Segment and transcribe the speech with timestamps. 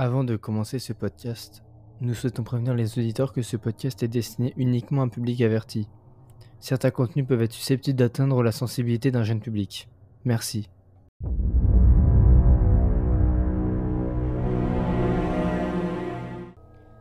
[0.00, 1.64] Avant de commencer ce podcast,
[2.00, 5.88] nous souhaitons prévenir les auditeurs que ce podcast est destiné uniquement à un public averti.
[6.60, 9.88] Certains contenus peuvent être susceptibles d'atteindre la sensibilité d'un jeune public.
[10.24, 10.70] Merci.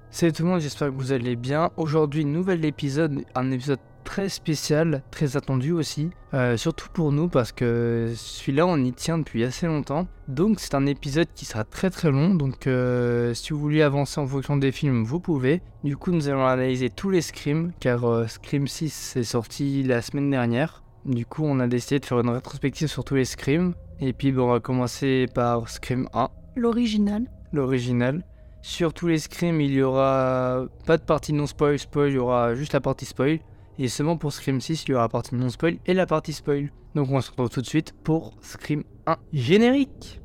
[0.09, 1.70] Salut tout le monde, j'espère que vous allez bien.
[1.77, 3.77] Aujourd'hui, nouvel épisode, un épisode
[4.08, 9.18] très spécial, très attendu aussi, euh, surtout pour nous parce que celui-là on y tient
[9.18, 10.07] depuis assez longtemps.
[10.30, 14.21] Donc c'est un épisode qui sera très très long, donc euh, si vous voulez avancer
[14.21, 15.62] en fonction des films, vous pouvez.
[15.84, 20.01] Du coup nous allons analyser tous les Scream, car euh, Scream 6 est sorti la
[20.01, 20.84] semaine dernière.
[21.04, 23.74] Du coup on a décidé de faire une rétrospective sur tous les Scream.
[24.00, 26.29] Et puis bon, on va commencer par Scream 1.
[26.56, 27.24] L'original.
[27.51, 28.24] L'original.
[28.62, 32.17] Sur tous les Scream, il y aura pas de partie non spoil, spoil, il y
[32.17, 33.39] aura juste la partie spoil.
[33.80, 36.33] Et seulement pour Scream 6, il y aura la partie non spoil et la partie
[36.33, 36.72] spoil.
[36.95, 40.19] Donc on se retrouve tout de suite pour Scream 1 générique.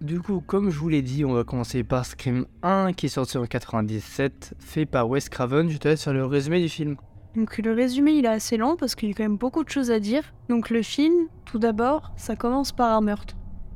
[0.00, 3.08] Du coup, comme je vous l'ai dit, on va commencer par Scream 1 qui est
[3.08, 5.70] sorti en 97, fait par Wes Craven.
[5.70, 6.96] Je te laisse faire le résumé du film.
[7.36, 9.70] Donc le résumé il est assez long parce qu'il y a quand même beaucoup de
[9.70, 10.22] choses à dire.
[10.48, 13.34] Donc le film, tout d'abord, ça commence par un meurtre.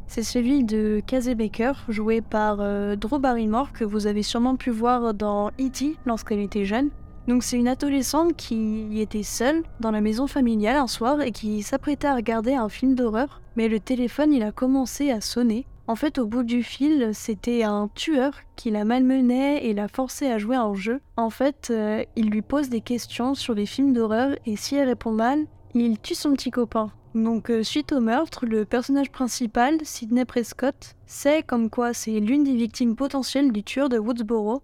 [0.08, 4.70] C'est celui de Casey Baker, joué par euh, Drew Barrymore, que vous avez sûrement pu
[4.70, 5.96] voir dans E.T.
[6.06, 6.90] lorsqu'elle était jeune.
[7.27, 11.62] Donc c'est une adolescente qui était seule dans la maison familiale un soir et qui
[11.62, 13.40] s'apprêtait à regarder un film d'horreur.
[13.56, 17.62] Mais le téléphone il a commencé à sonner en fait, au bout du fil, c'était
[17.62, 21.01] un tueur qui la malmenait et la forçait à jouer un jeu.
[21.17, 24.89] En fait, euh, il lui pose des questions sur les films d'horreur et si elle
[24.89, 26.91] répond mal, il tue son petit copain.
[27.14, 32.45] Donc, euh, suite au meurtre, le personnage principal, Sidney Prescott, sait comme quoi c'est l'une
[32.45, 34.62] des victimes potentielles du tueur de Woodsboro.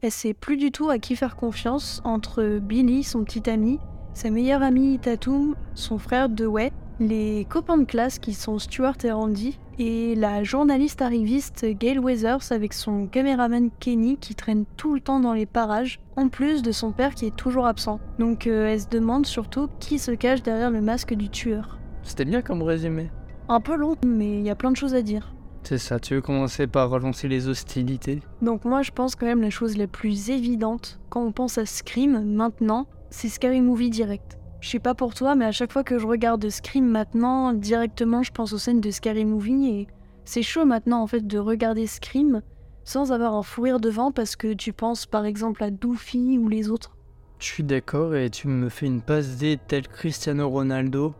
[0.00, 3.78] Elle sait plus du tout à qui faire confiance entre Billy, son petit ami,
[4.14, 6.72] sa meilleure amie Tatum, son frère Dewey,
[7.08, 12.52] les copains de classe qui sont Stuart et Randy, et la journaliste arriviste Gail Weathers
[12.52, 16.72] avec son caméraman Kenny qui traîne tout le temps dans les parages, en plus de
[16.72, 18.00] son père qui est toujours absent.
[18.18, 21.78] Donc euh, elle se demande surtout qui se cache derrière le masque du tueur.
[22.02, 23.10] C'était bien comme résumé.
[23.48, 25.34] Un peu long, mais il y a plein de choses à dire.
[25.64, 28.20] C'est ça, tu veux commencer par relancer les hostilités?
[28.42, 31.66] Donc moi je pense quand même la chose la plus évidente quand on pense à
[31.66, 34.38] Scream maintenant, c'est Scary Movie direct.
[34.62, 38.22] Je sais pas pour toi, mais à chaque fois que je regarde Scream maintenant, directement
[38.22, 39.88] je pense aux scènes de Scary Movie et
[40.24, 42.42] c'est chaud maintenant en fait de regarder Scream
[42.84, 46.48] sans avoir un fou rire devant parce que tu penses par exemple à Doofy ou
[46.48, 46.96] les autres.
[47.40, 51.12] Je suis d'accord et tu me fais une passe D tel Cristiano Ronaldo.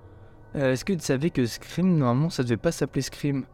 [0.54, 3.44] Euh, Est-ce que tu savais que Scream, normalement, ça devait pas s'appeler Scream?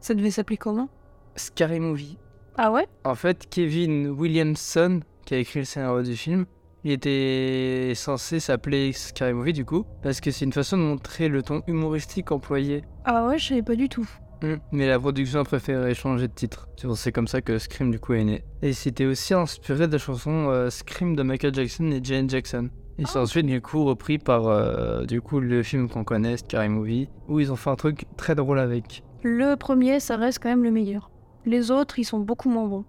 [0.00, 0.88] Ça devait s'appeler comment?
[1.36, 2.18] Scary Movie.
[2.56, 2.88] Ah ouais?
[3.04, 6.46] En fait, Kevin Williamson, qui a écrit le scénario du film,
[6.86, 11.28] il était censé s'appeler Scary Movie du coup, parce que c'est une façon de montrer
[11.28, 12.84] le ton humoristique employé.
[13.04, 14.08] Ah ouais, je savais pas du tout.
[14.40, 14.54] Hmm.
[14.70, 16.68] Mais la production a préféré changer de titre.
[16.94, 18.44] C'est comme ça que Scream du coup est né.
[18.62, 22.68] Et c'était aussi inspiré de la chanson euh, Scream de Michael Jackson et Jane Jackson.
[22.98, 23.22] Et c'est Ah.
[23.22, 27.40] ensuite du coup repris par euh, du coup le film qu'on connaît, Scary Movie, où
[27.40, 29.02] ils ont fait un truc très drôle avec.
[29.24, 31.10] Le premier, ça reste quand même le meilleur.
[31.46, 32.84] Les autres, ils sont beaucoup moins bons.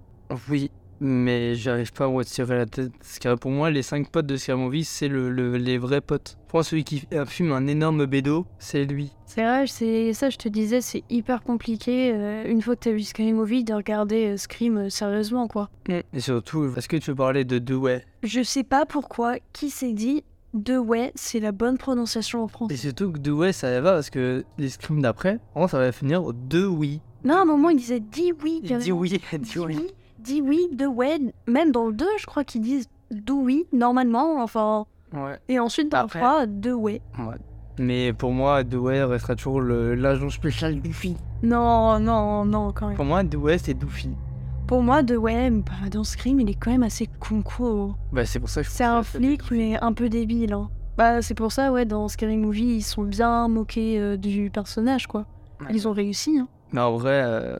[0.50, 0.70] Oui,
[1.00, 2.92] mais j'arrive pas à me retirer la tête.
[2.98, 6.02] Parce que pour moi, les 5 potes de Scary Movie, c'est le, le- les vrais
[6.02, 6.38] potes.
[6.48, 9.12] Pour moi, celui qui fume un énorme bédo, c'est lui.
[9.26, 12.92] C'est vrai, c'est ça, je te disais, c'est hyper compliqué, euh, une fois que t'as
[12.92, 15.70] vu Scary Movie, de regarder euh, Scream euh, sérieusement, quoi.
[15.90, 19.94] Et surtout, est-ce que tu veux parler de Dewey Je sais pas pourquoi, qui s'est
[19.94, 22.76] dit, Dewey, c'est la bonne prononciation en Et français.
[22.78, 27.02] surtout que Dewey, ça va parce que les Scream d'après, ça va finir oui.
[27.26, 28.62] Non, à un moment, il disait dis oui.
[28.64, 29.60] Il dit oui, il Dis
[30.20, 30.48] dit oui.
[30.50, 31.34] oui, dis oui, Dewey.
[31.48, 34.86] Même dans le 2, je crois qu'ils disent do oui, normalement, enfin.
[35.14, 35.38] Ouais.
[35.48, 36.20] Et ensuite, dans Après.
[36.20, 37.02] le 3, Dewey.
[37.20, 37.36] ouais.
[37.80, 41.16] Mais pour moi, Dewey restera toujours le- l'agent spécial Doofy.
[41.44, 42.96] Non, non, non, quand même.
[42.96, 44.10] Pour moi, Dewey, c'est Doofy.
[44.66, 47.44] Pour moi, Dewey, bah, dans Scream, il est quand même assez con
[48.12, 50.54] Bah, c'est pour ça que je C'est un flic, mais un peu débile.
[50.54, 50.70] Hein.
[50.98, 55.06] Bah, c'est pour ça, ouais, dans Scary Movie, ils sont bien moqués euh, du personnage,
[55.06, 55.26] quoi.
[55.62, 55.68] Ouais.
[55.72, 56.48] Ils ont réussi, hein.
[56.74, 57.58] Mais en vrai, euh,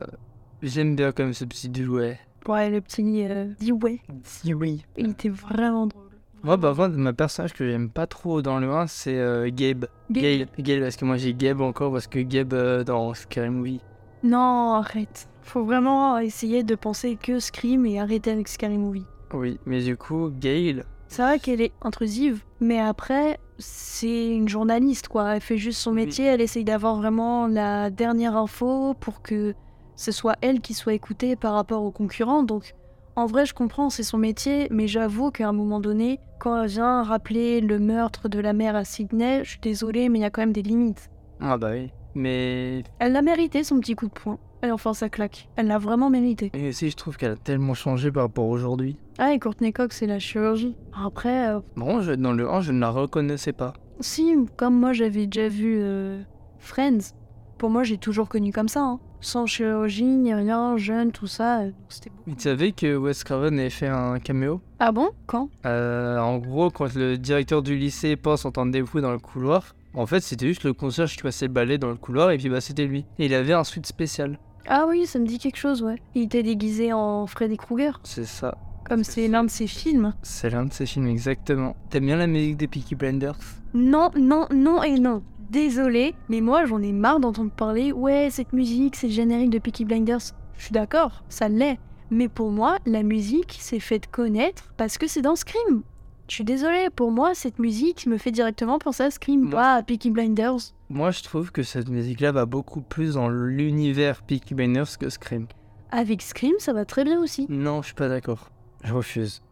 [0.62, 2.18] j'aime bien quand même ce petit Dewey.
[2.46, 4.00] Ouais, le petit euh, Dewey,
[4.44, 4.78] Dewey.
[4.96, 6.04] il était vraiment drôle.
[6.44, 9.86] Moi, par contre, ma personnage que j'aime pas trop dans le 1, c'est euh, Gabe.
[10.10, 10.38] Gabe.
[10.38, 10.48] Gabe.
[10.58, 13.80] Gabe, parce que moi j'ai Gabe encore, parce que Gabe euh, dans Scary Movie.
[14.22, 15.28] Non, arrête.
[15.42, 19.04] Faut vraiment essayer de penser que Scream et arrêter avec Scary Movie.
[19.34, 25.08] Oui, mais du coup, Gail, C'est vrai qu'elle est intrusive, mais après, c'est une journaliste,
[25.08, 25.34] quoi.
[25.36, 26.04] Elle fait juste son Oui.
[26.06, 29.54] métier, elle essaye d'avoir vraiment la dernière info pour que
[29.98, 32.44] ce soit elle qui soit écoutée par rapport aux concurrents.
[32.44, 32.74] Donc,
[33.16, 36.68] en vrai, je comprends, c'est son métier, mais j'avoue qu'à un moment donné, quand elle
[36.68, 40.24] vient rappeler le meurtre de la mère à Sydney, je suis désolée, mais il y
[40.24, 41.10] a quand même des limites.
[41.40, 41.90] Ah bah oui.
[42.14, 44.38] Mais Elle l'a mérité, son petit coup de poing.
[44.62, 45.48] Et enfin, ça claque.
[45.56, 46.50] Elle l'a vraiment mérité.
[46.54, 48.96] et aussi, je trouve qu'elle a tellement changé par rapport à aujourd'hui.
[49.18, 50.76] Ah, et Courtney Cox, c'est la chirurgie.
[51.04, 53.72] Après, euh, Bon, je- dans le 1, je ne la reconnaissais pas.
[54.00, 56.20] si, comme moi, j'avais déjà vu euh,
[56.58, 57.14] Friends,
[57.58, 58.80] pour moi, j'ai toujours connu comme ça.
[58.82, 59.00] hein.
[59.20, 61.60] Sans chirurgie, ni rien, jeune, tout ça.
[61.62, 62.22] euh, C'était beau.
[62.26, 64.60] Mais tu savais que Wes Craven avait fait un caméo?
[64.78, 65.10] Ah bon?
[65.26, 65.48] Quand?
[65.66, 69.74] Euh, En gros, quand le directeur du lycée passe entendre des bruits dans le couloir,
[69.94, 72.48] en fait, c'était juste le concierge qui passait le balai dans le couloir et puis
[72.48, 73.04] bah c'était lui.
[73.18, 74.38] Et il avait un suite spécial.
[74.68, 75.96] Ah oui, ça me dit quelque chose, ouais.
[76.14, 78.56] Il était déguisé en Freddy Krueger, C'est ça.
[78.86, 80.14] comme c'est l'un de ses films.
[80.22, 81.74] C'est l'un de ses films exactement.
[81.90, 83.38] T'aimes bien la musique des Peaky Blinders?
[83.74, 85.22] Non, non, non et non.
[85.50, 87.90] Désolé, mais moi j'en ai marre d'entendre parler.
[87.90, 90.34] Ouais, cette musique, c'est le générique de Peaky Blinders.
[90.56, 91.78] Je suis d'accord, ça l'est.
[92.10, 95.82] Mais pour moi, la musique s'est faite connaître parce que c'est dans Scream.
[96.28, 99.82] Je suis désolée, pour moi, cette musique me fait directement penser à Scream, pas à
[99.82, 100.74] Peaky Blinders.
[100.90, 105.46] Moi, je trouve que cette musique-là va beaucoup plus dans l'univers Peaky Blinders que Scream.
[105.90, 107.46] Avec Scream, ça va très bien aussi.
[107.48, 108.50] Non, je suis pas d'accord.
[108.84, 109.42] Je refuse.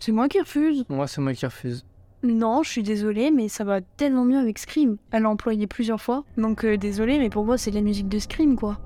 [0.00, 0.84] C'est moi qui refuse.
[0.88, 1.84] Moi, c'est moi qui refuse.
[2.26, 4.96] Non, je suis désolée, mais ça va tellement mieux avec Scream.
[5.12, 6.24] Elle l'a employé plusieurs fois.
[6.36, 8.78] Donc euh, désolée, mais pour moi, c'est de la musique de Scream, quoi.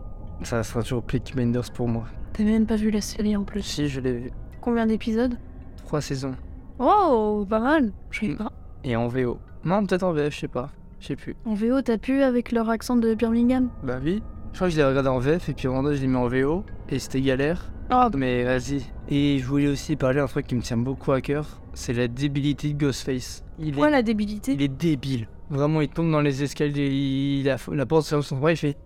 [0.43, 2.05] Ça sera toujours Peaky Blinders pour moi.
[2.33, 3.63] T'as même pas vu la série en plus.
[3.63, 4.31] Si, je l'ai vu.
[4.61, 5.37] Combien d'épisodes?
[5.85, 6.35] Trois saisons.
[6.79, 7.93] Oh, pas mal.
[8.11, 8.53] Je sais pas.
[8.85, 9.39] Et en VO.
[9.65, 10.71] Non, peut-être en VF, je sais pas.
[11.01, 11.37] Je sais plus.
[11.45, 13.69] En VO, t'as pu avec leur accent de Birmingham?
[13.83, 14.23] Bah oui.
[14.53, 16.17] Je crois que je l'ai regardé en VF et puis au moment je l'ai mis
[16.17, 16.65] en VO.
[16.89, 17.71] Et c'était galère.
[17.91, 18.83] Ah, Mais vas-y.
[19.09, 21.61] Et je voulais aussi parler d'un truc qui me tient beaucoup à cœur.
[21.75, 23.45] C'est la débilité de Ghostface.
[23.59, 25.29] Il pourquoi est, la débilité il est débile.
[25.51, 26.89] Vraiment, il tombe dans les escaliers.
[26.89, 28.77] Il, la, la porte sur son bras, il fait.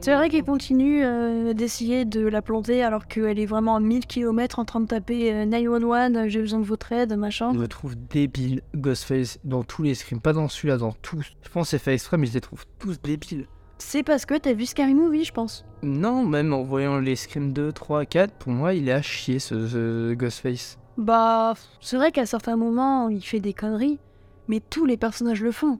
[0.00, 4.06] C'est vrai qu'il continue euh, d'essayer de la planter alors qu'elle est vraiment à 1000
[4.06, 7.52] km en train de taper euh, 911, euh, j'ai besoin de votre aide, machin.
[7.52, 10.20] Je le trouve débile, Ghostface, dans tous les scrims.
[10.20, 11.32] Pas dans celui-là, dans tous.
[11.42, 13.46] Je pense que c'est fait exprès, mais je les trouve tous débiles.
[13.78, 15.64] C'est parce que t'as vu Scary Movie, je pense.
[15.82, 19.40] Non, même en voyant les scrims 2, 3, 4, pour moi, il est à chier
[19.40, 20.78] ce, ce Ghostface.
[20.98, 24.00] Bah, c'est vrai qu'à certains moments, il fait des conneries,
[24.48, 25.78] mais tous les personnages le font.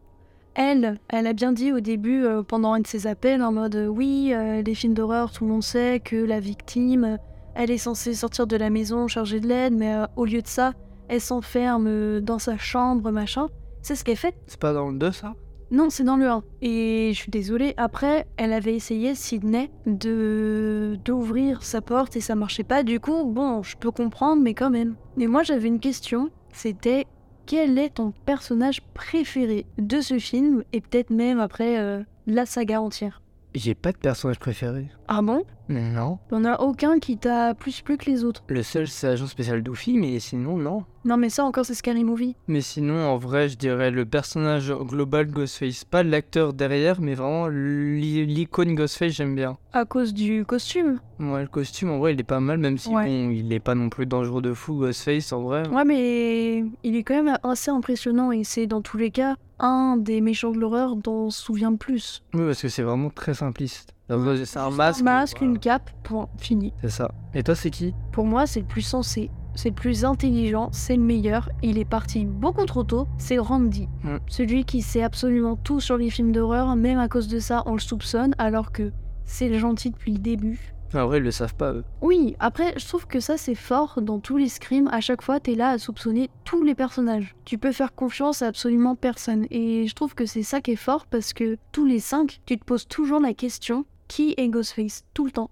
[0.55, 3.75] Elle, elle a bien dit au début, euh, pendant un de ses appels, en mode
[3.75, 7.19] euh, oui, euh, les films d'horreur, tout le monde sait que la victime,
[7.57, 10.73] elle est censée sortir de la maison chargée de l'aide, mais au lieu de ça,
[11.09, 13.49] elle s'enferme dans sa chambre, machin.
[13.83, 14.37] C'est ce qu'elle fait.
[14.47, 15.35] C'est pas dans le 2, ça?
[15.71, 16.43] Non, c'est dans le 1.
[16.63, 22.35] Et je suis désolée, après, elle avait essayé, Sydney, de d'ouvrir sa porte et ça
[22.35, 22.83] marchait pas.
[22.83, 24.97] Du coup, bon, je peux comprendre, mais quand même.
[25.17, 27.07] Mais moi, j'avais une question, c'était
[27.45, 32.81] quel est ton personnage préféré de ce film et peut-être même après euh, la saga
[32.81, 33.23] entière?
[33.55, 34.89] J'ai pas de personnage préféré.
[35.07, 35.45] Ah bon?
[35.69, 36.19] Non.
[36.33, 39.63] Y'en a aucun qui t'a plus plu que les autres Le seul, c'est Agent Spécial
[39.63, 40.85] Doofy, mais sinon, non.
[41.05, 42.37] Non, mais ça encore, c'est Scary Movie.
[42.49, 45.85] Mais sinon, en vrai, je dirais le personnage global Ghostface.
[45.85, 49.59] Pas l'acteur derrière, mais vraiment l'i- l'icône Ghostface, j'aime bien.
[49.73, 51.01] À cause du costume.
[51.21, 53.07] Ouais, le costume, en vrai, il est pas mal, même si Ouais.
[53.07, 55.69] bon, il est pas non plus dangereux de fou, Ghostface, en vrai.
[55.69, 59.97] Ouais, mais il est quand même assez impressionnant et c'est dans tous les cas un
[59.99, 62.23] des méchants de l'horreur dont on se souvient le plus.
[62.35, 63.93] Oui, parce que c'est vraiment très simpliste.
[64.09, 65.01] C'est un masque.
[65.01, 65.53] Un masque, voilà.
[65.53, 66.73] une cape, point, fini.
[66.81, 67.11] C'est ça.
[67.35, 70.97] Et toi, c'est qui Pour moi, c'est le plus sensé, c'est le plus intelligent, c'est
[70.97, 71.51] le meilleur.
[71.63, 73.89] Il est parti beaucoup trop tôt, c'est Randy.
[74.05, 74.17] Mm.
[74.27, 77.75] Celui qui sait absolument tout sur les films d'horreur, même à cause de ça, on
[77.75, 78.93] le soupçonne, alors que
[79.25, 80.73] c'est le gentil depuis le début.
[80.95, 81.85] En vrai, ils le savent pas, eux.
[82.01, 84.89] Oui, après, je trouve que ça c'est fort dans tous les scrims.
[84.91, 87.35] À chaque fois, t'es là à soupçonner tous les personnages.
[87.45, 89.47] Tu peux faire confiance à absolument personne.
[89.51, 92.59] Et je trouve que c'est ça qui est fort parce que tous les cinq, tu
[92.59, 95.51] te poses toujours la question qui est Ghostface Tout le temps.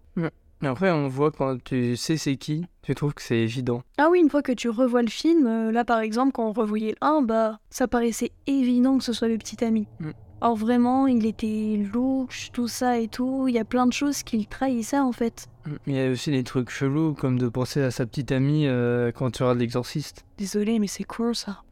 [0.62, 3.82] Mais après, on voit quand tu sais c'est qui, tu trouves que c'est évident.
[3.98, 6.52] Ah oui, une fois que tu revois le film, euh, là par exemple, quand on
[6.52, 9.86] revoyait le 1, bah ça paraissait évident que ce soit le petit ami.
[10.00, 10.10] Mm.
[10.40, 13.48] Or vraiment, il était louche, tout ça et tout.
[13.48, 15.48] Il y a plein de choses qui le trahissaient en fait.
[15.86, 19.12] Il y a aussi des trucs chelous, comme de penser à sa petite amie euh,
[19.12, 20.24] quand tu regardes l'exorciste.
[20.38, 21.62] Désolé, mais c'est con ça.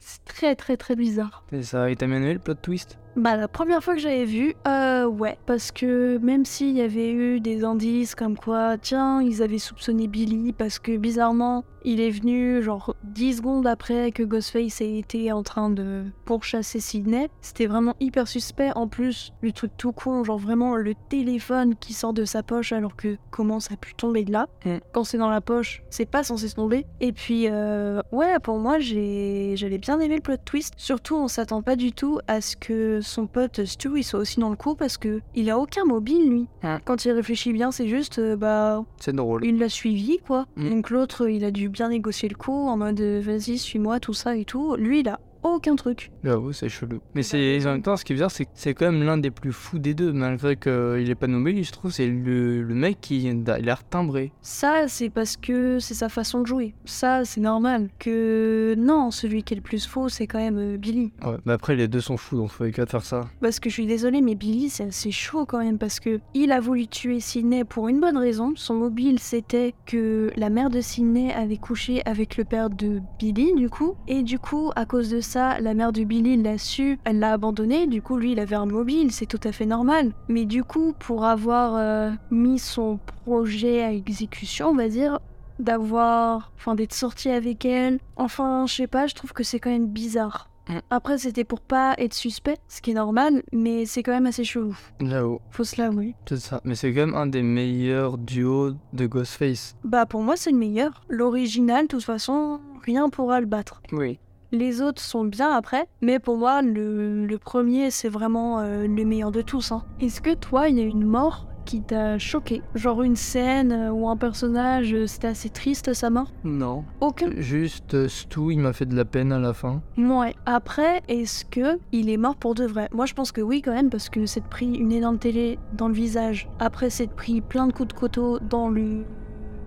[0.00, 1.44] C'est très très très bizarre.
[1.50, 2.98] C'est ça, et t'as le plot twist?
[3.16, 7.12] Bah la première fois que j'avais vu, euh ouais, parce que même s'il y avait
[7.12, 12.10] eu des indices comme quoi, tiens, ils avaient soupçonné Billy parce que bizarrement, il est
[12.10, 17.66] venu genre 10 secondes après que Ghostface ait été en train de pourchasser Sydney, c'était
[17.66, 18.70] vraiment hyper suspect.
[18.76, 22.72] En plus, le truc tout con, genre vraiment le téléphone qui sort de sa poche
[22.72, 24.78] alors que comment ça a pu tomber de là Mm.
[24.92, 26.86] Quand c'est dans la poche, c'est pas censé se tomber.
[27.00, 30.74] Et puis, euh, ouais, pour moi, j'ai j'avais bien aimé le plot twist.
[30.76, 34.40] Surtout, on s'attend pas du tout à ce que son pote Stu il soit aussi
[34.40, 36.46] dans le coup parce que il a aucun mobile lui.
[36.62, 36.80] Hein.
[36.84, 39.44] Quand il réfléchit bien, c'est juste euh, bah C'est drôle.
[39.44, 40.46] il l'a suivi quoi.
[40.56, 40.70] Mm.
[40.70, 44.14] Donc l'autre il a dû bien négocier le coup en mode euh, vas-y suis-moi tout
[44.14, 44.76] ça et tout.
[44.76, 46.10] Lui il a aucun truc.
[46.24, 47.00] J'avoue, c'est chelou.
[47.14, 49.18] Mais c'est en même temps, ce qui est bizarre, c'est que c'est quand même l'un
[49.18, 51.62] des plus fous des deux, malgré qu'il est pas nommé.
[51.62, 54.32] Je trouve c'est le, le mec qui il a l'air timbré.
[54.40, 56.74] Ça c'est parce que c'est sa façon de jouer.
[56.84, 57.88] Ça c'est normal.
[57.98, 61.12] Que non, celui qui est le plus faux c'est quand même euh, Billy.
[61.24, 63.22] Ouais, mais après les deux sont fous, donc faut qu'à faire ça.
[63.40, 66.52] Parce que je suis désolée, mais Billy, c'est assez chaud quand même, parce que il
[66.52, 68.52] a voulu tuer Sidney pour une bonne raison.
[68.56, 73.54] Son mobile, c'était que la mère de Sidney avait couché avec le père de Billy,
[73.54, 73.94] du coup.
[74.08, 77.32] Et du coup, à cause de ça, la mère de Billy l'a su, elle l'a
[77.32, 77.86] abandonné.
[77.86, 80.12] Du coup, lui, il avait un mobile, c'est tout à fait normal.
[80.28, 85.18] Mais du coup, pour avoir euh, mis son projet à exécution, on va dire,
[85.58, 86.52] d'avoir.
[86.56, 87.98] Enfin, d'être sorti avec elle.
[88.16, 90.48] Enfin, je sais pas, je trouve que c'est quand même bizarre.
[90.68, 90.78] Mm.
[90.90, 94.44] Après, c'était pour pas être suspect, ce qui est normal, mais c'est quand même assez
[94.44, 94.76] chelou.
[95.00, 96.14] Là-haut, Faut se l'avouer.
[96.28, 96.60] c'est ça.
[96.64, 99.76] Mais c'est quand même un des meilleurs duos de Ghostface.
[99.84, 101.02] Bah, pour moi, c'est le meilleur.
[101.08, 103.82] L'original, de toute façon, rien pourra le battre.
[103.92, 104.18] Oui.
[104.52, 109.04] Les autres sont bien après, mais pour moi, le, le premier, c'est vraiment euh, le
[109.06, 109.72] meilleur de tous.
[109.72, 109.82] hein.
[110.00, 112.60] Est-ce que toi, il y a une mort qui t'a choqué?
[112.74, 116.30] Genre une scène euh, où un personnage, euh, c'était assez triste sa mort?
[116.44, 116.84] Non.
[117.00, 119.80] Aucun Juste euh, Stu, il m'a fait de la peine à la fin.
[119.96, 120.34] Ouais.
[120.44, 122.90] Après, est-ce que il est mort pour de vrai?
[122.92, 125.88] Moi, je pense que oui, quand même, parce que s'être pris une énorme télé dans
[125.88, 129.04] le visage, après s'être pris plein de coups de couteau dans le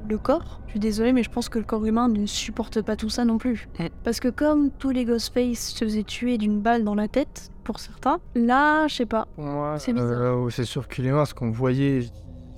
[0.09, 0.61] le corps.
[0.67, 3.25] Je suis désolée, mais je pense que le corps humain ne supporte pas tout ça
[3.25, 3.67] non plus.
[4.03, 7.79] Parce que comme tous les Ghostface se faisaient tuer d'une balle dans la tête, pour
[7.79, 9.27] certains, là, je sais pas.
[9.35, 12.01] Pour moi, C'est euh, sûr qu'il est mort, ce qu'on voyait,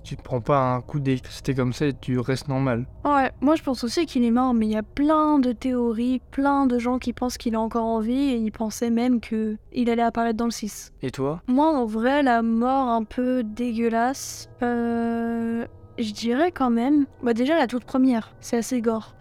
[0.08, 2.86] tu te prends pas un coup d'électricité comme ça et tu restes normal.
[3.04, 6.22] Ouais, moi je pense aussi qu'il est mort, mais il y a plein de théories,
[6.32, 9.58] plein de gens qui pensent qu'il est encore en vie et ils pensaient même que
[9.74, 10.94] il allait apparaître dans le 6.
[11.02, 11.42] Et toi?
[11.48, 15.66] Moi, en vrai, la mort un peu dégueulasse, euh,
[15.98, 17.06] je dirais quand même.
[17.24, 19.16] Bah, déjà, la toute première, c'est assez gore.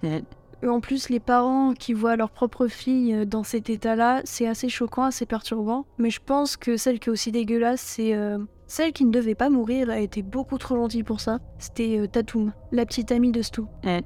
[0.63, 4.47] Et en plus, les parents qui voient leur propre fille euh, dans cet état-là, c'est
[4.47, 5.87] assez choquant, assez perturbant.
[5.99, 9.35] Mais je pense que celle qui est aussi dégueulasse, c'est euh, celle qui ne devait
[9.35, 9.91] pas mourir.
[9.91, 11.39] Elle était beaucoup trop gentille pour ça.
[11.59, 13.63] C'était euh, Tatum, la petite amie de Stu.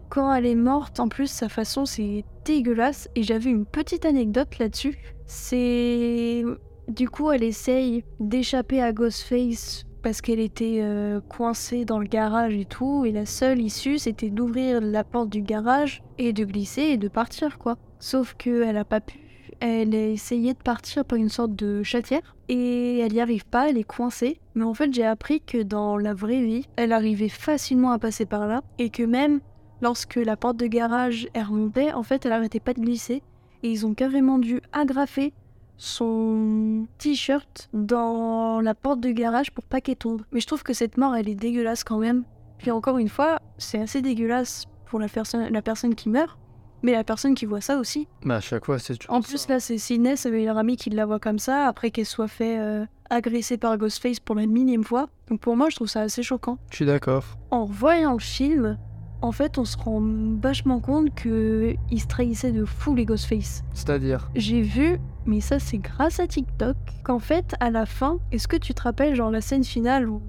[0.08, 3.08] Quand elle est morte, en plus, sa façon, c'est dégueulasse.
[3.14, 4.98] Et j'avais une petite anecdote là-dessus.
[5.26, 6.44] C'est.
[6.88, 12.54] Du coup, elle essaye d'échapper à Ghostface parce qu'elle était euh, coincée dans le garage
[12.54, 13.04] et tout.
[13.04, 17.08] Et la seule issue, c'était d'ouvrir la porte du garage et de glisser et de
[17.08, 17.76] partir, quoi.
[17.98, 19.18] Sauf qu'elle a pas pu.
[19.60, 23.68] Elle a essayé de partir par une sorte de chatière et elle n'y arrive pas,
[23.68, 24.40] elle est coincée.
[24.54, 28.24] Mais en fait, j'ai appris que dans la vraie vie, elle arrivait facilement à passer
[28.24, 29.40] par là et que même
[29.82, 33.22] lorsque la porte de garage elle remontait, en fait, elle arrêtait pas de glisser
[33.62, 35.34] et ils ont carrément dû agrafer
[35.80, 40.22] son t-shirt dans la porte de garage pour pas qu'elle tombe.
[40.30, 42.24] Mais je trouve que cette mort, elle est dégueulasse quand même.
[42.58, 46.38] Puis encore une fois, c'est assez dégueulasse pour la, personne la personne qui meurt,
[46.82, 48.06] mais la personne qui voit ça aussi.
[48.24, 49.28] Bah à chaque fois c'est toujours En ça.
[49.28, 52.28] plus, là, c'est Sidney, sa meilleure amie, qui la voit comme ça, après qu'elle soit
[52.28, 55.08] fait euh, agresser par Ghostface pour la millième fois.
[55.28, 56.58] Donc pour moi, je trouve ça assez choquant.
[56.70, 57.24] Je suis d'accord.
[57.50, 58.76] En voyant le film,
[59.22, 60.02] en fait, on se rend
[60.40, 63.62] vachement compte que ils se trahissaient de fou les Ghostface.
[63.74, 64.30] C'est-à-dire?
[64.34, 68.56] J'ai vu, mais ça c'est grâce à TikTok, qu'en fait, à la fin, est-ce que
[68.56, 70.22] tu te rappelles, genre la scène finale où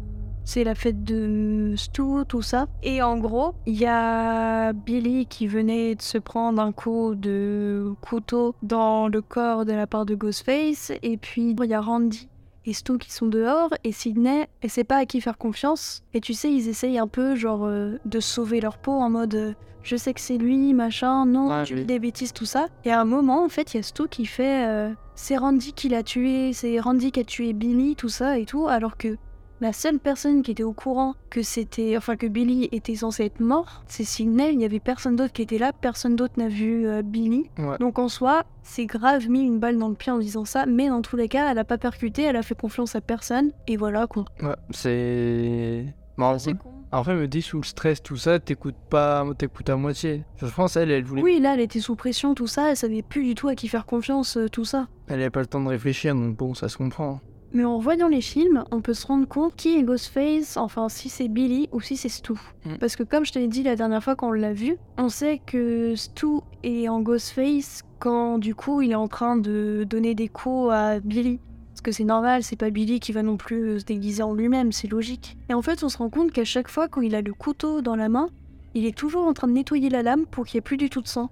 [0.43, 2.67] c'est la fête de Stu, tout ça?
[2.81, 7.93] Et en gros, il y a Billy qui venait de se prendre un coup de
[8.01, 10.91] couteau dans le corps de la part de Ghostface.
[11.03, 12.27] Et puis, il y a Randy
[12.65, 13.69] et Stu qui sont dehors.
[13.83, 16.03] Et Sydney, elle sait pas à qui faire confiance.
[16.13, 19.35] Et tu sais, ils essayent un peu, genre, euh, de sauver leur peau en mode...
[19.35, 19.53] euh,
[19.83, 21.79] je sais que c'est lui, machin, non, Ouais, tu oui.
[21.79, 22.67] dis des bêtises, tout ça.
[22.85, 25.73] Et à un moment, en fait, il y a Stu qui fait euh, c'est Randy
[25.73, 29.17] qui l'a tué, c'est Randy qui a tué Billy, tout ça et tout, alors que
[29.61, 33.39] la seule personne qui était au courant que c'était, enfin que Billy était censé être
[33.39, 34.51] mort, c'est Sidney.
[34.51, 37.49] Il n'y avait personne d'autre qui était là, personne d'autre n'a vu euh, Billy.
[37.57, 37.77] Ouais.
[37.79, 40.89] Donc en soi, c'est grave mis une balle dans le pied en disant ça, mais
[40.89, 43.77] dans tous les cas, elle a pas percuté, elle a fait confiance à personne, et
[43.77, 44.25] voilà quoi.
[44.41, 45.85] Ouais, c'est.
[46.17, 46.53] Bon, en vrai-
[46.91, 50.23] Après, me dis sous le stress, tout ça, t'écoutes pas, t'écoutes à moitié.
[50.37, 53.01] Je pense elle, elle voulait, Oui, là, elle était sous pression, tout ça, elle savait
[53.01, 54.87] plus du tout à qui faire confiance, euh, tout ça.
[55.07, 57.21] elle avait pas le temps de réfléchir, donc bon, ça se comprend.
[57.53, 61.09] Mais en voyant les films, on peut se rendre compte qui est Ghostface, enfin si
[61.09, 62.33] c'est Billy ou si c'est Stu.
[62.65, 62.77] Mm.
[62.79, 65.41] Parce que comme je te l'ai dit la dernière fois qu'on l'a vu, on sait
[65.45, 66.27] que Stu
[66.63, 70.99] est en Ghostface quand du coup il est en train de donner des coups à
[70.99, 71.39] Billy.
[71.71, 74.71] Parce que c'est normal, c'est pas Billy qui va non plus se déguiser en lui-même,
[74.71, 75.37] c'est logique.
[75.49, 77.81] Et en fait, on se rend compte qu'à chaque fois quand il a le couteau
[77.81, 78.27] dans la main,
[78.73, 80.89] il est toujours en train de nettoyer la lame pour qu'il n'y ait plus du
[80.89, 81.29] tout de sang.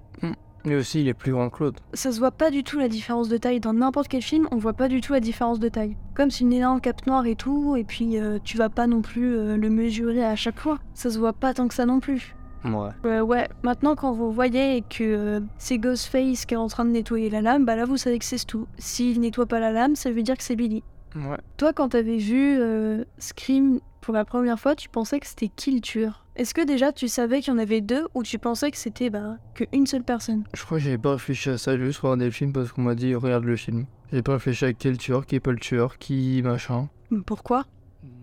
[0.66, 1.82] Mais aussi, il est plus grand que l'autre.
[1.94, 3.60] Ça se voit pas du tout la différence de taille.
[3.60, 5.96] Dans n'importe quel film, on voit pas du tout la différence de taille.
[6.16, 9.02] Comme c'est une énorme cape noire et tout, et puis euh, tu vas pas non
[9.02, 10.80] plus euh, le mesurer à chaque fois.
[10.94, 12.36] Ça se voit pas tant que ça non plus.
[12.66, 12.90] Ouais.
[13.06, 17.30] Euh, ouais, maintenant quand vous voyez que c'est Ghostface qui est en train de nettoyer
[17.30, 18.68] la lame, bah là vous savez que c'est tout.
[18.78, 20.84] S'il nettoie pas la lame, ça veut dire que c'est Billy.
[21.16, 21.38] Ouais.
[21.56, 22.60] Toi, quand t'avais vu
[23.18, 26.94] Scream pour la première fois, tu pensais que c'était qui le tueur Est-ce que déjà
[26.94, 30.06] tu savais qu'il y en avait deux ou tu pensais que c'était bah, qu'une seule
[30.06, 30.46] personne?
[30.54, 32.84] Je crois que j'avais pas réfléchi à ça, j'ai juste regardé le film parce qu'on
[32.84, 33.88] m'a dit regarde le film.
[34.14, 36.88] J'ai pas réfléchi à quel tueur, qui est pas le tueur, qui machin.
[37.26, 37.66] Pourquoi?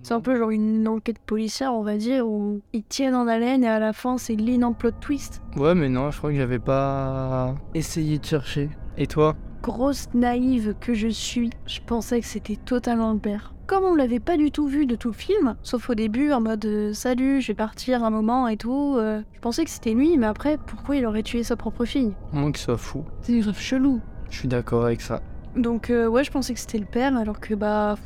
[0.03, 3.63] C'est un peu genre une enquête policière, on va dire, où ils tiennent en haleine
[3.65, 5.43] et à la fin c'est l'énorme plot twist.
[5.55, 8.71] Ouais, mais non, je crois que j'avais pas essayé de chercher.
[8.97, 9.37] Et toi?
[9.63, 13.53] Grosse naïve que je suis, je pensais que c'était totalement le père.
[13.67, 16.41] Comme on l'avait pas du tout vu de tout le film, sauf au début en
[16.41, 19.93] mode euh, salut, je vais partir un moment et tout, euh, je pensais que c'était
[19.93, 22.15] lui, mais après pourquoi il aurait tué sa propre fille?
[22.33, 23.05] Moins qu'il soit fou.
[23.23, 24.01] C'est grave chelou.
[24.31, 25.21] Je suis d'accord avec ça.
[25.57, 27.97] Donc euh, ouais, je pensais que c'était le père, alors que bah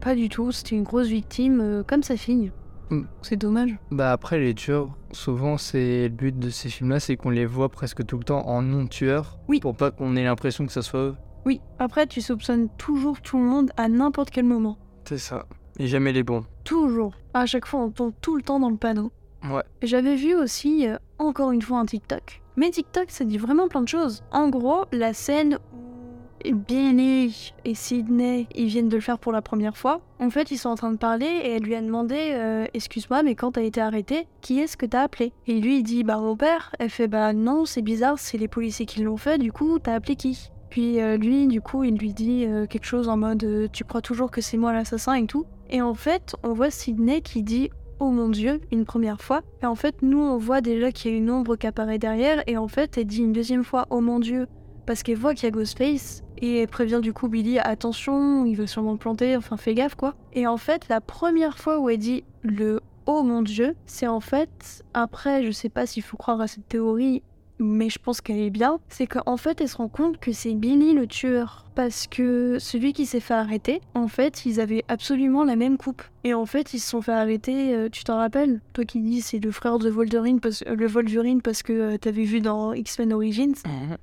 [0.00, 2.50] pas du tout, c'était une grosse victime euh, comme sa fille.
[2.88, 3.02] Mm.
[3.20, 3.76] C'est dommage.
[3.90, 7.68] Bah après les tueurs, souvent c'est le but de ces films-là, c'est qu'on les voit
[7.68, 9.38] presque tout le temps en non-tueurs.
[9.48, 9.60] Oui.
[9.60, 11.16] Pour pas qu'on ait l'impression que ça soit eux.
[11.44, 14.78] Oui, après tu soupçonnes toujours tout le monde à n'importe quel moment.
[15.10, 15.44] C'est ça.
[15.80, 16.44] Et jamais les bons.
[16.62, 17.14] Toujours.
[17.34, 19.10] À chaque fois, on tombe tout le temps dans le panneau.
[19.42, 19.64] Ouais.
[19.82, 22.40] J'avais vu aussi, euh, encore une fois, un TikTok.
[22.54, 24.22] Mais TikTok, ça dit vraiment plein de choses.
[24.30, 29.42] En gros, la scène où Billy et Sydney, ils viennent de le faire pour la
[29.42, 30.00] première fois.
[30.20, 33.24] En fait, ils sont en train de parler et elle lui a demandé euh, Excuse-moi,
[33.24, 35.32] mais quand t'as été arrêté, qui est-ce que t'as appelé?
[35.48, 36.72] Et lui, il dit Bah, mon père.
[36.78, 39.94] Elle fait Bah, non, c'est bizarre, c'est les policiers qui l'ont fait, du coup, t'as
[39.94, 40.52] appelé qui?
[40.70, 43.84] Puis euh, lui, du coup, il lui dit euh, quelque chose en mode euh, Tu
[43.84, 45.44] crois toujours que c'est moi l'assassin et tout.
[45.68, 49.42] Et en fait, on voit Sydney qui dit Oh mon dieu, une première fois.
[49.62, 52.42] Et en fait, nous, on voit déjà qu'il y a une ombre qui apparaît derrière.
[52.46, 54.46] Et en fait, elle dit une deuxième fois Oh mon dieu,
[54.86, 56.22] parce qu'elle voit qu'il y a Ghostface.
[56.38, 59.94] Et elle prévient du coup Billy Attention, il veut sûrement le planter, enfin fais gaffe
[59.94, 60.14] quoi.
[60.32, 64.20] Et en fait, la première fois où elle dit le Oh mon dieu, c'est en
[64.20, 67.22] fait, après, je sais pas s'il faut croire à cette théorie,
[67.60, 70.54] mais je pense qu'elle est bien, c'est qu'en fait elle se rend compte que c'est
[70.54, 71.66] Billy le tueur.
[71.74, 76.02] Parce que celui qui s'est fait arrêter, en fait, ils avaient absolument la même coupe.
[76.24, 78.60] Et en fait, ils se sont fait arrêter, euh, tu t'en rappelles?
[78.74, 81.96] Toi qui dis c'est le frère de Wolverine parce, euh, le Wolverine parce que euh,
[81.96, 83.54] t'avais vu dans X-Men Origins.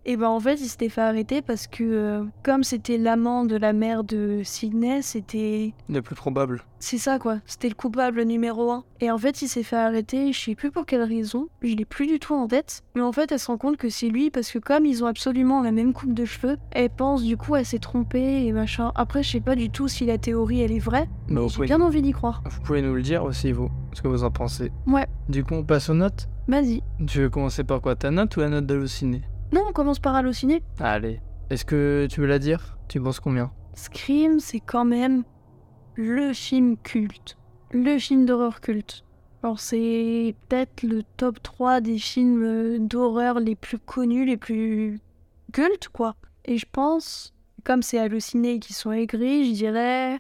[0.05, 3.55] Et ben en fait, il s'était fait arrêter parce que euh, comme c'était l'amant de
[3.55, 6.63] la mère de Sydney, c'était Le plus probable.
[6.79, 8.83] c'est ça quoi, c'était le coupable numéro un.
[8.99, 11.85] Et en fait, il s'est fait arrêter, je sais plus pour quelle raison, je l'ai
[11.85, 12.81] plus du tout en tête.
[12.95, 15.07] Mais en fait, elle se rend compte que c'est lui parce que comme ils ont
[15.07, 18.91] absolument la même coupe de cheveux, elle pense du coup elle s'est trompée et machin.
[18.95, 21.67] Après, je sais pas du tout si la théorie elle est vraie, Mais j'ai pouvez,
[21.67, 22.41] bien envie d'y croire.
[22.49, 24.71] vous pouvez nous le dire aussi, vous, ce que vous en pensez.
[24.85, 26.27] Ouais, Du coup, on passe aux notes?
[26.47, 26.81] vas-y.
[27.07, 27.95] Tu veux commencer par quoi?
[27.95, 29.21] Ta note ou la note d'halluciné
[29.53, 30.63] Non, on commence par halluciner.
[30.79, 31.19] Allez.
[31.49, 32.77] Est-ce que tu veux la dire?
[32.87, 33.51] Tu penses combien?
[33.73, 35.23] Scream, c'est quand même
[35.95, 37.37] le film culte.
[37.71, 39.03] Le film d'horreur culte.
[39.43, 44.99] Alors c'est peut-être le top 3 des films euh, d'horreur les plus connus, les plus
[45.53, 46.15] cultes, quoi.
[46.45, 47.33] Et je pense,
[47.67, 50.19] comme c'est halluciné qui sont aigris, je dirais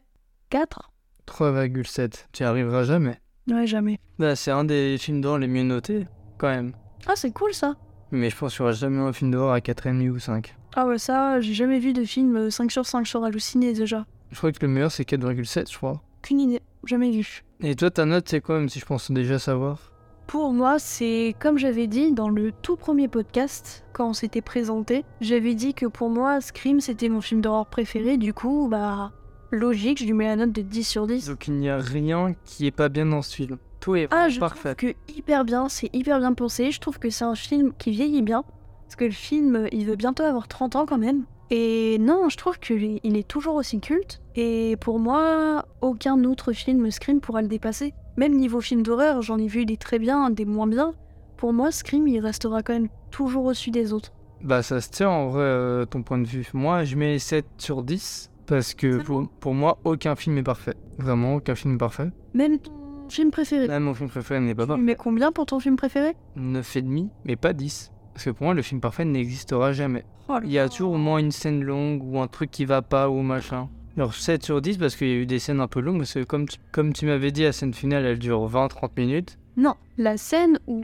[0.49, 0.91] 4.
[1.25, 2.25] 3,7.
[2.33, 3.21] Tu y arriveras jamais.
[3.49, 4.01] Ouais, jamais.
[4.19, 6.07] Bah, c'est un des films d'horreur les mieux notés,
[6.37, 6.73] quand même.
[7.05, 7.77] Ah, c'est cool ça.
[8.11, 10.57] Mais je pense qu'il n'y aura jamais un film d'horreur à 4,5 ou 5.
[10.75, 14.05] Ah ouais, ça, j'ai jamais vu de film euh, 5 sur 5 sur halluciné déjà.
[14.31, 16.01] Je crois que le meilleur c'est 4,7, je crois.
[16.23, 17.45] Qu'une idée, jamais vu.
[17.61, 19.93] Et toi, ta note c'est quoi, même si je pense déjà savoir?
[20.27, 25.05] Pour moi, c'est comme j'avais dit dans le tout premier podcast, quand on s'était présenté,
[25.21, 29.13] j'avais dit que pour moi, Scream c'était mon film d'horreur préféré, du coup, bah,
[29.51, 31.27] logique, je lui mets la note de 10 sur 10.
[31.29, 33.57] Donc il n'y a rien qui est pas bien dans ce film.
[33.79, 34.75] Tout est Ah, vraiment je parfait.
[34.75, 37.91] trouve que hyper bien, c'est hyper bien pensé, je trouve que c'est un film qui
[37.91, 38.43] vieillit bien,
[38.85, 41.23] parce que le film, il veut bientôt avoir 30 ans quand même.
[41.49, 46.51] Et non, je trouve qu'il il est toujours aussi culte, et pour moi, aucun autre
[46.51, 47.93] film Scream pourra le dépasser.
[48.17, 50.93] Même niveau film d'horreur, j'en ai vu des très bien, des moins bien.
[51.37, 54.11] Pour moi, Scream, il restera quand même toujours au-dessus des autres.
[54.43, 56.47] Bah ça se tient en vrai, euh, ton point de vue.
[56.53, 60.75] Moi, je mets 7 sur 10 parce que pour, pour moi, aucun film est parfait.
[60.97, 62.09] Vraiment, aucun film est parfait.
[62.33, 62.71] Même ton
[63.09, 63.67] film préféré.
[63.67, 64.81] Même mon film préféré n'est pas parfait.
[64.81, 66.15] mets combien pour ton film préféré?
[66.37, 67.91] 9,5, mais pas 10.
[68.13, 70.03] Parce que pour moi, le film parfait n'existera jamais.
[70.29, 72.81] Oh Il y a toujours au moins une scène longue ou un truc qui va
[72.81, 73.69] pas ou machin.
[73.95, 76.13] Alors 7 sur 10 parce qu'il y a eu des scènes un peu longues, parce
[76.13, 79.39] que comme tu, comme tu m'avais dit, la scène finale elle dure 20-30 minutes.
[79.55, 80.83] Non, la scène où.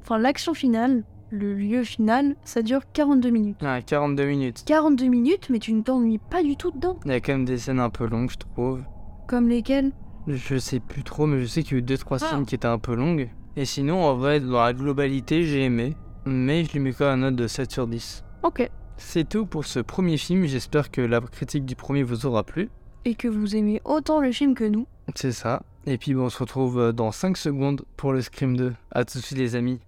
[0.00, 3.58] Enfin, l'action finale, le lieu final, ça dure 42 minutes.
[3.62, 4.62] Ah, 42 minutes.
[4.66, 6.98] 42 minutes, mais tu ne t'ennuies pas du tout dedans.
[7.04, 8.82] Il y a quand même des scènes un peu longues, je trouve.
[9.26, 9.92] Comme lesquelles?
[10.26, 12.30] Je sais plus trop, mais je sais qu'il y a eu 2-3 Ah.
[12.30, 13.28] scènes qui étaient un peu longues.
[13.56, 15.94] Et sinon, en vrai, dans la globalité, j'ai aimé.
[16.24, 18.24] mais je lui mets quand même un note de 7 sur 10.
[18.42, 18.68] Ok.
[18.96, 22.68] C'est tout pour ce premier film, j'espère que la critique du premier vous aura plu.
[23.04, 24.86] Et que vous aimez autant le film que nous.
[25.14, 25.62] C'est ça.
[25.86, 28.74] Et puis bon, on se retrouve euh, dans 5 secondes pour le Scream 2.
[28.92, 29.80] A tout de suite les amis.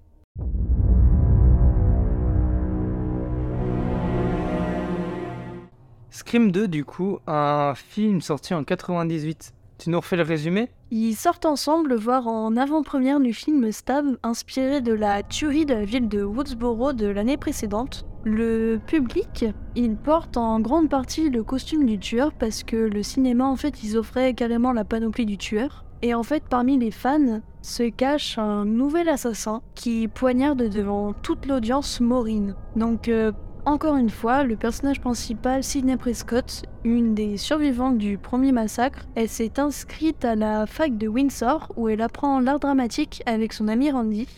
[6.10, 9.52] Scream 2 du coup, un film sorti en 98.
[9.80, 10.68] Tu nous refais le résumé?
[10.90, 15.86] Ils sortent ensemble voir en avant-première du film Stab, inspiré de la tuerie de la
[15.86, 18.04] ville de Woodsboro de l'année précédente.
[18.24, 23.46] Le public, il porte en grande partie le costume du tueur parce que le cinéma,
[23.46, 25.86] en fait, ils offraient carrément la panoplie du tueur.
[26.02, 31.46] Et en fait, parmi les fans se cache un nouvel assassin qui poignarde devant toute
[31.46, 32.54] l'audience Maureen.
[32.76, 33.32] Donc, euh,
[33.66, 39.28] encore une fois, le personnage principal, Sidney Prescott, une des survivantes du premier massacre, elle
[39.28, 43.90] s'est inscrite à la fac de Windsor où elle apprend l'art dramatique avec son ami
[43.90, 44.28] Randy.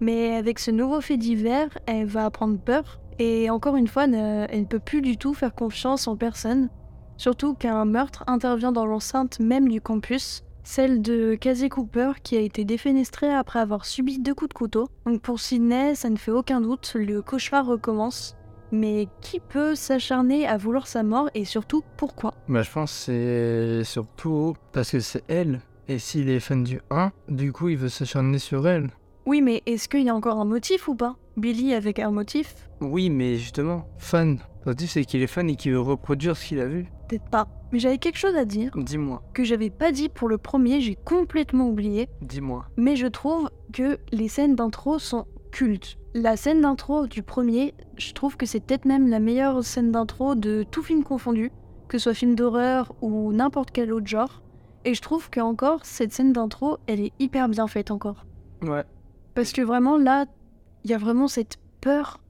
[0.00, 4.60] Mais avec ce nouveau fait divers, elle va prendre peur et encore une fois, elle
[4.60, 6.68] ne peut plus du tout faire confiance en personne.
[7.16, 12.40] Surtout qu'un meurtre intervient dans l'enceinte même du campus, celle de Casey Cooper qui a
[12.40, 14.88] été défenestrée après avoir subi deux coups de couteau.
[15.06, 18.36] Donc pour Sydney, ça ne fait aucun doute, le cauchemar recommence.
[18.72, 22.34] Mais qui peut s'acharner à vouloir sa mort et surtout pourquoi?
[22.48, 25.60] Bah je pense que c'est surtout parce que c'est elle.
[25.88, 28.90] Et s'il est fan du 1, du coup il veut s'acharner sur elle.
[29.26, 31.16] Oui, mais est-ce qu'il y a encore un motif ou pas?
[31.36, 32.54] Billy avec un motif?
[32.80, 34.38] Oui, mais justement, fan.
[34.64, 36.86] Le motif c'est qu'il est fan et qu'il veut reproduire ce qu'il a vu.
[37.08, 37.48] Peut-être pas.
[37.72, 40.94] Mais j'avais quelque chose à dire Dis-moi, que j'avais pas dit pour le premier, j'ai
[40.96, 42.08] complètement oublié.
[42.20, 42.66] dis-moi.
[42.76, 45.98] mais je trouve que les scènes d'intro sont cultes.
[46.14, 50.34] La scène d'intro du premier, je trouve que c'est peut-être même la meilleure scène d'intro
[50.34, 51.50] de tout film confondu,
[51.88, 54.42] que ce soit film d'horreur ou n'importe quel autre genre.
[54.84, 58.26] Et je trouve que encore cette scène d'intro, elle est hyper bien faite encore.
[58.60, 58.84] Ouais.
[59.34, 60.26] Parce que vraiment là,
[60.84, 62.20] il y a vraiment cette peur.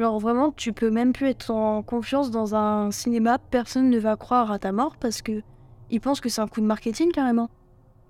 [0.00, 4.16] Genre vraiment, tu peux même plus être en confiance dans un cinéma, personne ne va
[4.16, 5.42] croire à ta mort parce que
[5.90, 7.50] ils pensent que c'est un coup de marketing carrément.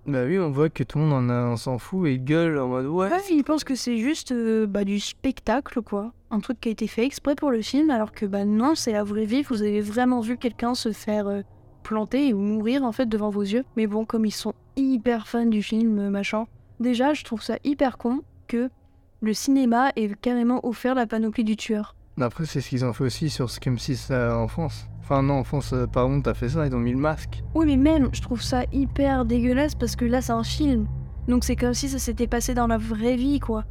[0.09, 2.59] Bah oui, on voit que tout le monde en a, on s'en fout et gueule
[2.59, 3.11] en mode ouais.
[3.11, 6.13] Ouais, ils pensent que c'est juste euh, bah, du spectacle, quoi.
[6.31, 8.93] Un truc qui a été fait exprès pour le film, alors que bah non, c'est
[8.93, 9.43] la vraie vie.
[9.43, 11.43] Vous avez vraiment vu quelqu'un se faire euh,
[11.83, 13.65] planter ou mourir en fait devant vos yeux.
[13.77, 16.47] Mais bon, comme ils sont hyper fans du film, euh, machin.
[16.81, 18.71] Déjà, je trouve ça hyper con que
[19.21, 21.97] le cinéma ait carrément offert la panoplie du tueur.
[22.19, 24.87] Après, c'est ce qu'ils ont fait aussi sur Scream 6 euh, en France.
[25.11, 27.43] Enfin, non, en France, euh, par contre, t'as fait ça, ils ont mis le masque.
[27.55, 30.87] Oui, mais même, je trouve ça hyper dégueulasse parce que là, c'est un film.
[31.29, 33.65] Donc c'est comme si ça s'était passé dans la vraie vie, quoi.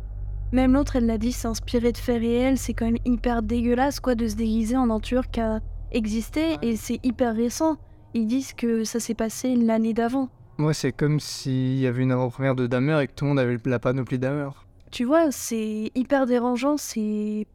[0.52, 2.58] Même l'autre, elle l'a dit, c'est inspiré de faits réels.
[2.58, 5.60] C'est quand même hyper dégueulasse, quoi, de se déguiser en un tueur qui a
[5.92, 6.58] existé.
[6.64, 7.78] Et c'est hyper récent.
[8.16, 10.30] Ils disent que ça s'est passé l'année d'avant.
[10.58, 13.40] Moi, c'est comme s'il y avait une avant-première de Dahmer et que tout le monde
[13.40, 14.50] avait la panoplie Dahmer.
[14.90, 16.78] Tu vois, c'est hyper dérangeant.
[16.78, 17.46] C'est.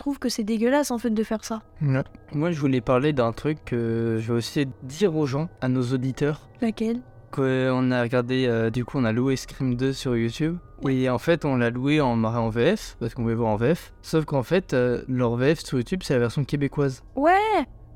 [0.00, 1.60] Je trouve que c'est dégueulasse, en fait, de faire ça.
[1.82, 2.02] Ouais.
[2.32, 5.82] Moi, je voulais parler d'un truc que je vais aussi dire aux gens, à nos
[5.92, 6.48] auditeurs.
[6.62, 7.02] Laquelle?
[7.30, 10.56] Qu'on a regardé, euh, du coup, on a loué Scream 2 sur YouTube.
[10.88, 13.92] Et en fait, on l'a loué en, en VF, parce qu'on voulait voir en VF.
[14.00, 17.02] Sauf qu'en fait, euh, leur VF sur YouTube, c'est la version québécoise.
[17.14, 17.36] Ouais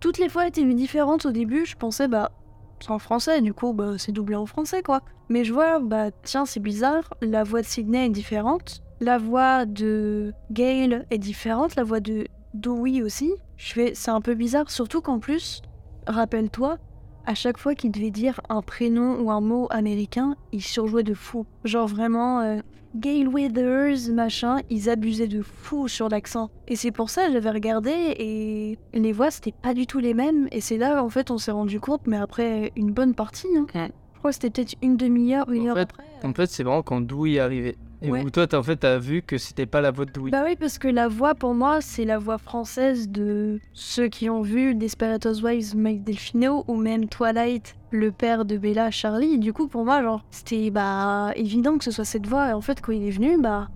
[0.00, 1.64] Toutes les fois étaient différentes au début.
[1.64, 2.32] Je pensais, bah.
[2.80, 5.00] C'est en français, du coup, bah, c'est doublé en français, quoi.
[5.30, 7.14] Mais je vois, bah, tiens, c'est bizarre.
[7.22, 8.83] La voix de Sydney est différente.
[9.04, 11.76] La voix de Gail est différente.
[11.76, 13.34] La voix de Dewey aussi.
[13.58, 15.60] Je fais, c'est un peu bizarre, surtout qu'en plus,
[16.06, 16.78] rappelle-toi,
[17.26, 21.12] à chaque fois qu'il devait dire un prénom ou un mot américain, il surjouait de
[21.12, 21.44] fou.
[21.64, 22.60] Genre vraiment, euh,
[22.96, 26.48] Gail Withers, machin, ils abusaient de fou sur l'accent.
[26.66, 30.14] Et c'est pour ça que j'avais regardé et les voix c'était pas du tout les
[30.14, 30.48] mêmes.
[30.50, 33.66] Et c'est là en fait on s'est rendu compte, mais après une bonne partie, hein.
[33.74, 33.90] Ouais.
[34.14, 36.04] je crois que c'était peut-être une demi-heure, une En heure fait, après.
[36.22, 37.76] En fait, c'est vraiment quand Dewey est arrivé.
[38.04, 38.22] Et Ouais.
[38.22, 40.30] où toi, t'as en fait, t'as vu que c'était pas la voix de Dewey.
[40.30, 44.28] Bah oui, parce que la voix pour moi, c'est la voix française de ceux qui
[44.28, 49.38] ont vu Desperate Housewives, Mike Delfino, ou même Twilight, le père de Bella, Charlie.
[49.38, 52.50] Du coup, pour moi, genre, c'était bah évident que ce soit cette voix.
[52.50, 53.68] Et en fait, quand il est venu, bah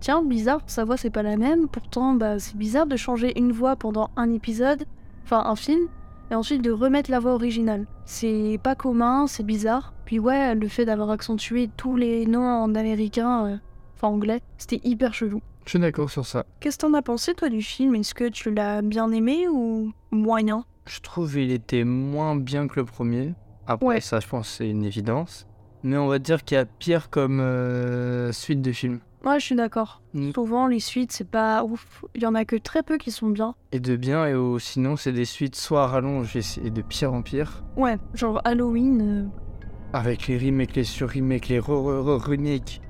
[0.00, 1.68] tiens, bizarre, sa voix c'est pas la même.
[1.68, 4.84] Pourtant, bah c'est bizarre de changer une voix pendant un épisode,
[5.24, 5.88] enfin un film,
[6.30, 7.86] et ensuite de remettre la voix originale.
[8.04, 9.92] C'est pas commun, c'est bizarre.
[10.04, 13.56] Puis ouais, le fait d'avoir accentué tous les noms en américain, euh,
[14.02, 15.40] enfin anglais, c'était hyper chelou.
[15.64, 16.44] Je suis d'accord sur ça.
[16.60, 17.94] Qu'est-ce que t'en as pensé toi du film?
[17.94, 20.64] Est-ce que tu l'as bien aimé ou moyen?
[20.86, 23.34] Je trouve il était moins bien que le premier.
[23.66, 24.00] Après, Ouais.
[24.00, 25.46] ça, je pense, c'est une évidence.
[25.84, 28.98] Mais on va dire qu'il y a pire comme euh, suite de film.
[29.24, 30.02] Ouais, je suis d'accord.
[30.14, 30.32] Mm.
[30.32, 32.04] Souvent les suites c'est pas ouf.
[32.16, 33.54] Il y en a que très peu qui sont bien.
[33.70, 37.12] Et de bien, et au- sinon, c'est des suites soit à rallonge et, de pire
[37.14, 37.62] en pire.
[37.76, 39.00] Ouais, genre Halloween.
[39.00, 39.28] euh,
[39.92, 42.80] Avec les remakes, les sur-remakes, les re-re-re-remakes.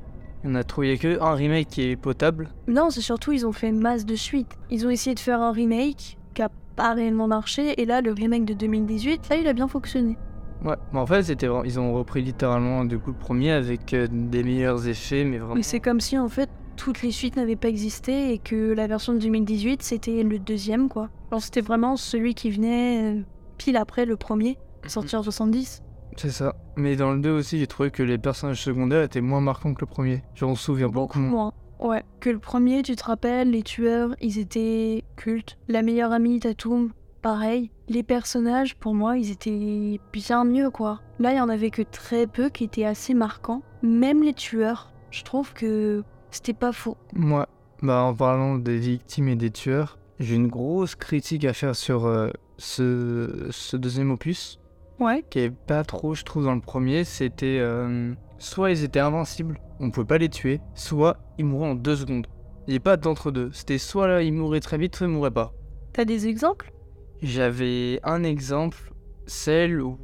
[0.44, 2.48] Il y en a a que un remake qui est potable.
[2.66, 4.56] Non, c'est surtout, ils ont fait masse de suites.
[4.70, 8.12] Ils ont essayé de faire un remake qui a pas réellement marché, et là, le
[8.12, 10.16] remake de 2018, ça, il a bien fonctionné.
[10.64, 13.92] Ouais, mais en fait, c'était vraiment- ils ont repris littéralement du coup le premier avec
[13.94, 15.54] euh, des meilleurs effets, mais vraiment.
[15.56, 18.86] Mais c'est comme si, en fait, toutes les suites n'avaient pas existé et que la
[18.86, 21.10] version de 2018, c'était le deuxième, quoi.
[21.30, 23.20] Genre, c'était vraiment celui qui venait euh,
[23.58, 25.82] pile après le premier, sorti en 70.
[26.16, 26.54] C'est ça.
[26.76, 29.80] Mais dans le 2 aussi, j'ai trouvé que les personnages secondaires étaient moins marquants que
[29.80, 30.22] le premier.
[30.34, 31.30] J'en me souviens beaucoup moins.
[31.30, 31.52] Moins.
[31.80, 32.04] Ouais.
[32.20, 35.58] Que le premier, tu te rappelles, les tueurs, ils étaient cultes.
[35.68, 37.70] La meilleure amie, Tatum, pareil.
[37.88, 41.00] Les personnages, pour moi, ils étaient bien mieux, quoi.
[41.18, 43.62] Là, il y en avait que très peu qui étaient assez marquants.
[43.82, 46.96] Même les tueurs, je trouve que c'était pas faux.
[47.14, 47.48] Moi,
[47.82, 52.06] bah, en parlant des victimes et des tueurs, j'ai une grosse critique à faire sur
[52.06, 54.60] euh, ce, ce deuxième opus,
[55.02, 55.24] Ouais.
[55.30, 57.04] qui est pas trop, je trouve, dans le premier.
[57.04, 61.74] C'était euh, soit ils étaient invincibles, on pouvait pas les tuer, soit ils mouraient en
[61.74, 62.26] deux secondes.
[62.66, 63.50] Il n'y a pas d'entre-deux.
[63.52, 65.52] C'était soit là, ils mouraient très vite, soit ils mouraient pas.
[65.92, 66.72] T'as des exemples?
[67.20, 68.92] J'avais un exemple,
[69.26, 69.98] celle où,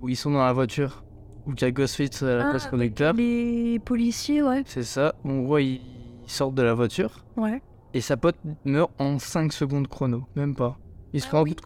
[0.00, 1.04] où ils sont dans la voiture,
[1.46, 3.14] où il y a Ghostface à la Ah, place conducteur.
[3.14, 4.62] Les policiers, ouais.
[4.66, 5.80] C'est ça, on voit ils,
[6.24, 7.62] ils sortent de la voiture Ouais.
[7.94, 10.78] et sa pote meurt en 5 secondes chrono, même pas.
[11.12, 11.56] Il se Ah prend un oui.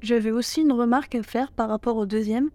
[0.00, 2.50] J'avais aussi une remarque à faire par rapport au deuxième,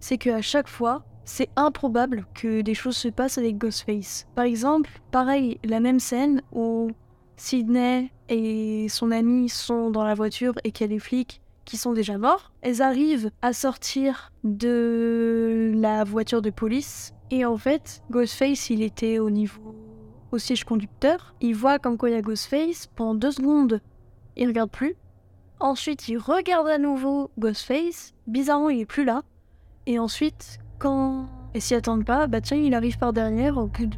[0.00, 4.26] c'est qu'à chaque fois, c'est improbable que des choses se passent avec Ghostface.
[4.34, 6.90] Par exemple, pareil, la même scène où
[7.36, 11.76] Sidney et son ami sont dans la voiture et qu'il y a les flics qui
[11.76, 12.52] sont déjà morts.
[12.62, 19.18] Elles arrivent à sortir de la voiture de police et en fait, Ghostface, il était
[19.18, 19.74] au niveau
[20.32, 21.34] au siège conducteur.
[21.40, 22.88] Il voit comme quoi il y a Ghostface.
[22.94, 23.80] Pendant deux secondes,
[24.36, 24.96] il regarde plus.
[25.60, 28.12] Ensuite, il regarde à nouveau Ghostface.
[28.26, 29.22] Bizarrement, il est plus là.
[29.86, 33.86] Et ensuite, quand ils s'y attendent pas, bah tiens, il arrive par derrière, au bout
[33.86, 33.96] de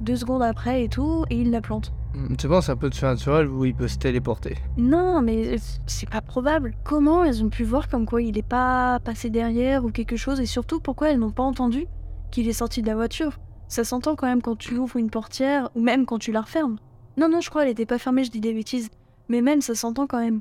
[0.00, 1.92] deux secondes après et tout, et il la plante.
[2.14, 6.08] Hmm, Tu penses un peu de surnaturel où il peut se téléporter Non, mais c'est
[6.08, 6.74] pas probable.
[6.84, 10.40] Comment elles ont pu voir comme quoi il est pas passé derrière ou quelque chose,
[10.40, 11.86] et surtout pourquoi elles n'ont pas entendu
[12.30, 13.38] qu'il est sorti de la voiture?
[13.68, 16.76] Ça s'entend quand même quand tu ouvres une portière ou même quand tu la refermes.
[17.16, 18.90] Non, non, je crois elle était pas fermée, je dis des bêtises.
[19.28, 20.40] Mais même ça s'entend quand même.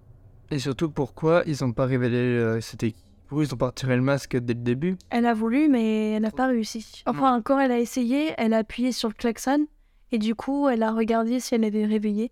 [0.52, 2.96] Et surtout, pourquoi ils ont pas révélé euh, c'était
[3.28, 4.98] Pourquoi ils ont pas retiré le masque dès le début?
[5.12, 7.04] Elle a voulu, mais elle n'a pas réussi.
[7.06, 9.68] Enfin, quand elle a essayé, elle a appuyé sur le klaxon,
[10.12, 12.32] et du coup, elle a regardé si elle avait réveillé.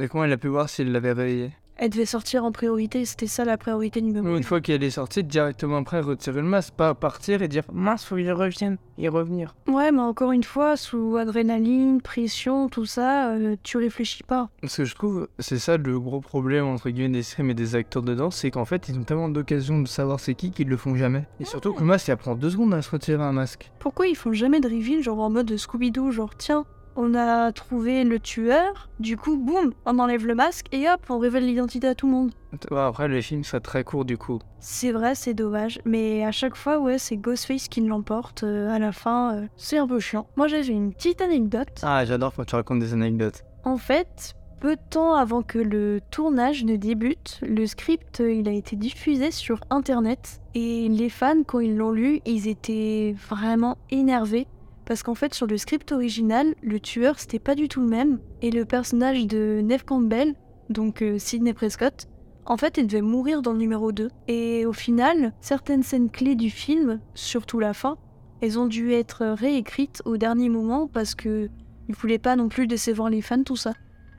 [0.00, 3.26] Et comment elle a pu voir s'il l'avait réveillé Elle devait sortir en priorité, c'était
[3.26, 4.42] ça la priorité numéro Une un.
[4.42, 8.14] fois qu'elle est sortie, directement après retirer le masque, pas partir et dire mince, faut
[8.16, 9.56] qu'il revienne et revenir.
[9.66, 14.50] Ouais, mais encore une fois, sous adrénaline, pression, tout ça, euh, tu réfléchis pas.
[14.60, 17.74] Parce que je trouve, c'est ça le gros problème entre guillemets des streams et des
[17.74, 20.76] acteurs dedans, c'est qu'en fait ils ont tellement d'occasions de savoir c'est qui qu'ils le
[20.76, 21.24] font jamais.
[21.40, 23.72] Et surtout que le masque, il prend deux secondes à se retirer un masque.
[23.80, 26.64] Pourquoi ils font jamais de reveal, genre en mode Scooby-Doo, genre tiens,
[26.96, 31.18] on a trouvé le tueur, du coup, boum, on enlève le masque et hop, on
[31.18, 32.30] révèle l'identité à tout le monde.
[32.70, 34.38] Ouais, après, le film serait très court du coup.
[34.60, 38.78] C'est vrai, c'est dommage, mais à chaque fois, ouais, c'est Ghostface qui l'emporte euh, à
[38.78, 39.34] la fin.
[39.34, 40.26] euh, c'est un peu chiant.
[40.36, 41.80] Moi, j'avais une petite anecdote.
[41.82, 43.44] Ah, j'adore quand tu racontes des anecdotes.
[43.64, 48.48] En fait, peu de temps avant que le tournage ne débute, le script euh, il
[48.48, 53.76] a été diffusé sur internet et les fans quand ils l'ont lu, ils étaient vraiment
[53.90, 54.46] énervés
[54.86, 58.20] parce qu'en fait sur le script original, le tueur c'était pas du tout le même
[58.42, 60.34] et le personnage de Neve Campbell,
[60.70, 62.08] donc euh, Sidney Prescott,
[62.46, 64.10] en fait, il devait mourir dans le numéro 2.
[64.28, 67.96] Et au final, certaines scènes clés du film, surtout la fin,
[68.40, 71.48] elles ont dû être réécrites au dernier moment parce que
[71.88, 73.72] ils voulaient pas non plus décevoir les fans, tout ça.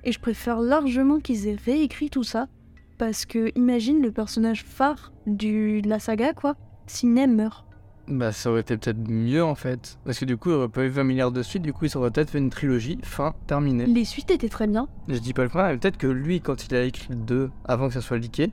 [0.03, 2.47] Et je préfère largement qu'ils aient réécrit tout ça,
[2.97, 7.64] parce que imagine le personnage phare de la saga, quoi, si Nem meurt.
[8.07, 9.97] Bah, ça aurait été peut-être mieux en fait.
[10.05, 11.97] Parce que du coup, il aurait pas eu 20 milliards de suites, du coup, il
[11.97, 13.85] aurait peut-être fait une trilogie, fin, terminée.
[13.87, 14.87] Les suites étaient très bien.
[15.07, 17.49] Je dis pas le contraire, mais peut-être que lui, quand il a écrit le 2,
[17.65, 18.51] avant que ça soit leaké,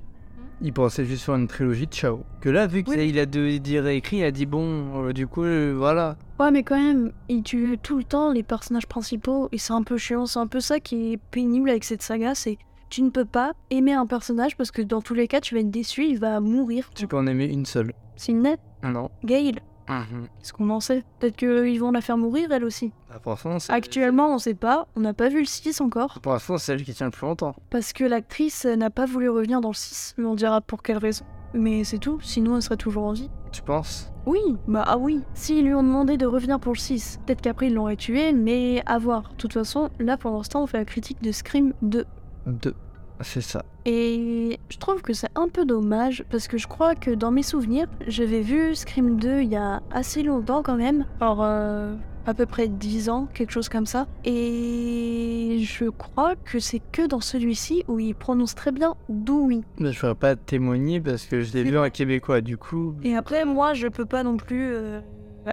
[0.65, 2.21] il pensait juste faire une trilogie, ciao.
[2.41, 3.19] Que là, vu qu'il Oui.
[3.19, 6.17] a, a de, dit réécrit, il a dit bon, euh, du coup, euh, voilà.
[6.41, 9.83] Ouais, mais quand même, il tue tout le temps les personnages principaux, et c'est un
[9.83, 10.25] peu chiant.
[10.27, 12.59] C'est un peu ça qui est pénible avec cette saga, c'est
[12.91, 15.61] tu ne peux pas aimer un personnage parce que dans tous les cas, tu vas
[15.63, 16.91] être déçu, il va mourir.
[16.95, 17.93] Tu peux en aimer une seule.
[18.17, 19.11] Sidney, Non.
[19.25, 20.29] Gale, Mhm.
[20.39, 21.03] qu'est-ce qu'on en sait?
[21.19, 22.93] Peut-être qu'ils vont la faire mourir, elle aussi.
[23.09, 26.21] Bah, pour l'instant, c'est- Actuellement, on sait pas, on n'a pas vu le 6 encore,
[26.21, 27.55] Pour l'instant, c'est elle qui tient le plus longtemps.
[27.71, 30.99] parce que l'actrice n'a pas voulu revenir dans le 6, mais on dira pour quelle
[30.99, 31.25] raison.
[31.55, 33.29] Mais c'est tout, sinon elle serait toujours en vie.
[33.53, 34.11] Tu penses?
[34.25, 35.21] Oui, bah ah oui.
[35.35, 38.83] S'ils lui ont demandé de revenir pour le 6, peut-être qu'après ils l'auraient tué, mais
[38.87, 39.31] à voir.
[39.33, 42.07] De toute façon, là pour l'instant on fait la critique de Scream 2.
[42.47, 42.75] Deux.
[43.23, 43.65] C'est ça.
[43.85, 47.43] Et je trouve que c'est un peu dommage, parce que je crois que dans mes
[47.43, 51.05] souvenirs, j'avais vu Scream 2 il y a assez longtemps quand même.
[51.21, 51.95] Alors, euh,
[52.27, 54.07] à peu près 10 ans, quelque chose comme ça.
[54.25, 59.63] Et je crois que c'est que dans celui-ci où il prononce très bien Dewey.
[59.79, 62.95] Mais je pourrais pas témoigner parce que je l'ai vu en québécois, du coup.
[63.03, 65.01] Et après, moi, je peux pas non plus euh,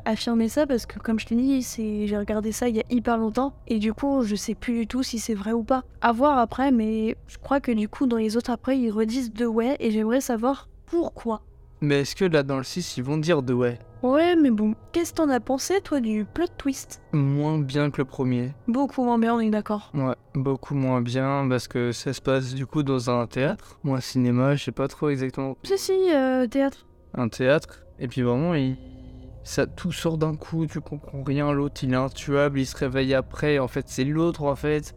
[0.05, 2.07] affirmer ça parce que, comme je t'ai dit, c'est...
[2.07, 3.53] j'ai regardé ça il y a hyper longtemps.
[3.67, 5.83] Et du coup, je sais plus du tout si c'est vrai ou pas.
[6.01, 9.33] À voir après, mais je crois que du coup, dans les autres après, ils redisent
[9.33, 11.41] Dewey et j'aimerais savoir pourquoi.
[11.81, 13.79] Mais est-ce que là, dans le 6, ils vont dire de ouais?
[14.03, 17.01] Ouais, mais bon, qu'est-ce que t'en as pensé, toi, du plot twist?
[17.13, 18.53] Moins bien que le premier.
[18.67, 19.91] Beaucoup moins bien, on est d'accord.
[19.93, 23.79] Ouais, beaucoup moins bien parce que ça se passe du coup dans un théâtre.
[23.83, 25.57] Moi, cinéma, je sais pas trop exactement.
[25.63, 26.85] Si, si, euh, théâtre.
[27.13, 27.83] Un théâtre.
[27.97, 28.77] Et puis vraiment, il...
[29.43, 31.51] ça tout sort d'un coup, tu comprends rien.
[31.51, 33.59] L'autre, il est intuable, il se réveille après.
[33.59, 34.95] En fait, c'est l'autre, en fait.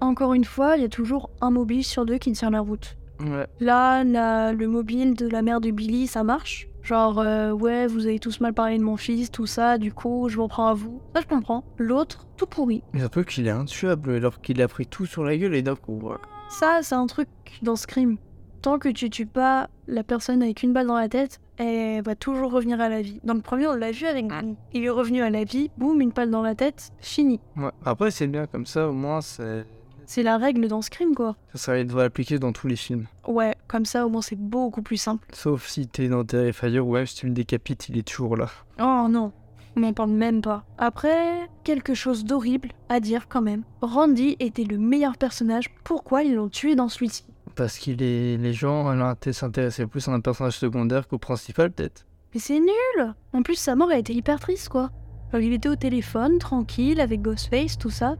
[0.00, 2.96] Encore une fois, il y a toujours un mobile sur deux qui tient la route.
[3.20, 3.46] Ouais.
[3.60, 6.68] Là, la- le mobile de la mère de Billy, ça marche?
[6.82, 10.28] Genre, euh, ouais, vous avez tous mal parlé de mon fils, tout ça, du coup,
[10.28, 11.00] je m'en prends à vous.
[11.14, 11.64] Ça, je comprends.
[11.78, 12.82] L'autre, tout pourri.
[12.92, 15.62] Mais un peu qu'il est intuable alors qu'il a pris tout sur la gueule et
[15.62, 15.98] d'un coup.
[15.98, 16.20] voilà.
[16.50, 17.28] Ça, c'est un truc
[17.62, 18.18] dans Scream.
[18.60, 22.14] Tant que tu tues pas la personne avec une balle dans la tête, elle va
[22.14, 23.20] toujours revenir à la vie.
[23.24, 24.56] Dans le premier, on l'a vu avec Danny.
[24.72, 27.40] Il est revenu à la vie, boum, une balle dans la tête, fini.
[27.56, 27.70] Ouais.
[27.84, 29.64] Après, c'est bien comme ça, au moins, c'est-
[30.06, 31.34] C'est la règle dans Scream, quoi.
[31.54, 33.06] ça serait devrait l'appliquer dans tous les films.
[33.26, 35.26] Ouais, comme ça, au moins, c'est beaucoup plus simple.
[35.32, 38.48] Sauf si t'es dans Terrifier ou même si tu le décapites, il est toujours là.
[38.78, 39.32] Oh non,
[39.76, 40.62] on n'en parle même pas.
[40.76, 43.62] Après, quelque chose d'horrible à dire quand même.
[43.80, 47.24] Randy était le meilleur personnage, pourquoi ils l'ont tué dans celui-ci?
[47.54, 48.36] Parce qu'il est.
[48.36, 52.06] Les gens alors, s'intéressaient plus à un personnage secondaire qu'au principal, peut-être.
[52.34, 54.90] Mais c'est nul En plus, sa mort a été hyper triste, quoi.
[55.32, 58.16] Alors, il était au téléphone, tranquille, avec Ghostface, tout ça.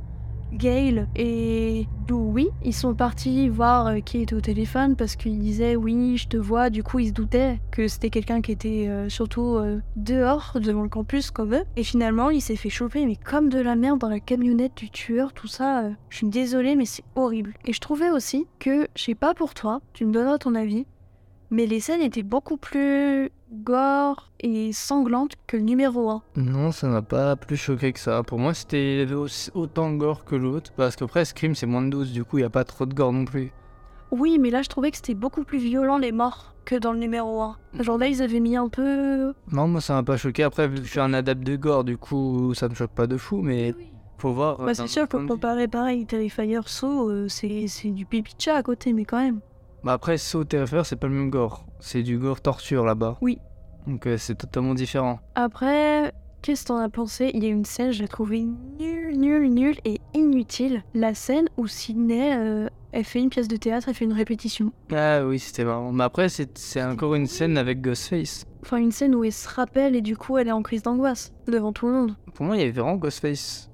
[0.52, 5.76] Gail et Louis, ils sont partis voir euh, qui était au téléphone parce qu'ils disaient
[5.76, 6.70] oui, je te vois.
[6.70, 10.82] Du coup, ils se doutaient que c'était quelqu'un qui était euh, surtout euh, dehors, devant
[10.82, 11.64] le campus, comme eux.
[11.76, 14.90] Et finalement, il s'est fait choper, mais comme de la merde dans la camionnette du
[14.90, 15.90] tueur, tout ça.
[16.08, 17.54] je suis désolée, mais c'est horrible.
[17.66, 20.86] Et je trouvais aussi que, je sais pas pour toi, tu me donneras ton avis,
[21.50, 26.22] mais les scènes étaient beaucoup plus gore et sanglantes que le numéro 1.
[26.36, 28.22] Non, ça m'a pas plus choqué que ça.
[28.22, 29.06] Pour moi, c'était
[29.54, 30.72] autant gore que l'autre.
[30.76, 32.94] Parce qu'après, Scream, c'est moins de 12, du coup, il y a pas trop de
[32.94, 33.52] gore non plus.
[34.10, 36.98] Oui, mais là je trouvais que c'était beaucoup plus violent les morts que dans le
[36.98, 37.56] numéro 1.
[37.80, 39.34] Genre là ils avaient mis un peu...
[39.50, 40.44] Non, moi, ça m'a pas choqué.
[40.44, 43.06] Après, vu que je suis un adepte de gore, du coup, ça me choque pas
[43.08, 43.74] de fou, mais
[44.18, 44.58] faut voir.
[44.58, 48.56] Bah c'est sûr, faut comparer pareil, Terrifier, Saw, euh, c'est c'est du pipi de chat
[48.56, 49.40] à côté, mais quand même.
[49.84, 51.66] Bah après, Saw Terrifier, c'est pas le même gore.
[51.78, 53.18] C'est du gore torture là-bas.
[53.20, 53.38] Oui.
[53.86, 55.20] Donc euh, c'est totalement différent.
[55.34, 57.30] Après, qu'est-ce que t'en as pensé?
[57.34, 58.46] Il y a une scène, je l'ai trouvée
[58.80, 60.82] nulle, nulle, nulle et inutile.
[60.94, 64.72] La scène où Sydney, euh, elle fait une pièce de théâtre, elle fait une répétition.
[64.90, 65.92] Ah oui, c'était marrant.
[65.92, 68.46] Mais après, c'est c'est encore une scène avec Ghostface.
[68.62, 71.34] Enfin, une scène où elle se rappelle et du coup elle est en crise d'angoisse
[71.46, 72.16] devant tout le monde.
[72.32, 73.70] Pour moi, il y avait vraiment Ghostface.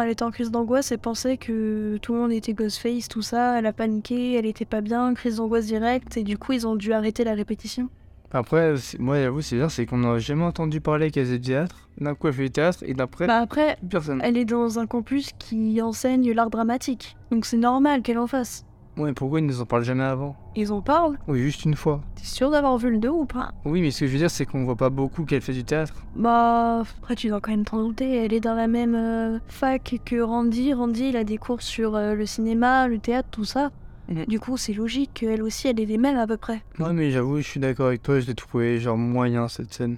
[0.00, 3.58] Elle était en crise d'angoisse et pensait que tout le monde était Ghostface, tout ça.
[3.58, 6.76] Elle a paniqué, elle était pas bien, crise d'angoisse directe, et du coup ils ont
[6.76, 7.88] dû arrêter la répétition.
[8.32, 11.88] Après, moi, j'avoue, c'est bien, c'est qu'on n'a jamais entendu parler qu'elle faisait du théâtre.
[12.00, 14.20] D'un coup, elle fait du théâtre, et d'après, Bah après, personne.
[14.24, 18.64] elle est dans un campus qui enseigne l'art dramatique, donc c'est normal qu'elle en fasse.
[18.96, 22.00] Ouais, pourquoi ils nous en parlent jamais avant Ils en parlent Oui, juste une fois.
[22.14, 23.52] T'es sûr d'avoir vu le 2 ou pas?
[23.64, 25.64] Oui, mais ce que je veux dire, c'est qu'on voit pas beaucoup qu'elle fait du
[25.64, 25.94] théâtre.
[26.14, 29.96] Bah, après tu dois quand même t'en douter, elle est dans la même euh, fac
[30.04, 30.72] que Randy.
[30.72, 33.70] Randy, il a des cours sur euh, le cinéma, le théâtre, tout ça.
[34.08, 34.26] Mhm.
[34.26, 36.62] Du coup, c'est logique qu'elle aussi, elle ait les mêmes à peu près.
[36.78, 39.96] Ouais, mais j'avoue, je suis d'accord avec toi, je l'ai trouvé genre moyen cette scène.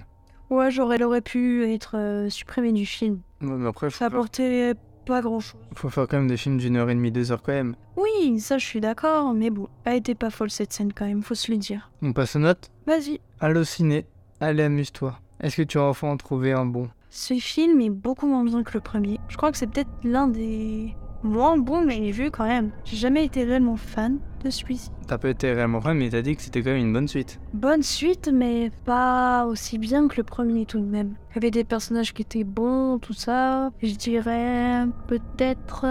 [0.49, 3.19] Ouais, genre, elle aurait pu être euh, supprimée du film.
[3.41, 4.73] Ouais, mais après, Ça apportait
[5.07, 5.59] pas grand chose.
[5.75, 7.75] faut faire quand même des films d'une heure et demie, deux heures quand même.
[7.95, 11.23] Oui, ça je suis d'accord, mais bon, elle était pas folle cette scène quand même,
[11.23, 11.89] faut se le dire.
[12.01, 12.69] On passe aux notes?
[12.85, 13.19] Vas-y.
[13.39, 14.05] Allô ciné,
[14.39, 15.19] allez amuse-toi.
[15.39, 16.89] Est-ce que tu as enfin trouvé un bon?
[17.09, 19.19] Ce film est beaucoup moins bien que le premier.
[19.29, 20.93] Je crois que c'est peut-être l'un des
[21.27, 22.71] moins bons, mais j'ai vu quand même.
[22.85, 24.91] J'ai jamais été réellement fan de celui-ci.
[25.07, 27.39] T'as pas été réellement fan, mais t'as dit que c'était quand même une bonne suite.
[27.53, 31.13] Bonne suite, mais pas aussi bien que le premier tout de même.
[31.31, 33.71] Il y avait des personnages qui étaient bons, tout ça.
[33.81, 35.85] Je dirais peut-être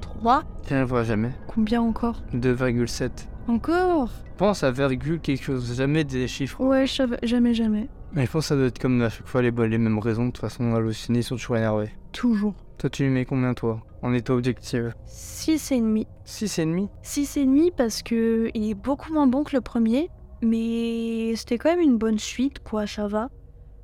[0.00, 0.44] 3.
[0.66, 1.30] Tu ne vois jamais.
[1.46, 2.22] Combien encore?
[2.34, 3.10] 2,7.
[3.48, 4.10] Encore?
[4.36, 6.62] Pense à virgule quelque chose, jamais des chiffres.
[6.62, 7.88] Ouais, jamais, jamais.
[8.12, 10.26] Mais je pense que ça doit être comme à chaque fois les, les mêmes raisons.
[10.26, 11.90] De toute façon, Allô ciné, ils sont toujours énervés.
[12.12, 12.54] Toujours.
[12.80, 14.80] Toi, tu lui mets combien, toi En état objectif?
[15.04, 16.06] 6 et demi.
[16.24, 20.08] 6,5 6 et demi parce que il est beaucoup moins bon que le premier,
[20.40, 23.28] mais c'était quand même une bonne suite, quoi, ça va.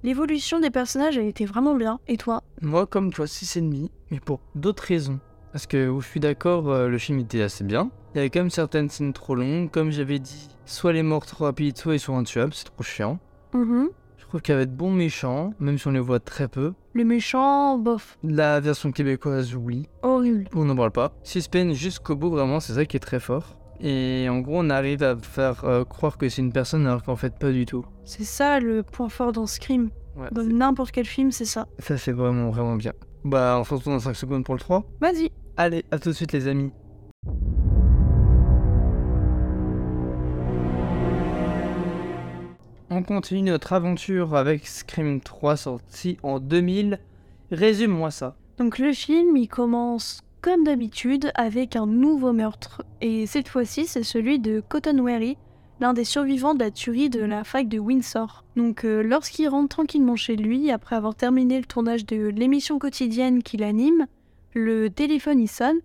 [0.03, 2.01] L'évolution des personnages, elle était vraiment bien.
[2.09, 2.43] Et toi?
[2.63, 5.21] Moi, comme toi, 6,5, mais pour d'autres raisons.
[5.53, 7.91] Parce que où je suis d'accord, euh, le film était assez bien.
[8.15, 9.71] Il y avait quand même certaines scènes trop longues.
[9.71, 13.19] Comme j'avais dit, soit les morts trop rapides, soit ils sont intuables, c'est trop chiant.
[13.53, 13.91] Mhm.
[14.17, 16.73] Je trouve qu'il y avait de bons méchants, même si on les voit très peu.
[16.97, 19.87] Le méchant, bof, La version québécoise, oui.
[20.01, 20.47] horrible.
[20.55, 21.13] On n'en parle pas.
[21.25, 23.59] Suspense jusqu'au bout, vraiment, c'est ça qui est très fort.
[23.81, 27.17] Et en gros, on arrive à faire euh, croire que c'est une personne alors qu'en
[27.17, 27.85] fait, pas du tout.
[28.07, 29.91] C'est ça le point fort dans Scream.
[30.17, 31.67] Ouais, Dans n'importe quel film, c'est ça.
[31.81, 32.95] Ça, c'est vraiment, vraiment bien.
[33.27, 34.83] Bah, on se retrouve dans 5 secondes pour le 3.
[35.03, 35.29] Vas-y.
[35.59, 36.73] Allez, à tout de suite, les amis.
[42.89, 47.01] On continue notre aventure avec Scream 3 sorti en 2000.
[47.51, 48.37] Résume-moi ça.
[48.59, 52.85] Donc le film, il commence comme d'habitude avec un nouveau meurtre.
[53.01, 55.37] Et cette fois-ci, c'est celui de Cotton Wary,
[55.81, 58.45] l'un des survivants de la tuerie de la fac de Windsor.
[58.55, 63.43] Donc euh, lorsqu'il rentre tranquillement chez lui, après avoir terminé le tournage de l'émission quotidienne
[63.43, 64.07] qu'il anime,
[64.55, 65.81] le téléphone y sonne,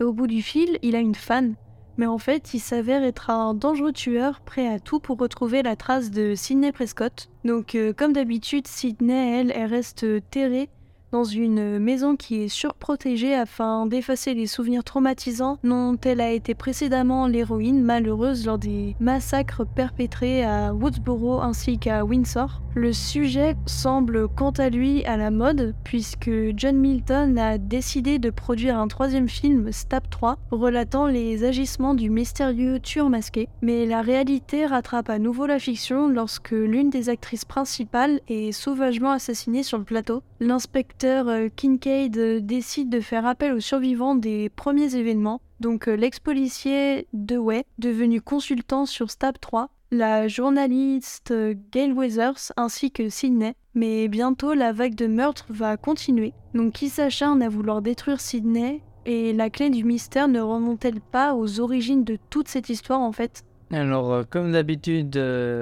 [0.00, 1.54] et au bout du fil, il a une fan.
[1.98, 5.76] Mais en fait, il s'avère être un dangereux tueur prêt à tout pour retrouver la
[5.76, 7.28] trace de Sidney Prescott.
[7.44, 10.68] Donc euh, comme d'habitude, Sidney, elle, elle reste euh, terrée
[11.16, 16.54] dans une maison qui est surprotégée afin d'effacer les souvenirs traumatisants dont elle a été
[16.54, 22.60] précédemment l'héroïne malheureuse lors des massacres perpétrés à Woodsboro ainsi qu'à Windsor.
[22.74, 28.28] Le sujet semble quant à lui à la mode puisque John Milton a décidé de
[28.28, 33.48] produire un troisième film, Stab 3, relatant les agissements du mystérieux tueur masqué.
[33.62, 39.12] Mais la réalité rattrape à nouveau la fiction lorsque l'une des actrices principales est sauvagement
[39.12, 40.22] assassinée sur le plateau.
[40.40, 45.94] L'inspecteur euh, Kincaid euh, décide de faire appel aux survivants des premiers événements, donc euh,
[45.94, 51.32] l'ex-policier Dewey, devenu consultant sur Stab 3, la journaliste
[51.72, 53.54] Gail Weathers ainsi que Sidney.
[53.74, 56.32] Mais bientôt la vague de meurtres va continuer.
[56.54, 61.34] Donc qui s'acharne à vouloir détruire Sidney et la clé du mystère ne remonte-t-elle pas
[61.34, 63.44] aux origines de toute cette histoire en fait?
[63.70, 65.16] Alors, comme d'habitude,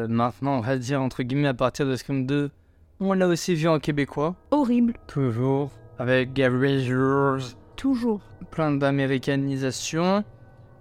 [0.08, 2.50] maintenant, on va dire entre guillemets à partir de Scream 2,
[3.00, 4.34] on l'a aussi vu en québécois.
[4.50, 5.70] Horrible, Toujours.
[5.98, 6.88] Avec Gary
[7.76, 8.20] toujours.
[8.50, 10.24] plein d'américanisation.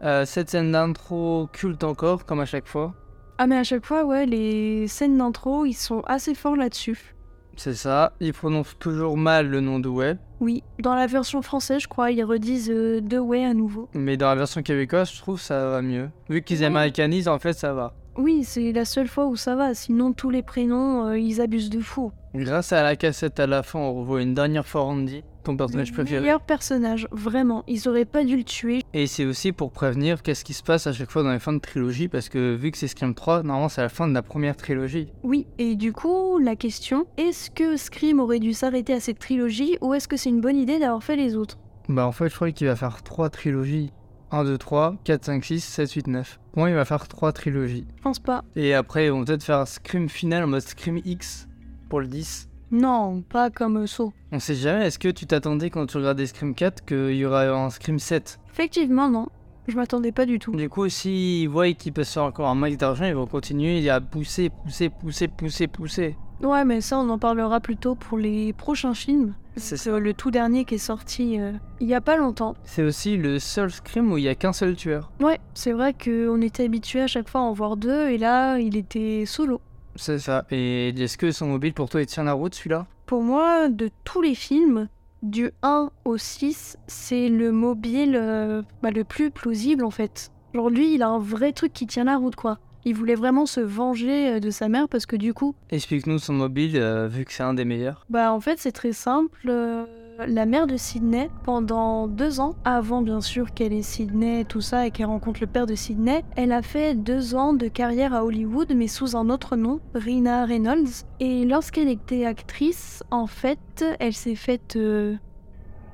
[0.03, 2.93] Euh, cette scène d'intro culte encore, comme à chaque fois.
[3.37, 7.15] Ah mais à chaque fois, ouais, les scènes d'intro, ils sont assez forts là-dessus.
[7.55, 8.13] C'est ça.
[8.19, 10.17] Ils prononcent toujours mal le nom de Web.
[10.39, 13.89] Oui, dans la version française, je crois, ils redisent euh, Dewey à nouveau.
[13.93, 16.09] Mais dans la version québécoise, je trouve ça va mieux.
[16.29, 16.65] Vu qu'ils Ouais.
[16.65, 17.93] américanisent, en fait, ça va.
[18.17, 21.69] Oui, c'est la seule fois où ça va, sinon tous les prénoms, euh, ils abusent
[21.69, 22.11] de fou.
[22.35, 25.89] Grâce à la cassette à la fin, on revoit une dernière fois Randy, ton personnage
[25.89, 26.21] Le préféré.
[26.21, 27.63] meilleur personnage, vraiment.
[27.67, 28.81] Ils auraient pas dû le tuer.
[28.93, 31.53] Et c'est aussi pour prévenir qu'est-ce qui se passe à chaque fois dans les fins
[31.53, 34.21] de trilogie, parce que vu que c'est Scream 3, normalement c'est la fin de la
[34.21, 35.11] première trilogie.
[35.23, 39.77] Oui, et du coup, la question, est-ce que Scream aurait dû s'arrêter à cette trilogie
[39.81, 41.57] ou est-ce que c'est une bonne idée d'avoir fait les autres?
[41.89, 43.91] Bah en fait, je crois qu'il va faire 3 trilogies.
[44.33, 46.39] 1, 2, 3, 4, 5, 6, 7, 8, 9.
[46.51, 47.85] Pour moi, il va faire 3 trilogies.
[47.97, 48.43] Je pense pas.
[48.55, 51.47] Et après, ils vont peut-être faire un Scream final en mode Scream X
[51.87, 52.49] pour le 10.
[52.71, 54.11] Non, pas comme euh, Saw.
[54.31, 57.47] On sait jamais, est-ce que tu t'attendais quand tu regardais Scream 4 qu'il y aura
[57.47, 59.27] un Scream 7 Effectivement, non.
[59.67, 60.55] Je m'attendais pas du tout.
[60.55, 64.01] Du coup, s'ils voient qu'ils peuvent faire encore un max d'argent, ils vont continuer à
[64.01, 66.17] pousser, pousser, pousser, pousser, pousser.
[66.43, 69.33] Ouais, mais ça, on en parlera plus tôt pour les prochains films.
[69.55, 72.55] C'est C'est le tout dernier qui est sorti euh, il y a pas longtemps.
[72.63, 75.11] C'est aussi le seul Scream où il y a qu'un seul tueur.
[75.21, 78.57] Ouais, c'est vrai qu'on était habitué à chaque fois à en voir deux, et là,
[78.57, 79.61] il était solo.
[79.95, 80.45] C'est ça.
[80.49, 82.87] Et est-ce que son mobile pour toi il tient la route celui-là?
[83.05, 84.89] Pour moi, de tous les films,
[85.21, 90.31] du 1 au 6, c'est le mobile euh, bah, le plus plausible en fait.
[90.53, 92.57] Genre lui, il a un vrai truc qui tient la route quoi.
[92.85, 96.33] Il voulait vraiment se venger euh, de sa mère parce que du coup, Explique-nous son
[96.33, 98.05] mobile, euh, vu que c'est un des meilleurs.
[98.09, 99.39] bah en fait c'est très simple.
[99.49, 99.85] euh,
[100.27, 104.85] la mère de Sydney, pendant deux ans, avant bien sûr qu'elle ait Sydney, tout ça,
[104.85, 108.23] et qu'elle rencontre le père de Sydney, elle a fait deux ans de carrière à
[108.23, 111.05] Hollywood, mais sous un autre nom, Rina Reynolds.
[111.19, 115.15] Et lorsqu'elle était actrice, en fait, elle s'est faite euh,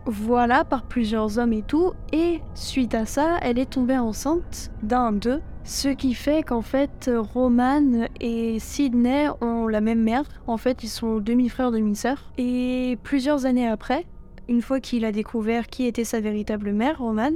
[0.05, 5.11] voilà par plusieurs hommes et tout, et suite à ça, elle est tombée enceinte d'un
[5.11, 5.41] d'eux.
[5.63, 10.23] Ce qui fait qu'en fait, Roman et Sydney ont la même mère.
[10.47, 12.31] En fait, ils sont demi-frères, demi-sœurs.
[12.39, 14.07] Et plusieurs années après,
[14.47, 17.33] une fois qu'il a découvert qui était sa véritable mère, Roman,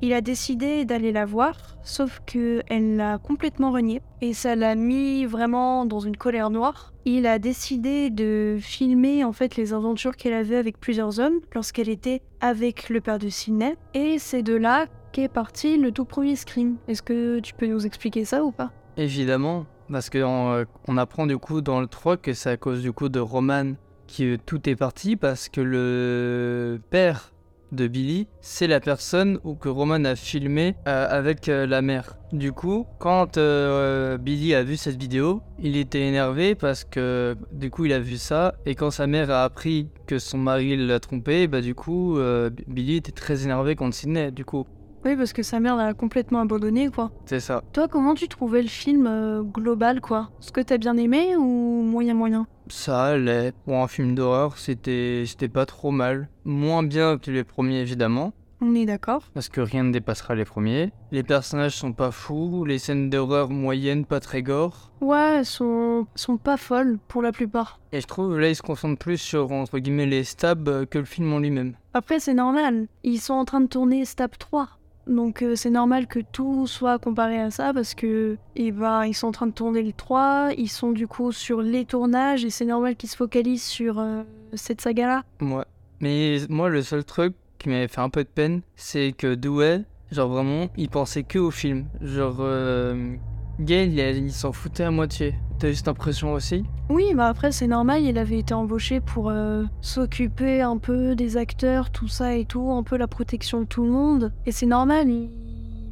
[0.00, 4.76] il a décidé d'aller la voir, sauf que elle l'a complètement renié et ça l'a
[4.76, 6.92] mis vraiment dans une colère noire.
[7.10, 11.88] Il a décidé de filmer en fait les aventures qu'elle avait avec plusieurs hommes lorsqu'elle
[11.88, 16.36] était avec le père de Sydney et c'est de là qu'est parti le tout premier
[16.36, 16.76] Scream.
[16.86, 18.72] Est-ce que tu peux nous expliquer ça ou pas?
[18.98, 20.66] Évidemment, parce que euh,
[20.98, 23.72] apprend du coup dans le 3 que c'est à cause du coup de Roman
[24.06, 27.32] que tout est parti, parce que le père
[27.72, 32.16] de Billy, c'est la personne où que Roman a filmé euh, avec euh, la mère.
[32.32, 37.70] Du coup, quand euh, Billy a vu cette vidéo, il était énervé parce que du
[37.70, 41.00] coup il a vu ça et quand sa mère a appris que son mari l'a
[41.00, 42.18] trompé, bah du coup
[42.66, 44.30] Billy était très énervé contre Sydney.
[44.30, 44.66] Du coup,
[45.04, 47.10] Oui, parce que sa mère l'a complètement abandonné, quoi.
[47.26, 47.62] c'est ça.
[47.72, 50.30] Toi, comment tu trouvais le film global, quoi?
[50.40, 51.42] Est-ce que t'as bien aimé ou
[51.82, 53.52] moyen moyen Ça allait.
[53.64, 56.28] Pour un film d'horreur, c'était c'était pas trop mal.
[56.44, 58.32] Moins bien que les premiers évidemment.
[58.60, 59.22] On est d'accord.
[59.34, 60.90] parce que rien ne dépassera les premiers.
[61.12, 64.90] Les personnages sont pas fous, les scènes d'horreur moyennes, pas très gore.
[65.00, 67.78] Ouais, elles sont, sont pas folles pour la plupart.
[67.92, 70.98] Et je trouve là, ils se concentrent plus sur entre guillemets les stabs euh, que
[70.98, 71.74] le film en lui-même.
[71.94, 72.88] Après, c'est normal.
[73.04, 74.68] Ils sont en train de tourner Stab 3.
[75.08, 79.14] Donc euh, c'est normal que tout soit comparé à ça parce que eh ben, ils
[79.14, 82.50] sont en train de tourner le 3, ils sont du coup sur les tournages et
[82.50, 85.24] c'est normal qu'ils se focalisent sur euh, cette saga-là.
[85.40, 85.64] Ouais.
[86.00, 89.82] Mais moi, le seul truc qui m'avait fait un peu de peine, c'est que Dewey,
[90.12, 91.86] genre vraiment, il pensait que au film.
[92.00, 93.16] Genre, euh,
[93.60, 95.34] Gail, il, il s'en foutait à moitié.
[95.58, 99.28] T'as eu cette impression aussi Oui, bah après c'est normal, il avait été embauché pour
[99.30, 103.66] euh, s'occuper un peu des acteurs, tout ça et tout, un peu la protection de
[103.66, 104.32] tout le monde.
[104.46, 105.30] Et c'est normal, il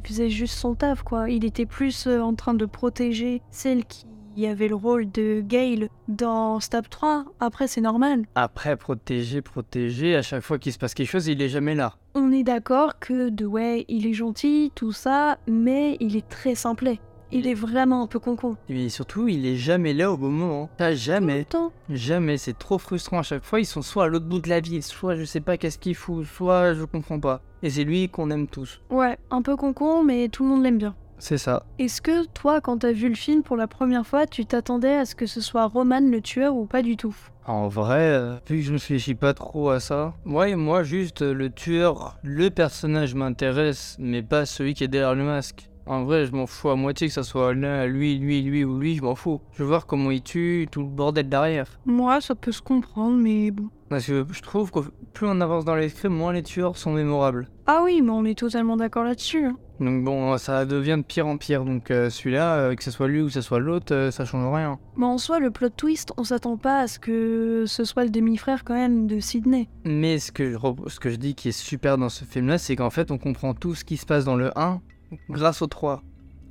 [0.05, 1.29] faisait juste son taf quoi.
[1.29, 4.05] Il était plus euh, en train de protéger celle qui
[4.45, 7.25] avait le rôle de Gail dans Stab 3.
[7.41, 8.23] Après c'est normal.
[8.35, 11.95] Après, protéger, protéger, à chaque fois qu'il se passe quelque chose, il est jamais là.
[12.15, 17.01] On est d'accord que Dewey, il est gentil, tout ça, mais il est très simplet.
[17.31, 18.55] Il est vraiment un peu concon.
[18.69, 20.69] Et surtout, il est jamais là au bon moment.
[20.77, 21.43] Pas jamais.
[21.43, 21.71] Tout le temps.
[21.89, 23.59] Jamais, c'est trop frustrant à chaque fois.
[23.59, 25.95] Ils sont soit à l'autre bout de la ville, soit je sais pas qu'est-ce qu'il
[25.95, 27.41] fout, soit je comprends pas.
[27.63, 28.81] Et c'est lui qu'on aime tous.
[28.89, 30.95] Ouais, un peu concon, mais tout le monde l'aime bien.
[31.19, 31.65] C'est ça.
[31.79, 35.05] Est-ce que toi, quand t'as vu le film pour la première fois, tu t'attendais à
[35.05, 37.15] ce que ce soit Roman le tueur ou pas du tout?
[37.47, 41.23] En vrai, euh, vu que je ne réfléchis pas trop à ça, ouais, moi juste
[41.23, 45.69] euh, le tueur, le personnage m'intéresse, mais pas celui qui est derrière le masque.
[45.87, 48.77] En vrai, je m'en fous à moitié que ça soit là, lui, lui, lui ou
[48.79, 49.41] lui, je m'en fous.
[49.53, 51.79] Je veux voir comment il tue, tout le bordel derrière.
[51.85, 53.69] Moi, ça peut se comprendre, mais bon.
[53.89, 54.79] Parce que je trouve que
[55.13, 57.47] plus on avance dans les crimes, moins les tueurs sont mémorables.
[57.67, 59.45] Ah oui, mais on est totalement d'accord là-dessus.
[59.45, 59.55] hein.
[59.79, 61.63] Donc bon, ça devient de pire en pire.
[61.63, 64.25] Donc euh, celui-là, euh, que ce soit lui ou que ce soit l'autre, euh, ça
[64.25, 64.77] change rien.
[64.97, 68.09] Mais en soi, le plot twist, on s'attend pas à ce que ce soit le
[68.09, 69.69] demi-frère quand même de Sydney.
[69.85, 70.57] Mais ce que, je,
[70.89, 73.53] ce que je dis qui est super dans ce film-là, c'est qu'en fait, on comprend
[73.53, 74.81] tout ce qui se passe dans le 1
[75.29, 76.01] grâce au 3.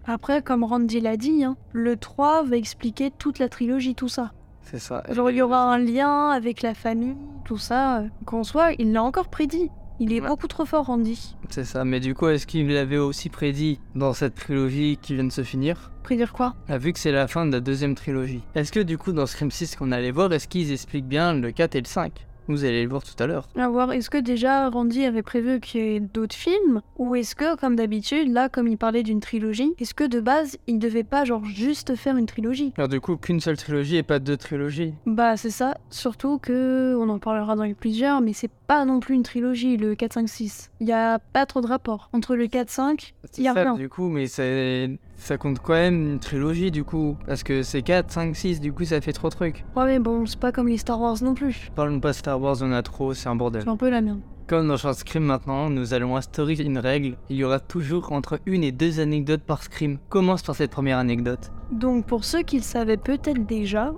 [0.04, 4.32] Après, comme Randy l'a dit, hein, le 3 va expliquer toute la trilogie, tout ça.
[4.62, 5.02] C'est ça.
[5.10, 8.00] Genre, il y aura un lien avec la famille, tout ça.
[8.00, 9.70] euh, Qu'en soit, il l'a encore prédit.
[9.98, 10.28] Il est Ouais.
[10.28, 11.36] beaucoup trop fort, Randy.
[11.48, 11.84] C'est ça.
[11.84, 15.42] Mais du coup, est-ce qu'il l'avait aussi prédit dans cette trilogie qui vient de se
[15.42, 15.90] finir?
[16.02, 16.54] Prédire quoi?
[16.68, 18.42] Ah, Vu que c'est la fin de la deuxième trilogie.
[18.54, 21.50] Est-ce que du coup, dans Scream 6 qu'on allait voir, est-ce qu'ils expliquent bien le
[21.50, 22.12] 4 et le 5
[22.48, 23.48] Vous allez le voir tout à l'heure.
[23.56, 27.34] À voir, est-ce que déjà Randy avait prévu qu'il y ait d'autres films Ou est-ce
[27.34, 31.02] que, comme d'habitude, là, comme il parlait d'une trilogie, est-ce que de base, il devait
[31.04, 32.72] pas, genre, juste faire une trilogie?
[32.76, 34.94] Alors du coup, qu'une seule trilogie et pas deux trilogies.
[35.06, 35.76] Bah, c'est ça.
[35.90, 39.76] Surtout que, on en parlera dans les plusieurs, mais c'est pas non plus une trilogie,
[39.76, 40.70] le 4, 5, 6.
[40.80, 42.10] Il y a pas trop de rapport.
[42.12, 43.74] Entre le 4, 5, C'est y a ça, rien.
[43.74, 47.16] du coup, mais c'est- ça compte quand même une trilogie du coup.
[47.26, 49.64] Parce que c'est 4, 5, 6, du coup ça fait trop de trucs.
[49.76, 51.70] ouais, mais bon, c'est pas comme les Star Wars non plus.
[51.74, 53.62] Parlons pas Star Wars, on a trop, c'est un bordel.
[53.62, 54.20] C'est un peu la merde.
[54.46, 57.16] Comme dans Short Scream maintenant, nous allons instaurer une règle.
[57.28, 59.98] Il y aura toujours entre une et deux anecdotes par Scream.
[60.08, 61.50] Commence par cette première anecdote.
[61.72, 63.92] Donc pour ceux qui le savaient peut-être déjà,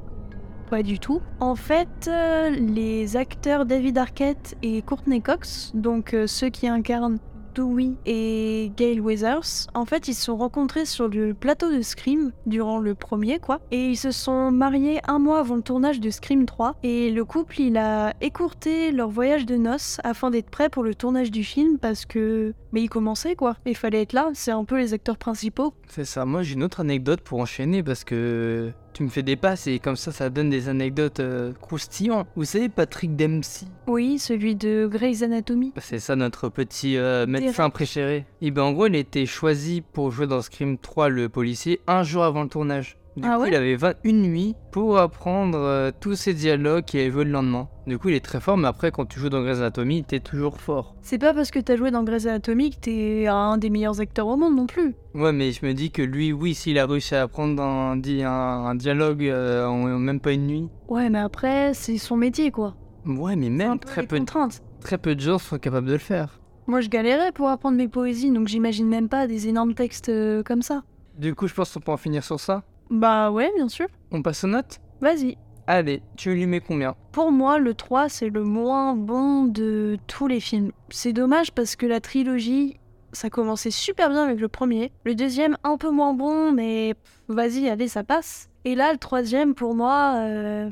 [0.70, 6.26] pas du tout, en fait, euh, les acteurs David Arquette et Courtney Cox, donc euh,
[6.26, 7.18] ceux qui incarnent
[7.55, 12.32] Dewey et Gail Weathers, en fait ils se sont rencontrés sur le plateau de Scream
[12.46, 16.11] durant le premier quoi, et ils se sont mariés un mois avant le tournage de
[16.11, 20.68] Scream 3, et le couple il a écourté leur voyage de noces afin d'être prêt
[20.68, 22.55] pour le tournage du film parce que...
[22.72, 25.72] Mais il commençait quoi, il fallait être là, c'est un peu les acteurs principaux.
[25.88, 29.36] C'est ça, moi j'ai une autre anecdote pour enchaîner parce que tu me fais des
[29.36, 32.26] passes et comme ça ça donne des anecdotes euh, croustillantes.
[32.34, 33.68] Vous savez Patrick Dempsey?
[33.86, 35.72] Oui, celui de Grey's Anatomy.
[35.76, 38.26] C'est ça notre petit euh, médecin préféré.
[38.42, 42.03] Et ben en gros, il été choisi pour jouer dans Scream 3 le policier un
[42.03, 42.96] jour avant le tournage.
[43.18, 47.10] Du Ah coup, ouais il avait 21 nuits pour apprendre euh, tous ces dialogues avait
[47.10, 47.68] joué le lendemain.
[47.86, 50.20] Du coup, il est très fort, mais après, quand tu joues dans Grey's Anatomy, t'es
[50.20, 50.94] toujours fort.
[51.02, 54.26] C'est pas parce que t'as joué dans Grey's Anatomy que t'es un des meilleurs acteurs
[54.26, 54.94] au monde non plus.
[55.14, 58.66] Ouais, mais je me dis que lui, oui, s'il a réussi à apprendre un, un,
[58.66, 60.68] un dialogue euh, en même pas une nuit.
[60.88, 62.76] Ouais, mais après, c'est son métier quoi.
[63.06, 66.40] Ouais, mais même peu, très peu de gens sont capables de le faire.
[66.66, 70.42] Moi, je galérais pour apprendre mes poésies, donc j'imagine même pas des énormes textes euh,
[70.42, 70.82] comme ça.
[71.18, 72.62] Du coup, je pense qu'on peut en finir sur ça.
[72.91, 73.86] Bah ouais, bien sûr.
[74.11, 74.78] On passe aux notes?
[75.01, 75.36] Vas-y.
[75.66, 76.95] Allez, tu lui mets combien?
[77.12, 80.72] Pour moi, le 3, c'est le moins bon de tous les films.
[80.89, 82.78] C'est dommage parce que la trilogie,
[83.12, 84.93] ça commençait super bien avec le premier.
[85.05, 86.95] Le deuxième, un peu moins bon, mais
[87.28, 88.49] vas-y, allez, ça passe.
[88.64, 90.70] Et là, le troisième, pour moi, euh,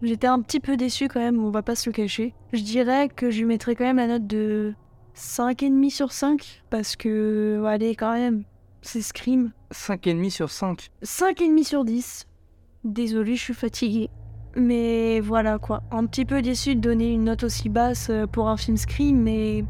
[0.00, 2.32] j'étais un petit peu déçu quand même, on va pas se le cacher.
[2.52, 4.74] Je dirais que je lui mettrais quand même la note de
[5.16, 8.44] 5,5 sur 5, parce que, allez, quand même,
[8.86, 9.52] c'est Scream.
[9.72, 10.90] 5,5 sur 5.
[11.02, 12.26] 5,5 sur 10.
[12.84, 14.10] Désolée, je suis fatiguée.
[14.54, 18.48] Mais voilà quoi, un petit peu déçu de donner une note aussi basse euh, pour
[18.48, 19.66] un film Scream, mais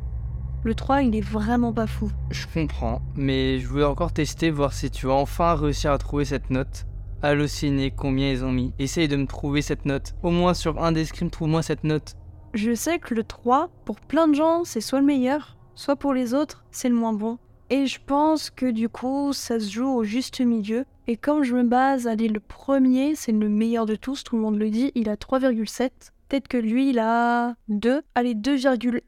[0.62, 2.08] le 3 il est vraiment pas fou.
[2.30, 6.24] Je comprends, mais je voulais encore tester, voir si tu vas enfin réussir à trouver
[6.24, 6.86] cette note.
[7.22, 8.74] Halluciné, combien ils ont mis.
[8.78, 10.14] Essaye de me trouver cette note.
[10.22, 12.14] Au moins sur un des Scream, trouve-moi cette note.
[12.54, 16.14] Je sais que le 3, pour plein de gens, c'est soit le meilleur, soit pour
[16.14, 17.38] les autres, c'est le moins bon.
[17.68, 20.84] Et je pense que du coup, ça se joue au juste milieu.
[21.08, 24.42] Et comme je me base, allez, le premier, c'est le meilleur de tous, tout le
[24.42, 25.90] monde le dit, il a 3,7.
[26.28, 29.00] Peut-être que lui, il a 2, allez, 2,1,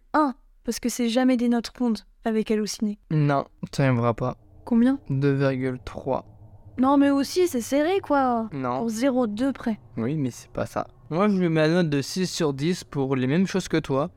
[0.64, 2.98] parce que c'est jamais des notes rondes avec Halluciné.
[3.10, 4.36] Non, ça n'arrivera pas.
[4.64, 4.98] Combien?
[5.08, 6.22] 2,3.
[6.78, 8.48] Non, mais aussi, c'est serré, quoi.
[8.52, 8.78] Non.
[8.78, 9.80] Pour 0,2 près.
[9.96, 10.86] Oui, mais c'est pas ça.
[11.10, 13.78] Moi, je lui mets la note de 6 sur 10 pour les mêmes choses que
[13.78, 14.10] toi.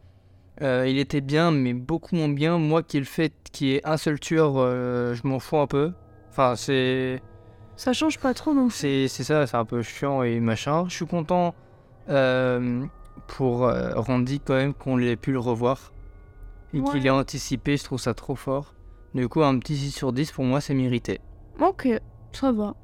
[0.62, 2.58] Euh, il était bien, mais beaucoup moins bien.
[2.58, 5.92] Moi qui le fait, qui est un seul tueur, euh, je m'en fous un peu.
[6.30, 7.22] Enfin, c'est.
[7.76, 10.86] Ça change pas trop, non C'est c'est ça, c'est un peu chiant et machin.
[10.88, 11.56] Je suis content
[12.10, 12.86] euh,
[13.28, 15.94] pour Randy quand même qu'on ait pu le revoir.
[16.74, 16.92] Et Ouais.
[16.92, 18.76] qu'il ait anticipé, je trouve ça trop fort.
[19.14, 21.20] Du coup, un petit 6 sur 10 pour moi, c'est mérité.
[21.60, 21.88] Ok,
[22.34, 22.76] ça va.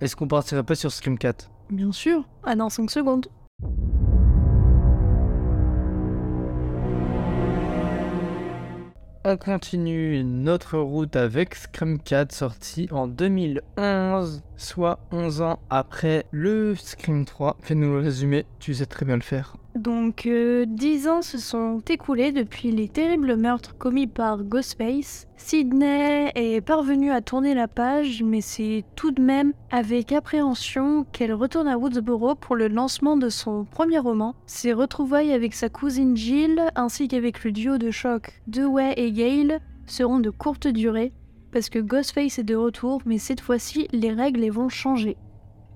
[0.00, 2.24] Est-ce qu'on partirait pas sur Scream 4 Bien sûr.
[2.42, 3.26] Ah, dans 5 secondes.
[9.30, 16.74] On continue notre route avec Scream 4 sorti en 2011, soit 11 ans après le
[16.74, 17.58] Scream 3.
[17.60, 19.58] Fais-nous le résumé, tu sais très bien le faire.
[19.74, 25.28] Donc, euh, 10 ans se sont écoulés depuis les terribles meurtres commis par Ghostface.
[25.36, 31.32] Sydney est parvenue à tourner la page, mais c'est tout de même avec appréhension qu'elle
[31.32, 34.34] retourne à Woodsboro pour le lancement de son premier roman.
[34.46, 39.60] Ses retrouvailles avec sa cousine Jill, ainsi qu'avec le duo de choc Dewey et Gale,
[39.86, 41.12] seront de courte durée,
[41.52, 45.16] parce que Ghostface est de retour, mais cette fois-ci, les règles les vont changer.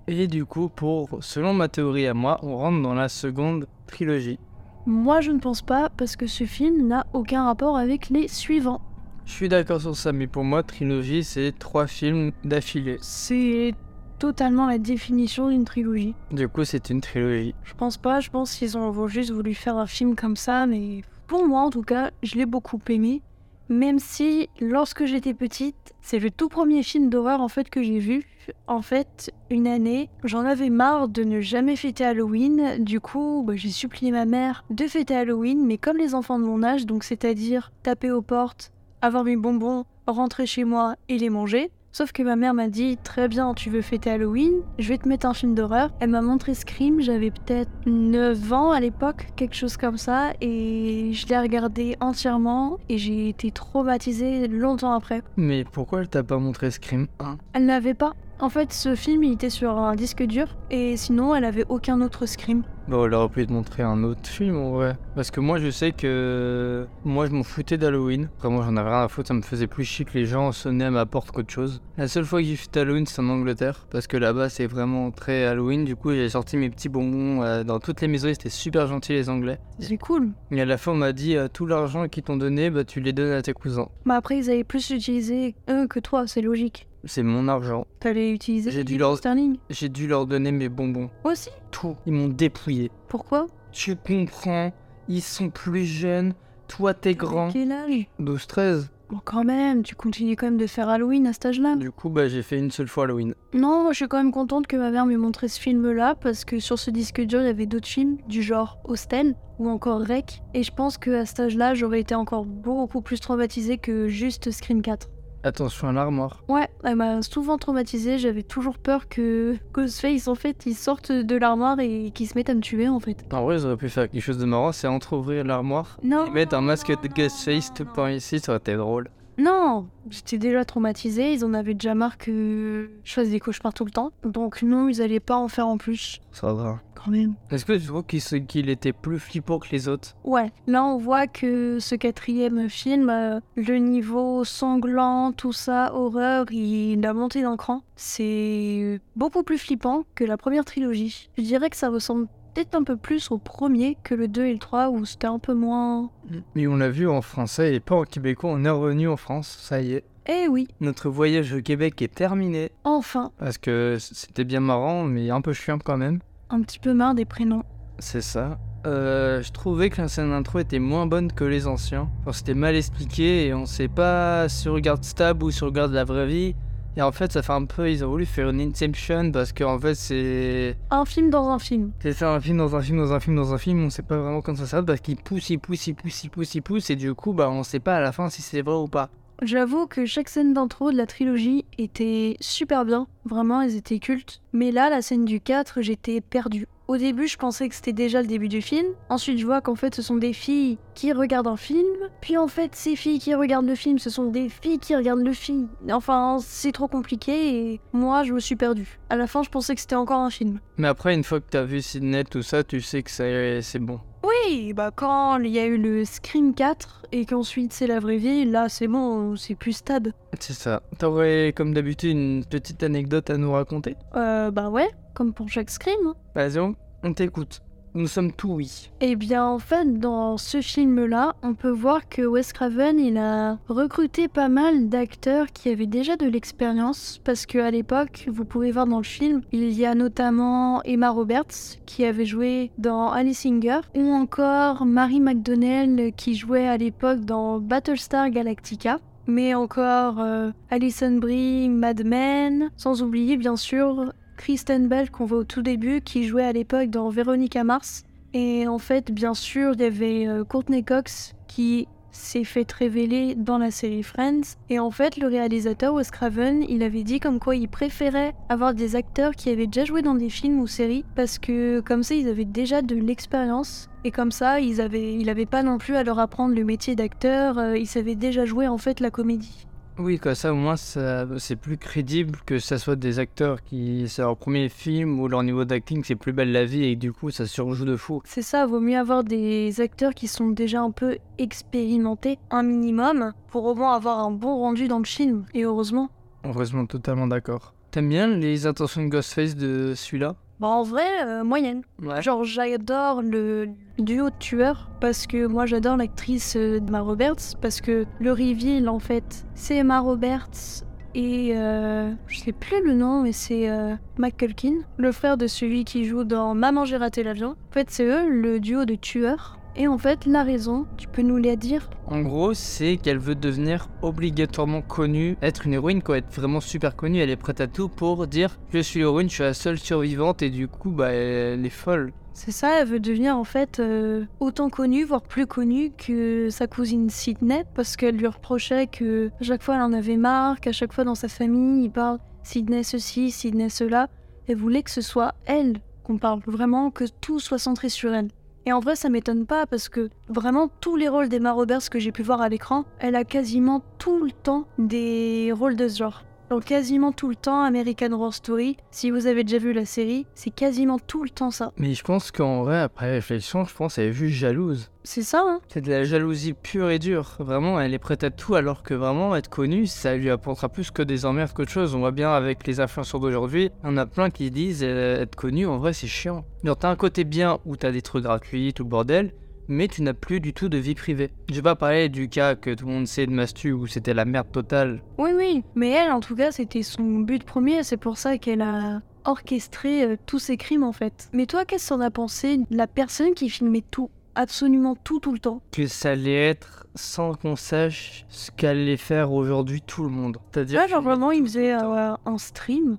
[0.09, 4.39] Et du coup, pour, selon ma théorie à moi, on rentre dans la seconde trilogie.
[4.87, 8.81] Moi, je ne pense pas, parce que ce film n'a aucun rapport avec les suivants.
[9.25, 12.99] Je suis d'accord sur ça, mais pour moi, trilogie, c'est trois films d'affilée.
[13.01, 13.75] C'est
[14.19, 16.15] totalement la définition d'une trilogie.
[16.33, 17.55] Du coup, c'est une trilogie.
[17.63, 20.67] Je pense pas, je pense qu'ils ont ont juste voulu faire un film comme ça,
[20.67, 23.23] mais pour moi en tout cas, je l'ai beaucoup aimé.
[23.69, 27.99] Même si, lorsque j'étais petite, c'est le tout premier film d'horreur en fait que j'ai
[27.99, 28.25] vu.
[28.67, 32.83] En fait, une année, j'en avais marre de ne jamais fêter Halloween.
[32.83, 36.45] Du coup, bah, j'ai supplié ma mère de fêter Halloween, mais comme les enfants de
[36.45, 41.31] mon âge, donc c'est-à-dire taper aux portes, avoir mes bonbons, rentrer chez moi et les
[41.31, 41.71] manger.
[41.95, 45.07] Sauf que ma mère m'a dit très bien, tu veux fêter Halloween, je vais te
[45.07, 45.91] mettre un film d'horreur.
[46.01, 51.11] Elle m'a montré Scream, j'avais peut-être 9 ans à l'époque, quelque chose comme ça, et
[51.13, 55.23] je l'ai regardé entièrement et j'ai été traumatisée longtemps après.
[55.37, 57.09] Mais pourquoi elle t'a pas montré Scream?
[57.21, 58.15] 1 Elle n'avait pas.
[58.43, 62.01] En fait, ce film, il était sur un disque dur, et sinon, elle avait aucun
[62.01, 62.65] autre Scream.
[62.89, 64.97] Bon, elle aurait pu te montrer un autre film en vrai.
[65.15, 66.85] Parce que moi, je sais que.
[67.05, 68.31] Moi, je m'en foutais d'Halloween.
[68.43, 70.87] Moi, j'en avais rien à foutre, ça me faisait plus chier que les gens sonnaient
[70.87, 71.81] à ma porte qu'autre chose.
[71.97, 73.87] La seule fois que j'ai fait Halloween, c'est en Angleterre.
[73.93, 75.85] Parce que là-bas, c'est vraiment très Halloween.
[75.85, 78.27] Du coup, j'ai sorti mes petits bonbons euh, dans toutes les maisons.
[78.27, 79.61] Ils étaient super gentils, les Anglais.
[79.79, 80.31] C'est cool.
[80.51, 82.99] Et à la fin, on m'a dit euh, tout l'argent qu'ils t'ont donné, bah, tu
[82.99, 83.89] les donnes à tes cousins.
[84.05, 86.89] Mais après, ils avaient plus utilisé eux que toi, c'est logique.
[87.05, 87.87] C'est mon argent.
[88.01, 89.57] T'allais utiliser J'ai dû du leur- sterling.
[89.71, 91.11] J'ai dû leur donner mes bonbons.
[91.25, 91.97] Aussi Tout.
[92.07, 92.91] Ils m'ont dépouillé.
[93.09, 94.73] Pourquoi Tu comprends
[95.09, 96.35] Ils sont plus jeunes.
[96.69, 97.51] Toi, t'es grand.
[97.53, 98.89] Quel âge 12-13.
[99.11, 101.77] Bon, quand même, tu continues quand même de faire Halloween à cet âge-là.
[101.77, 103.35] Du coup, bah, j'ai fait une seule fois Halloween.
[103.53, 106.47] Non, moi, je suis quand même contente que ma mère m'ait montré ce film-là parce
[106.47, 110.01] que sur ce disque dur, il y avait d'autres films du genre Hostel ou encore
[110.01, 110.41] Rec.
[110.55, 114.81] Et je pense qu'à cet âge-là, j'aurais été encore beaucoup plus traumatisée que juste Scream
[114.81, 115.11] 4.
[115.45, 116.43] Attention à l'armoire.
[116.49, 118.19] Ouais, elle m'a souvent traumatisée.
[118.19, 122.49] J'avais toujours peur que Ghostface, en fait, il sorte de l'armoire et qu'il se mette
[122.49, 123.25] à me tuer, en fait.
[123.33, 126.27] En vrai, ils auraient pu faire quelque chose de marrant, c'est entre-ouvrir l'armoire Non.
[126.27, 129.09] et mettre un masque de Ghostface tout par ici, ça aurait été drôle.
[129.39, 133.85] Non, j'étais déjà traumatisée, ils en avaient déjà marre que je fasse des cauchemars tout
[133.85, 134.13] le temps.
[134.25, 136.21] Donc non, ils allaient pas en faire en plus.
[136.33, 136.81] Ça va.
[136.95, 137.35] Quand même.
[137.51, 140.15] Est-ce que tu qu'il se- qu'il était plus flippant que les autres?
[140.23, 146.47] Ouais, là on voit que ce quatrième film, euh, le niveau sanglant, tout ça, horreur,
[146.53, 147.83] il a monté d'un cran.
[147.97, 151.29] C'est beaucoup plus flippant que la première trilogie.
[151.37, 154.53] Je dirais que ça ressemble peut-être un peu plus au premier que le 2 et
[154.53, 156.11] le 3 où c'était un peu moins...
[156.55, 159.59] Mais on l'a vu en français et pas en québécois, on est revenu en France,
[159.61, 160.05] ça y est.
[160.27, 162.71] Eh oui, Notre voyage au Québec est terminé.
[162.85, 166.21] enfin, Parce que c'était bien marrant, mais un peu chiant quand même.
[166.51, 167.65] un petit peu marre des prénoms.
[167.99, 168.59] C'est ça.
[168.87, 172.09] Euh, je trouvais que la scène d'intro était moins bonne que les anciens.
[172.21, 175.67] Enfin, c'était mal expliqué et on sait pas si on regarde Stab ou si on
[175.67, 176.55] regarde la vraie vie.
[176.97, 177.91] Et en fait, ça fait un peu.
[177.91, 180.77] Ils ont voulu faire une Inception parce qu'en fait, c'est.
[180.91, 181.93] Un film dans un film.
[182.01, 183.85] C'est ça, un film dans un film, dans un film, dans un film.
[183.85, 186.31] On sait pas vraiment comment ça s'appelle parce qu'il pousse, il pousse, il pousse, il
[186.31, 186.91] pousse, il pousse.
[186.91, 189.09] Et du coup, bah, on sait pas à la fin si c'est vrai ou pas.
[189.43, 194.41] J'avoue que chaque scène d'intro de la trilogie était super bien, vraiment elles étaient cultes.
[194.53, 196.69] Mais là, la scène du 4, j'étais perdue.
[196.93, 198.87] Au début, je pensais que c'était déjà le début du film.
[199.09, 201.87] Ensuite, je vois qu'en fait, ce sont des filles qui regardent un film.
[202.21, 205.25] Puis en fait, ces filles qui regardent le film, ce sont des filles qui regardent
[205.25, 205.71] le film.
[205.91, 209.01] Enfin, c'est trop compliqué et moi, je me suis perdue.
[209.09, 210.61] À la fin, je pensais que c'était encore un film.
[210.77, 213.99] Mais après, une fois que t'as vu Sidney, tout ça, tu sais que c'est bon.
[214.25, 218.19] Oui, bah quand il y a eu le Scream 4 et qu'ensuite c'est la vraie
[218.19, 220.13] vie, là c'est bon, c'est plus stable.
[220.39, 220.83] C'est ça.
[220.99, 223.97] T'aurais, comme d'habitude, une petite anecdote à nous raconter?
[224.15, 225.99] Euh, bah ouais, comme pour chaque Scream.
[226.07, 226.15] hein.
[226.35, 227.63] Vas-y, on- on t'écoute.
[227.95, 228.91] Nous sommes tout oui.
[229.03, 233.59] Eh bien, en fait, dans ce film-là, on peut voir que Wes Craven, il a
[233.69, 238.87] recruté pas mal d'acteurs qui avaient déjà de l'expérience, parce qu'à l'époque, vous pouvez voir
[238.87, 243.81] dans le film, il y a notamment Emma Roberts, qui avait joué dans Alice Singer,
[243.95, 249.01] ou encore Mary McDonnell, qui jouait à l'époque dans Battlestar Galactica.
[249.27, 254.13] Mais encore euh, Alison Brie, Mad Men, sans oublier bien sûr
[254.43, 258.03] Kristen Bell qu'on voit au tout début, qui jouait à l'époque dans Veronica Mars.
[258.35, 263.37] Et en fait, bien sûr, il y avait euh, Courtney Cox qui s'est fait révéler
[263.37, 264.57] dans la série Friends.
[264.69, 268.75] Et en fait, le réalisateur Wes Craven, il avait dit comme quoi il préférait avoir
[268.75, 272.17] des acteurs qui avaient déjà joué dans des films ou séries parce que comme ça,
[272.17, 273.91] ils avaient déjà de l'expérience.
[274.03, 276.97] Et comme ça, ils avaient, il avait pas non plus à leur apprendre le métier
[276.97, 277.59] d'acteur.
[277.59, 279.69] euh, ils savaient déjà jouer en fait la comédie.
[279.99, 284.09] Oui, comme ça, au moins, ça, c'est plus crédible que ça soit des acteurs qui,
[284.09, 287.13] c'est leur premier film où leur niveau d'acting, c'est plus belle la vie et du
[287.13, 288.23] coup, ça surjoue de fou.
[288.25, 293.33] C'est ça, vaut mieux avoir des acteurs qui sont déjà un peu expérimentés, un minimum,
[293.49, 295.45] pour au moins avoir un bon rendu dans le film.
[295.53, 296.11] Et heureusement.
[296.45, 297.75] Heureusement, totalement d'accord.
[297.91, 300.37] T'aimes bien les intentions de Ghostface de celui-là?
[300.63, 301.83] Bah en vrai, euh, moyenne.
[302.01, 302.23] Ouais.
[302.23, 307.81] Genre j'adore le duo de tueurs parce que moi j'adore l'actrice euh, Emma Roberts parce
[307.81, 310.85] que le reveal en fait c'est Emma Roberts
[311.17, 315.83] et euh, je sais plus le nom mais c'est euh, McCulkin, le frère de celui
[315.83, 317.57] qui joue dans Maman j'ai raté l'avion.
[317.71, 321.23] En fait c'est eux le duo de tueurs et en fait la raison, tu peux
[321.23, 321.89] nous la dire?
[322.07, 326.97] En gros, c'est qu'elle veut devenir obligatoirement connue, être une héroïne, quoi, être vraiment super
[326.97, 327.21] connue.
[327.21, 330.43] Elle est prête à tout pour dire Je suis l'héroïne, je suis la seule survivante,
[330.43, 332.13] et du coup, bah, elle est folle.
[332.35, 336.67] C'est ça, elle veut devenir en fait euh, autant connue, voire plus connue que sa
[336.67, 340.73] cousine Sydney, parce qu'elle lui reprochait que à chaque fois elle en avait marre, qu'à
[340.73, 344.09] chaque fois dans sa famille il parle Sydney ceci, Sydney cela.
[344.49, 348.29] Elle voulait que ce soit elle qu'on parle, vraiment que tout soit centré sur elle.
[348.65, 351.99] Et en vrai, ça m'étonne pas parce que vraiment tous les rôles d'Emma Roberts que
[351.99, 355.99] j'ai pu voir à l'écran, elle a quasiment tout le temps des rôles de ce
[355.99, 356.23] genre.
[356.61, 358.77] Quasiment tout le temps American Horror Story.
[358.91, 361.73] Si vous avez déjà vu la série, c'est quasiment tout le temps ça.
[361.77, 364.91] Mais je pense qu'en vrai, après réflexion, je pense qu'elle est juste jalouse.
[365.05, 367.37] C'est ça, hein C'est de la jalousie pure et dure.
[367.41, 370.91] Vraiment, elle est prête à tout, alors que vraiment, être connue, ça lui apportera plus
[370.91, 371.95] que des emmerdes qu'autre chose.
[371.95, 375.67] On voit bien avec les influenceurs d'aujourd'hui, on a plein qui disent euh, être connu,
[375.67, 376.45] en vrai, c'est chiant.
[376.63, 379.33] Genre, t'as un côté bien où t'as des trucs gratuits, tout le bordel,
[379.69, 381.31] mais tu n'as plus du tout de vie privée.
[381.49, 384.15] Je vais pas parler du cas que tout le monde sait de Mastu où c'était
[384.15, 385.03] la merde totale.
[385.19, 385.63] Oui, oui.
[385.75, 387.83] Mais elle, en tout cas, c'était son but premier.
[387.83, 391.29] C'est pour ça qu'elle a orchestré euh, tous ces crimes, en fait.
[391.33, 395.21] Mais toi, qu'est-ce que t'en as pensé de la personne qui filmait tout Absolument tout,
[395.21, 395.61] tout le temps?
[395.73, 400.39] Que ça allait être sans qu'on sache ce qu'allait faire aujourd'hui tout le monde.
[400.51, 400.81] C'est-à-dire.
[400.81, 402.97] Là, genre vraiment, il faisait euh, un stream.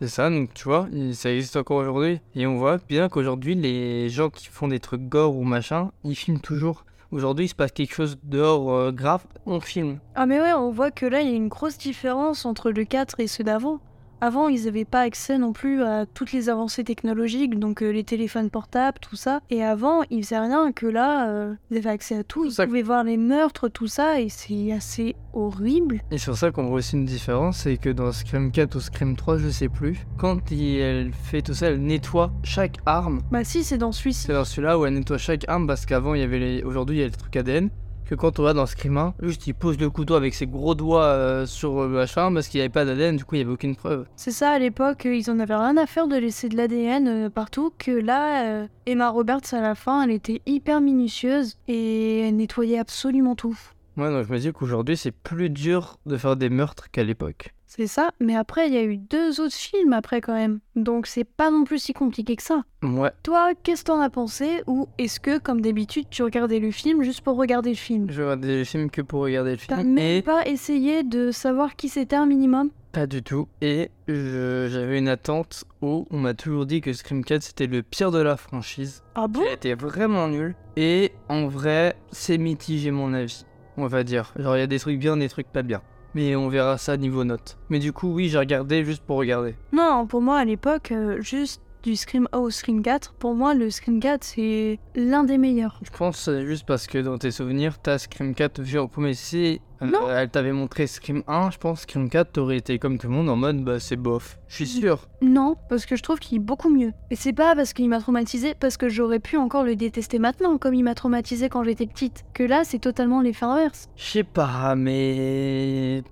[0.00, 2.20] C'est ça, donc tu vois, ça existe encore aujourd'hui.
[2.34, 6.14] Et on voit bien qu'aujourd'hui, les gens qui font des trucs gore ou machin, ils
[6.14, 6.84] filment toujours.
[7.12, 9.98] Aujourd'hui, il se passe quelque chose dehors euh, grave, on filme.
[10.14, 12.84] Ah mais ouais, on voit que là, il y a une grosse différence entre le
[12.84, 13.80] 4 et ceux d'avant.
[14.20, 18.02] Avant, ils n'avaient pas accès non plus à toutes les avancées technologiques, donc euh, les
[18.04, 19.40] téléphones portables, tout ça.
[19.50, 22.46] Et avant, ils faisaient rien que là, euh, ils avaient accès à tout.
[22.46, 26.00] Ils Ça- pouvaient voir les meurtres, tout ça, et c'est assez horrible.
[26.10, 29.16] Et sur ça qu'on voit aussi une différence, c'est que dans Scream 4 ou Scream
[29.16, 33.20] 3, je sais plus, quand il- elle fait tout ça, elle nettoie chaque arme.
[33.30, 34.24] Bah si, c'est dans celui-ci.
[34.28, 36.62] C'est dans celui-là où elle nettoie chaque arme parce qu'avant il y avait les.
[36.62, 37.68] Aujourd'hui il y a les trucs ADN.
[38.08, 40.76] Que quand on va dans Scream 1, juste il pose le couteau avec ses gros
[40.76, 43.44] doigts euh, sur le machin parce qu'il n'y avait pas d'ADN, du coup il n'y
[43.44, 44.06] avait aucune preuve.
[44.14, 47.08] C'est ça, à l'époque, euh, ils en avaient rien à faire de laisser de l'ADN
[47.08, 52.36] euh, partout, que là, Emma Roberts, à la fin, elle était hyper minutieuse et elle
[52.36, 53.58] nettoyait absolument tout.
[53.96, 57.52] Ouais, donc je me dis qu'aujourd'hui c'est plus dur de faire des meurtres qu'à l'époque.
[57.68, 60.60] C'est ça, mais après, il y a eu deux autres films après quand même.
[60.76, 62.62] Donc c'est pas non plus si compliqué que ça.
[62.82, 64.62] Ouais, Toi, qu'est-ce que t'en as pensé?
[64.68, 68.06] Ou est-ce que, comme d'habitude, tu regardais le film juste pour regarder le film?
[68.08, 69.94] Je regarde des films que pour regarder le T'as film.
[69.94, 72.70] même Et pas essayé de savoir qui c'était un minimum?
[72.92, 73.48] Pas du tout.
[73.60, 78.10] Et j'avais une attente où on m'a toujours dit que Scream 4 c'était le pire
[78.10, 79.02] de la franchise.
[79.16, 79.42] Ah bon?
[79.52, 80.54] Été vraiment nul.
[80.76, 83.44] Et en vrai, c'est mitigé mon avis,
[83.76, 84.32] on va dire.
[84.38, 85.82] Genre, il y a des trucs bien, des trucs pas bien.
[86.14, 87.58] Mais on verra ça niveau note.
[87.68, 89.54] Mais du coup, oui, j'ai regardé juste pour regarder.
[89.72, 93.54] Non, pour moi, à l'époque, euh, juste du Scream A au Scream 4, pour moi,
[93.54, 95.78] le Scream 4, c'est l'un des meilleurs.
[95.84, 99.14] Je pense c'est juste parce que dans tes souvenirs, t'as Scream 4 vu en premier.
[99.14, 102.98] Si euh, elle t'avait montré Scream 1, je pense que Scream 4 t'aurais été comme
[102.98, 104.36] tout le monde en mode bah c'est bof.
[104.48, 105.06] Je suis sûr.
[105.22, 106.92] Non, parce que je trouve qu'il est beaucoup mieux.
[107.12, 110.58] Et c'est pas parce qu'il m'a traumatisé, parce que j'aurais pu encore le détester maintenant,
[110.58, 112.24] comme il m'a traumatisé quand j'étais petite.
[112.34, 113.88] Que là, c'est totalement l'effet inverse.
[113.94, 116.02] Je sais pas, mais.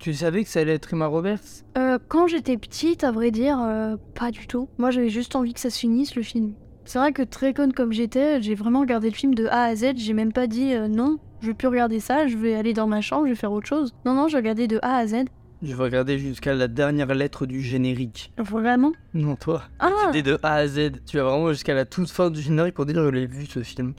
[0.00, 1.64] Tu savais que ça allait être Emma Roberts?
[1.78, 4.68] Euh, quand j'étais petite, à vrai dire, euh, pas du tout.
[4.78, 6.54] Moi, j'avais juste envie que ça se finisse, le film.
[6.84, 9.74] C'est vrai que très conne comme j'étais, j'ai vraiment regardé le film de A à
[9.74, 12.74] Z, j'ai même pas dit euh, non, je vais plus regarder ça, je vais aller
[12.74, 13.92] dans ma chambre, je vais faire autre chose.
[14.04, 15.24] Non, non, j'ai regardé de A à Z.
[15.62, 18.32] Je vais regarder jusqu'à la dernière lettre du générique.
[18.38, 18.92] Vraiment?
[19.14, 19.62] Non, toi.
[19.80, 20.92] Ah C'était de A à Z.
[21.06, 23.62] Tu vas vraiment jusqu'à la toute fin du générique pour dire je l'ai vu ce
[23.62, 23.94] film.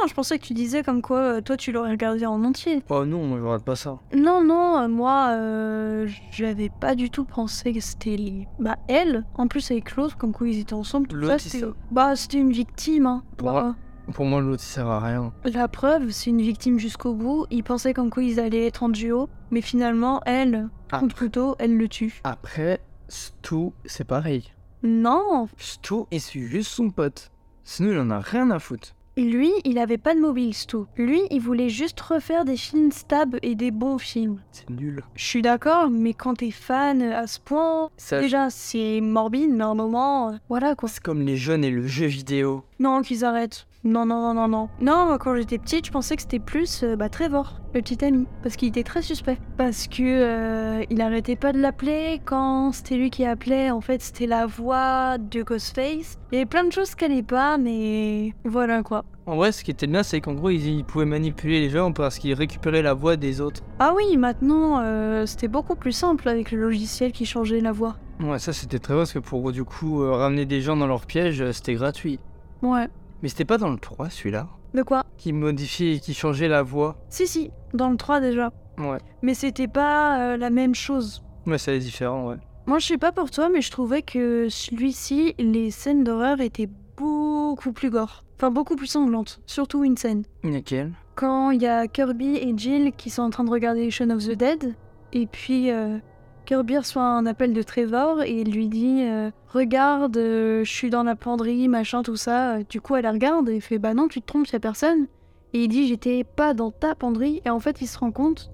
[0.00, 2.82] Non, je pensais que tu disais comme quoi euh, toi tu l'aurais regardé en entier.
[2.88, 3.98] Oh non, moi je regarde pas ça.
[4.16, 9.24] Non, non, euh, moi, euh, j'avais pas du tout pensé que c'était les- bah elle.
[9.34, 11.08] En plus avec Claude, comme quoi ils étaient ensemble.
[11.08, 13.06] Tout L'autre, ça, c'était bah c'était une victime.
[13.06, 13.22] Hein.
[13.36, 13.76] Pour Bah, moi-
[14.14, 15.32] Pour moi, l'autre il sert à rien.
[15.44, 17.46] La preuve, c'est une victime jusqu'au bout.
[17.50, 20.98] Ils pensaient comme quoi ils allaient être en duo, mais finalement, elle, Ah.
[21.00, 22.20] contre couteau, elle le tue.
[22.24, 24.44] Après, Stu, c'est pareil.
[24.82, 27.30] Non, Stu, il suit juste son pote.
[27.64, 28.94] Sinon, il en a rien à foutre.
[29.16, 30.78] Lui, il avait pas de mobile, Stu.
[30.96, 34.40] Lui, il voulait juste refaire des films stab et des bons films.
[34.52, 35.02] C'est nul.
[35.14, 39.64] Je suis d'accord, mais quand t'es fan à ce point, Ça, déjà c'est morbide, mais
[39.64, 40.88] à un moment, euh, voilà quoi.
[40.88, 42.64] c'est comme les jeunes et le jeu vidéo.
[42.78, 43.66] Non, qu'ils arrêtent.
[43.82, 44.68] Non, non, non, non, non.
[44.82, 48.04] Non, moi, quand j'étais petite, je pensais que c'était plus euh, bah, Trevor, le petit
[48.04, 48.26] ami.
[48.42, 49.38] Parce qu'il était très suspect.
[49.56, 52.20] Parce que euh, il arrêtait pas de l'appeler.
[52.26, 56.18] Quand c'était lui qui appelait, en fait, c'était la voix de Ghostface.
[56.30, 59.04] Il y avait plein de choses qu'elle n'allait pas, mais voilà quoi.
[59.24, 61.92] En vrai, ce qui était bien, c'est qu'en gros, ils, ils pouvaient manipuler les gens
[61.92, 63.62] parce qu'ils récupéraient la voix des autres.
[63.78, 67.96] Ah oui, maintenant, euh, c'était beaucoup plus simple avec le logiciel qui changeait la voix.
[68.22, 70.86] Ouais, ça c'était très bien parce que pour du coup euh, ramener des gens dans
[70.86, 72.18] leur piège, c'était gratuit.
[72.60, 72.86] Ouais.
[73.22, 76.62] Mais c'était pas dans le 3 celui-là De quoi Qui modifiait et qui changeait la
[76.62, 76.96] voix.
[77.08, 78.52] Si, si, dans le 3 déjà.
[78.78, 78.98] Ouais.
[79.22, 81.22] Mais c'était pas euh, la même chose.
[81.46, 82.36] Ouais, c'est différent, ouais.
[82.66, 86.68] Moi, je sais pas pour toi, mais je trouvais que celui-ci, les scènes d'horreur étaient
[86.96, 88.24] beaucoup plus gore.
[88.36, 89.40] Enfin, beaucoup plus sanglantes.
[89.46, 90.24] Surtout une scène.
[90.44, 90.92] Nickel.
[91.14, 94.24] Quand il y a Kirby et Jill qui sont en train de regarder Shaun of
[94.24, 94.74] the Dead,
[95.12, 95.98] et puis euh,
[96.44, 100.90] Kirby reçoit un appel de Trevor et il lui dit euh, Regarde, euh, je suis
[100.90, 102.62] dans la penderie, machin, tout ça.
[102.64, 105.06] Du coup, elle la regarde et fait Bah non, tu te trompes, y a personne.
[105.52, 107.40] Et il dit J'étais pas dans ta penderie.
[107.44, 108.50] Et en fait, il se rend compte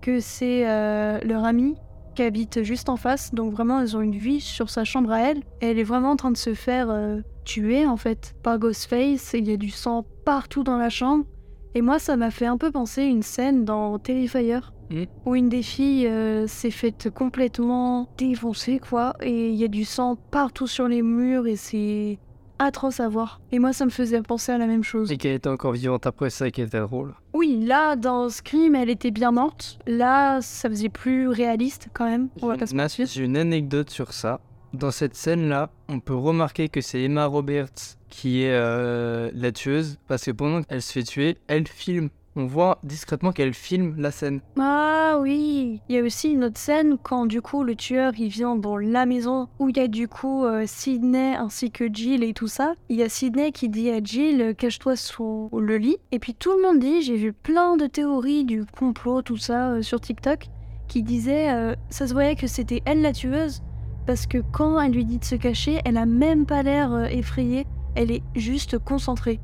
[0.00, 1.74] que c'est euh, leur ami
[2.14, 3.34] qui habite juste en face.
[3.34, 5.38] Donc vraiment, ils ont une vie sur sa chambre à elle.
[5.60, 6.94] Et elle est vraiment en train de se faire
[7.44, 9.32] tuer, en fait, par Ghostface.
[9.34, 11.24] Il y a du sang partout dans la chambre.
[11.74, 14.60] Et moi, ça m'a fait un peu penser à une scène dans Terrifier.
[14.90, 15.04] Mm.
[15.24, 19.14] Où une des filles euh, s'est faite complètement défoncer, quoi.
[19.20, 22.18] Et il y a du sang partout sur les murs et c'est
[22.58, 23.40] atroce à voir.
[23.52, 25.10] Et moi, ça me faisait penser à la même chose.
[25.10, 27.14] Et qu'elle était encore vivante après ça qui était drôle.
[27.32, 29.78] Oui, là, dans Scream, elle était bien morte.
[29.86, 32.28] Là, ça faisait plus réaliste quand même.
[33.06, 34.40] J'ai une anecdote sur ça.
[34.74, 39.98] Dans cette scène-là, on peut remarquer que c'est Emma Roberts qui est euh, la tueuse
[40.08, 42.10] parce que pendant qu'elle se fait tuer, elle filme.
[42.36, 44.40] On voit discrètement qu'elle filme la scène.
[44.56, 48.28] Ah oui, il y a aussi une autre scène quand du coup le tueur il
[48.28, 52.22] vient dans la maison où il y a du coup euh, Sydney ainsi que Jill
[52.22, 52.74] et tout ça.
[52.88, 56.34] Il y a Sydney qui dit à Jill euh, cache-toi sous le lit et puis
[56.34, 60.46] tout le monde dit j'ai vu plein de théories du complot tout ça sur TikTok
[60.86, 63.62] qui disaient ça se voyait que c'était elle la tueuse
[64.06, 67.64] parce que quand elle lui dit de se cacher, elle a même pas l'air effrayée,
[67.96, 69.40] elle est juste concentrée.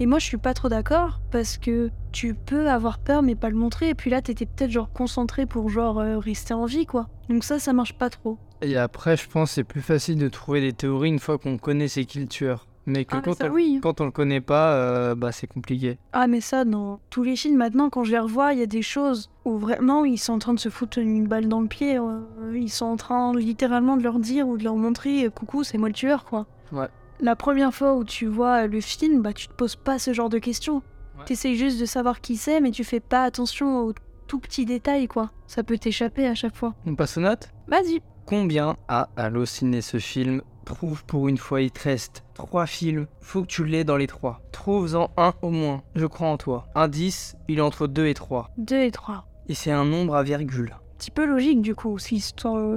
[0.00, 3.48] Et moi, je suis pas trop d'accord parce que tu peux avoir peur mais pas
[3.50, 3.88] le montrer.
[3.88, 7.08] Et puis là, t'étais peut-être genre concentré pour genre euh, rester en vie, quoi.
[7.28, 8.38] Donc ça, ça marche pas trop.
[8.62, 11.58] Et après, je pense que c'est plus facile de trouver des théories une fois qu'on
[11.58, 12.66] connaît c'est qui le tueur.
[12.86, 13.80] Mais que Ah, mais quand, ça, on, oui.
[13.82, 15.98] quand on le connaît pas, euh, bah c'est compliqué.
[16.12, 18.66] Ah, mais ça, dans tous les films, maintenant, quand je les revois, il y a
[18.66, 21.66] des choses où vraiment ils sont en train de se foutre une balle dans le
[21.68, 21.98] pied.
[21.98, 22.20] euh,
[22.54, 25.88] ils sont en train littéralement de leur dire ou de leur montrer coucou, c'est moi
[25.88, 26.46] le tueur, quoi.
[26.72, 26.88] Ouais.
[27.20, 30.28] La première fois où tu vois le film, bah tu te poses pas ce genre
[30.28, 30.82] de questions.
[31.18, 31.24] Ouais.
[31.26, 33.92] T'essayes juste de savoir qui c'est, mais tu fais pas attention aux
[34.28, 35.30] tout petits détails, quoi.
[35.46, 36.74] Ça peut t'échapper à chaque fois.
[36.86, 37.50] On passe aux notes?
[37.66, 38.00] Vas-y.
[38.24, 40.42] Combien a halluciné ce film?
[40.64, 43.06] Trouve pour une fois, il te reste 3 films.
[43.20, 44.42] Faut que tu l'aies dans les 3.
[44.52, 45.82] Trouve-en un au moins.
[45.94, 46.66] Je crois en toi.
[46.74, 48.50] Un 10, il est entre 2 et 3.
[48.58, 49.24] 2 et 3.
[49.48, 50.76] Et c'est un nombre à virgule.
[50.98, 52.32] Petit peu logique du coup, si se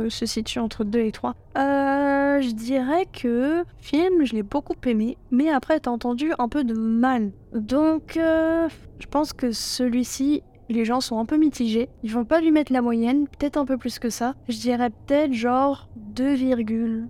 [0.09, 1.35] se situe entre 2 et 3.
[1.57, 6.63] Euh, je dirais que film, je l'ai beaucoup aimé, mais après t'as entendu un peu
[6.63, 7.31] de mal.
[7.53, 8.69] Donc, euh,
[8.99, 11.89] je pense que celui-ci, les gens sont un peu mitigés.
[12.03, 14.35] Ils vont pas lui mettre la moyenne, peut-être un peu plus que ça.
[14.47, 17.07] Je dirais peut-être genre 2,8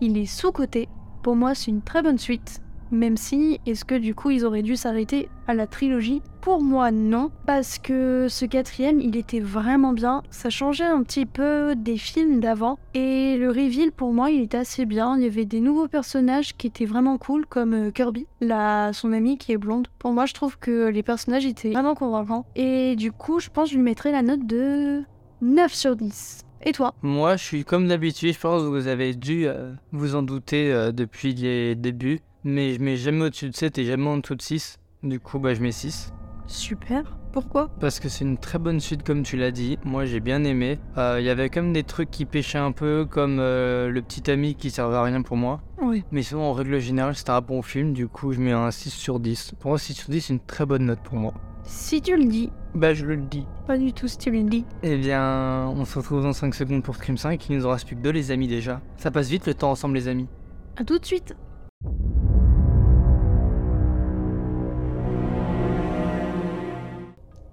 [0.00, 0.88] Il est sous-coté.
[1.24, 2.62] Pour moi, c'est une très bonne suite.
[2.90, 6.90] Même si, est-ce que du coup, ils auraient dû s'arrêter à la trilogie Pour moi,
[6.90, 7.30] non.
[7.46, 10.22] Parce que ce quatrième, il était vraiment bien.
[10.30, 12.78] Ça changeait un petit peu des films d'avant.
[12.94, 15.16] Et le reveal, pour moi, il était assez bien.
[15.16, 19.12] Il y avait des nouveaux personnages qui étaient vraiment cool, comme euh, Kirby, la, son
[19.12, 19.88] amie qui est blonde.
[19.98, 22.46] Pour moi, je trouve que les personnages étaient vraiment convaincants.
[22.54, 25.02] Et du coup, je pense que je lui mettrais la note de
[25.42, 26.46] 9 sur 10.
[26.64, 26.94] Et toi?
[27.02, 30.72] Moi, je suis comme d'habitude, je pense que vous avez dû euh, vous en douter
[30.72, 32.20] euh, depuis les débuts.
[32.48, 34.78] Mais je mets jamais au-dessus de 7 et jamais en dessous de 6.
[35.02, 36.12] Du coup, bah, je mets 6.
[36.46, 37.18] Super.
[37.32, 37.68] Pourquoi?
[37.80, 39.78] Parce que c'est une très bonne suite, comme tu l'as dit.
[39.84, 40.78] Moi, j'ai bien aimé.
[40.96, 44.30] Euh, Il y avait comme des trucs qui pêchaient un peu, comme euh, le petit
[44.30, 45.60] ami qui servait à rien pour moi.
[45.82, 46.04] Oui.
[46.12, 47.92] Mais sinon, en règle générale, c'était un bon film.
[47.92, 49.54] Du coup, je mets un 6 sur 10.
[49.58, 51.34] Pour moi, 6 sur 10, c'est une très bonne note pour moi.
[51.64, 53.44] Si tu le dis, Bah, je le dis.
[53.66, 54.64] pas du tout si tu le dis.
[54.84, 57.44] Eh bien, on se retrouve dans 5 secondes pour Scream 5.
[57.50, 58.80] Il nous en reste plus que deux, les amis, déjà.
[58.98, 60.28] Ça passe vite le temps ensemble, les amis.
[60.76, 61.34] À tout de suite.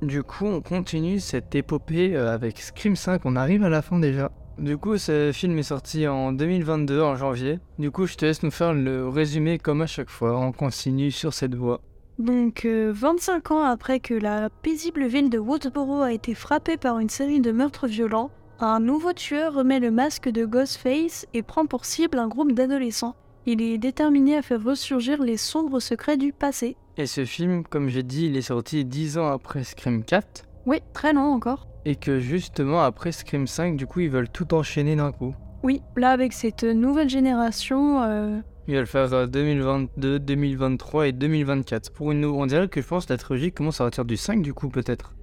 [0.04, 3.22] Du coup, on continue cette épopée euh, avec Scream 5.
[3.24, 4.32] On arrive à la fin déjà.
[4.58, 7.60] Du coup, ce film est sorti en 2022, en janvier.
[7.80, 10.38] Du coup, je te laisse nous faire le résumé comme à chaque fois.
[10.38, 11.80] On continue sur cette voie.
[12.20, 17.00] Donc, euh, 25 ans après que la paisible ville de Woodsboro a été frappée par
[17.00, 18.30] une série de meurtres violents,
[18.60, 23.16] un nouveau tueur remet le masque de Ghostface et prend pour cible un groupe d'adolescents.
[23.46, 26.78] Il est déterminé à faire ressurgir les sombres secrets du passé.
[26.98, 30.46] Et ce film, comme j'ai dit, il est sorti 10 ans après Scream 4.
[30.66, 31.68] Oui, très long encore.
[31.86, 35.36] Et que justement, après Scream 5, du coup, ils veulent tout enchaîner d'un coup.
[35.64, 41.92] Oui, là avec cette nouvelle génération, euh, Ils veulent faire euh, 2022, 2023 et 2024.
[41.92, 44.16] Pour une nou- On dirait que je pense que la trilogie commence à partir du
[44.16, 45.14] 5 du coup peut-être.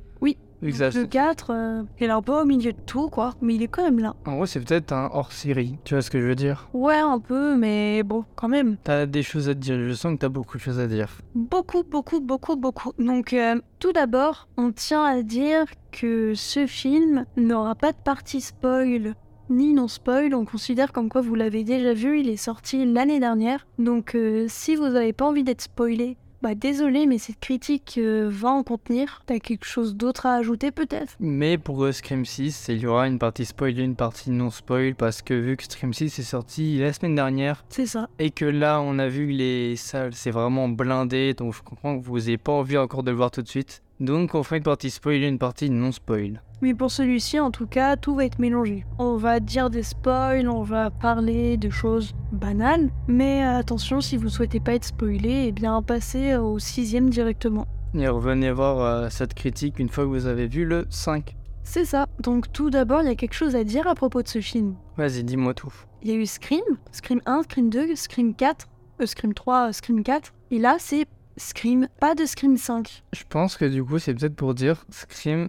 [0.62, 3.32] Vu que ça- le 4, euh, il est un peu au milieu de tout quoi,
[3.40, 4.14] mais il est quand même là.
[4.26, 5.76] En gros c'est peut-être un hors-série.
[5.84, 6.68] Tu vois ce que je veux dire?
[6.74, 8.76] Ouais, un peu, mais bon, quand même.
[8.84, 9.78] T'as des choses à te dire.
[9.78, 11.08] Je sens que t'as beaucoup de choses à dire.
[11.34, 12.92] Beaucoup, beaucoup, beaucoup, beaucoup.
[12.98, 18.40] Donc, euh, tout d'abord, on tient à dire que ce film n'aura pas de partie
[18.40, 19.14] spoil
[19.48, 20.34] ni non spoil.
[20.34, 23.66] On considère comme quoi vous l'avez déjà vu, il est sorti l'année dernière.
[23.78, 28.28] Donc, euh, si vous n'avez pas envie d'être spoilé, bah désolé, mais cette critique euh,
[28.32, 29.22] va en contenir.
[29.26, 31.14] T'as quelque chose d'autre à ajouter peut-être?
[31.20, 34.94] Mais pour Scream 6, il y aura une partie spoil et une partie non spoil
[34.94, 38.08] parce que vu que Scream 6 est sorti la semaine dernière C'est ça.
[38.18, 41.98] et que là on a vu que les salles c'est vraiment blindé donc je comprends
[41.98, 43.82] que vous n'ayez pas envie encore de le voir tout de suite.
[44.00, 46.40] Donc on fait une partie spoil et une partie non spoil.
[46.62, 48.84] Mais pour celui-ci, en tout cas, tout va être mélangé.
[48.98, 54.16] On va dire des spoils, on va parler de choses banales, mais euh, attention, si
[54.16, 57.66] vous souhaitez pas être spoilé, eh bien passez au sixième directement.
[57.94, 61.36] Et revenez voir euh, cette critique une fois que vous avez vu le 5.
[61.62, 62.06] C'est ça.
[62.20, 64.74] Donc tout d'abord, il y a quelque chose à dire à propos de ce film.
[64.96, 65.72] Vas-y, dis-moi tout.
[66.02, 68.68] Il y a eu Scream, Scream 1, Scream 2, Scream 4,
[69.00, 71.06] euh, Scream 3, euh, Scream 4, et là c'est
[71.36, 73.04] Scream, pas de Scream 5.
[73.12, 75.48] Je pense que du coup, c'est peut-être pour dire Scream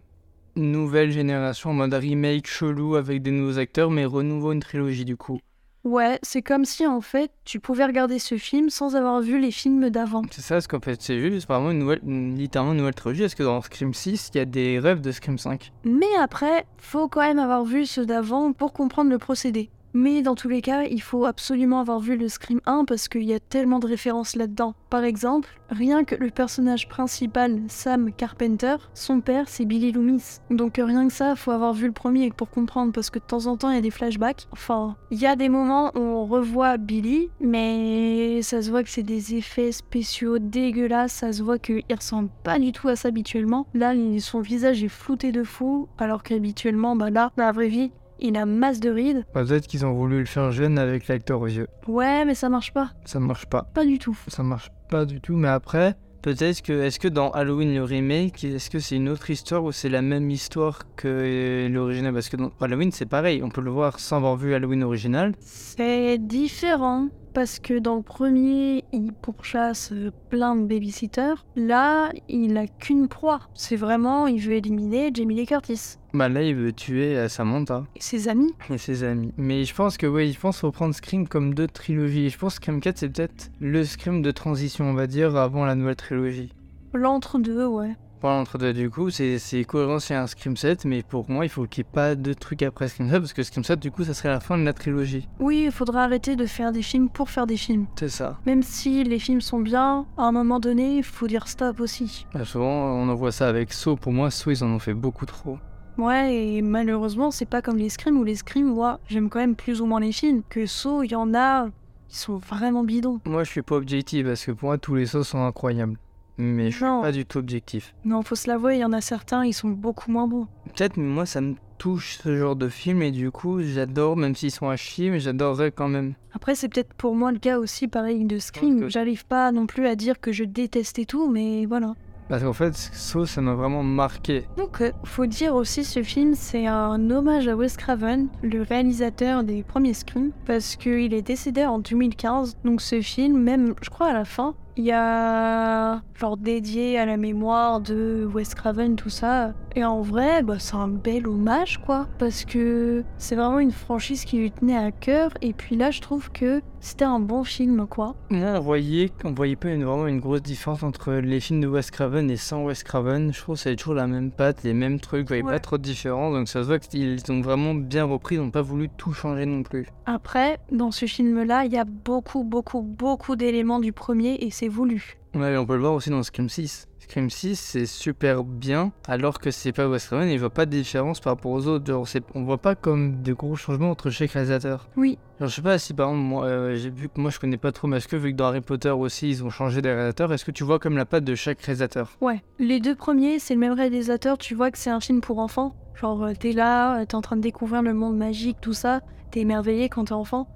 [0.55, 5.17] nouvelle génération en mode remake chelou avec des nouveaux acteurs, mais renouveau une trilogie du
[5.17, 5.39] coup.
[5.83, 9.49] Ouais, c'est comme si en fait tu pouvais regarder ce film sans avoir vu les
[9.49, 10.21] films d'avant.
[10.29, 13.21] C'est ça, parce qu'en fait, c'est juste vraiment une nouvelle, une- littéralement une nouvelle trilogie.
[13.21, 15.71] Parce que dans Scream 6, il y a des rêves de Scream 5.
[15.83, 19.71] Mais après, faut quand même avoir vu ceux d'avant pour comprendre le procédé.
[19.93, 23.23] Mais dans tous les cas, il faut absolument avoir vu le Scream 1 parce qu'il
[23.23, 24.73] y a tellement de références là-dedans.
[24.89, 30.39] Par exemple, rien que le personnage principal, Sam Carpenter, son père c'est Billy Loomis.
[30.49, 33.47] Donc rien que ça, faut avoir vu le premier pour comprendre parce que de temps
[33.47, 34.47] en temps il y a des flashbacks.
[34.51, 38.89] Enfin, il y a des moments où on revoit Billy, mais ça se voit que
[38.89, 43.09] c'est des effets spéciaux dégueulasses, ça se voit qu'il ressemble pas du tout à ça
[43.09, 43.67] habituellement.
[43.73, 47.91] Là, son visage est flouté de fou, alors qu'habituellement, bah là, dans la vraie vie,
[48.21, 49.25] il a masse de rides.
[49.33, 51.67] Bah, Peut-être qu'ils ont voulu le faire jeune avec l'acteur aux yeux.
[51.87, 52.91] Ouais, mais ça marche pas.
[53.05, 53.63] Ça marche pas.
[53.73, 54.17] Pas du tout.
[54.27, 55.35] Ça marche pas du tout.
[55.35, 56.73] Mais après, peut-être que.
[56.73, 60.01] Est-ce que dans Halloween le remake, est-ce que c'est une autre histoire ou c'est la
[60.01, 62.13] même histoire que l'original?
[62.13, 63.41] Parce que dans Halloween, c'est pareil.
[63.43, 65.33] On peut le voir sans avoir vu Halloween original.
[65.39, 71.45] C'est différent parce que dans le premier, il pourchasse euh, plein de babysitters.
[71.55, 73.39] Là, il a qu'une proie.
[73.53, 77.85] C'est vraiment, il veut éliminer Jamie Lee Curtis Bah là, il veut tuer euh, Samantha
[77.95, 78.53] et ses amis.
[78.69, 79.31] et ses amis.
[79.37, 82.29] Mais je pense que, oui, je pense faut prendre Scream comme deux trilogies.
[82.29, 85.65] Je pense que Scream 4, c'est peut-être le Scream de transition, on va dire, avant
[85.65, 86.53] la nouvelle trilogie.
[86.93, 87.95] L'entre-deux, ouais.
[88.21, 91.49] Voilà, entre deux, du coup, c'est cohérent, c'est un Scream 7, mais pour moi, il
[91.49, 93.89] faut qu'il n'y ait pas de trucs après Scream 7, parce que Scream 7, du
[93.89, 95.27] coup, ça serait la fin de la trilogie.
[95.39, 97.87] Oui, il faudra arrêter de faire des films pour faire des films.
[97.97, 98.37] C'est ça.
[98.45, 102.27] Même si les films sont bien, à un moment donné, il faut dire stop aussi.
[102.33, 103.95] Bah, souvent, on en voit ça avec Saw.
[103.95, 105.57] Pour moi, Saw, ils en ont fait beaucoup trop.
[105.97, 109.55] Ouais, et malheureusement, c'est pas comme les Scream ou les Scream, moi, j'aime quand même
[109.55, 110.43] plus ou moins les films.
[110.47, 111.69] Que Saw, il y en a
[112.07, 113.19] qui sont vraiment bidons.
[113.25, 115.97] Moi, je suis pas objectif, parce que pour moi, tous les Saw sont incroyables.
[116.43, 117.01] Mais je suis Non.
[117.03, 117.93] pas du tout objectif.
[118.03, 120.47] Non, faut se l'avouer, il y en a certains, ils sont beaucoup moins bons.
[120.75, 124.35] Peut-être, mais moi, ça me touche ce genre de film, et du coup, j'adore, même
[124.35, 126.13] s'ils sont à chier, mais j'adorerais quand même.
[126.33, 128.79] Après, c'est peut-être pour moi le cas aussi, pareil, de Scream.
[128.81, 131.93] que- J'arrive pas non plus à dire que je déteste et tout, mais voilà.
[132.29, 134.45] Parce qu'en fait, Saw, ça m'a vraiment marqué.
[134.57, 139.43] Donc, euh, faut dire aussi, ce film, c'est un hommage à Wes Craven, le réalisateur
[139.43, 142.55] des premiers Scream, parce qu'il est décédé en 2015.
[142.63, 147.05] Donc, ce film, même, je crois, à la fin, il y a genre dédié à
[147.05, 149.53] la mémoire de Wes Craven, tout ça.
[149.75, 154.25] Et en vrai, bah, c'est un bel hommage, quoi, parce que c'est vraiment une franchise
[154.25, 155.31] qui lui tenait à cœur.
[155.41, 158.15] Et puis là, je trouve que c'était un bon film, quoi.
[158.29, 161.67] Moi, on voyait, on voyait pas une, vraiment une grosse différence entre les films de
[161.67, 163.33] Wes Craven et sans Wes Craven.
[163.33, 165.53] Je trouve que c'est toujours la même patte, les mêmes trucs, on voyait Ouais.
[165.53, 166.33] pas trop de différence.
[166.33, 169.45] Donc ça se voit qu'ils ont vraiment bien repris, ils n'ont pas voulu tout changer
[169.45, 169.87] non plus.
[170.05, 174.67] Après, dans ce film-là, il y a beaucoup, beaucoup, beaucoup d'éléments du premier et c'est
[174.67, 175.17] voulu.
[175.33, 176.87] Ouais, on peut le voir aussi dans Scream 6.
[176.99, 180.71] Scream 6, c'est super bien, alors que c'est pas Wes Craven je vois pas de
[180.71, 181.87] différence par rapport aux autres.
[181.87, 182.05] Genre,
[182.35, 184.87] on voit pas comme de gros changements entre chaque réalisateur.
[184.97, 187.39] Oui, Genre, je sais pas si par exemple, moi, euh, j'ai vu que moi je
[187.39, 189.81] connais pas trop, mais est-ce que vu que dans Harry Potter aussi ils ont changé
[189.81, 192.11] des réalisateurs, est-ce que tu vois comme la patte de chaque réalisateur?
[192.21, 192.43] Ouais.
[192.59, 195.75] Les deux premiers, c'est le même réalisateur, tu vois que c'est un film pour enfants.
[195.95, 199.01] Genre, euh, t'es là, euh, t'es en train de découvrir le monde magique, tout ça,
[199.31, 200.47] t'es émerveillé quand t'es enfant.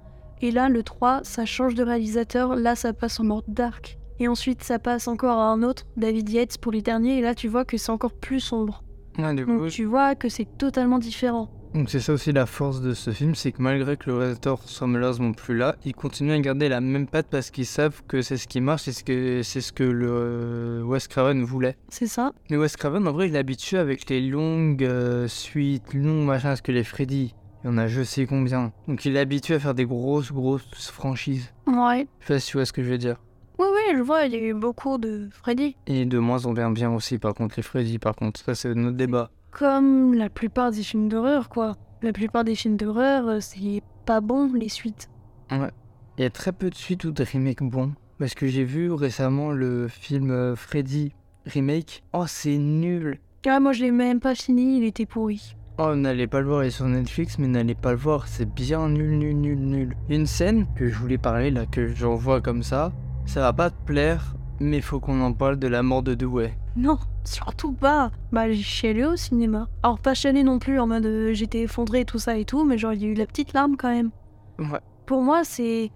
[0.42, 3.98] Et là, le 3, ça change de réalisateur, là, ça passe en mode dark.
[4.18, 7.34] Et ensuite, ça passe encore à un autre, David Yates, pour les derniers, et là,
[7.34, 8.82] tu vois que c'est encore plus sombre.
[9.18, 11.48] Ouais, du coup, Donc, tu vois que c'est totalement différent.
[11.74, 14.62] Donc c'est ça aussi la force de ce film, c'est que malgré que le réalisateur
[14.64, 18.22] soit malheureusement plus là, ils continuent à garder la même patte parce qu'ils savent que
[18.22, 21.76] c'est ce qui marche, c'est ce que c'est ce que le euh, Wes Craven voulait.
[21.90, 25.92] C'est ça Mais Wes Craven en vrai il est habitué avec les longues euh, suites,
[25.92, 27.34] longues machins, parce que les Freddy,
[27.66, 28.72] il y en a je sais combien.
[28.86, 31.52] Donc il est habitué à faire des grosses grosses franchises.
[31.66, 32.06] Ouais.
[32.20, 33.16] Je sais pas si tu vois ce que je veux dire.
[33.58, 35.74] Oui, oui, je vois, il y a eu beaucoup de Freddy.
[35.88, 38.72] Et de moins en bien bien aussi par contre les Freddy par contre, ça c'est
[38.72, 39.32] notre débat.
[39.50, 41.74] Comme la plupart des films d'horreur, quoi.
[42.02, 45.10] La plupart des films d'horreur, euh, c'est pas bon, les suites.
[45.50, 45.70] Ouais.
[46.18, 47.94] Il y a très peu de suites ou de remakes bons.
[48.20, 51.14] Parce que j'ai vu récemment le film euh, Freddy
[51.46, 52.04] remake.
[52.12, 53.18] Oh, c'est nul.
[53.46, 55.56] Ah, moi, je l'ai même pas fini, il était pourri.
[55.78, 58.50] Oh, n'allez pas le voir, il est sur Netflix, mais n'allez pas le voir, c'est
[58.50, 59.96] bien nul, nul, nul, nul.
[60.08, 62.92] Une scène que je voulais parler là, que j'envoie comme ça.
[63.26, 66.56] Ça va pas te plaire, mais faut qu'on en parle de la mort de Dewey.
[66.76, 68.10] Non, surtout pas.
[68.32, 69.68] Bah, j'ai chialé au cinéma.
[69.82, 72.78] Alors, pas chialé non plus en mode euh, j'étais effondré tout ça et tout, mais
[72.78, 74.12] genre, il y a eu la petite larme quand même.
[74.58, 74.80] Ouais.
[75.04, 75.90] Pour moi, c'est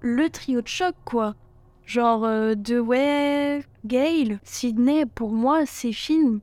[0.00, 1.36] le trio de choc, quoi.
[1.86, 6.40] Genre, euh, Dewey, Gale, Sydney, pour moi, ces films,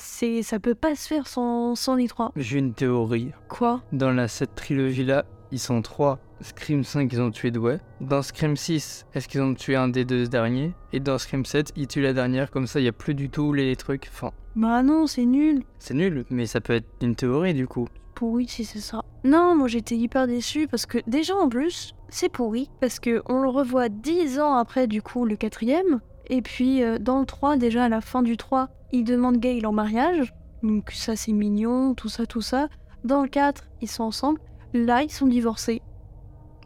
[0.00, 2.32] c'est ça peut pas se faire sans, sans les trois.
[2.36, 3.30] J'ai une théorie.
[3.48, 3.82] Quoi?
[3.92, 6.18] Dans la, cette trilogie-là, ils sont trois.
[6.42, 7.80] Scream 5, ils ont tué Dewey.
[8.00, 11.72] Dans Scream 6, est-ce qu'ils ont tué un des deux derniers Et dans Scream 7,
[11.76, 14.08] ils tuent la dernière, comme ça, il y a plus du tout les trucs.
[14.10, 15.62] Enfin, Bah non, c'est nul.
[15.78, 17.88] c'est nul, mais ça peut être une théorie du coup.
[18.14, 19.02] pourri si c'est ça.
[19.22, 23.42] Non, moi j'étais hyper déçue parce que déjà en plus, c'est pourri parce que on
[23.42, 26.00] le revoit dix ans après du coup le quatrième.
[26.30, 29.66] Et puis euh, dans le 3, déjà à la fin du 3, il demande Gail
[29.66, 30.34] en mariage.
[30.62, 32.68] Donc ça c'est mignon, tout ça, tout ça.
[33.04, 34.40] Dans le 4, ils sont ensemble.
[34.74, 35.82] Là, ils sont divorcés.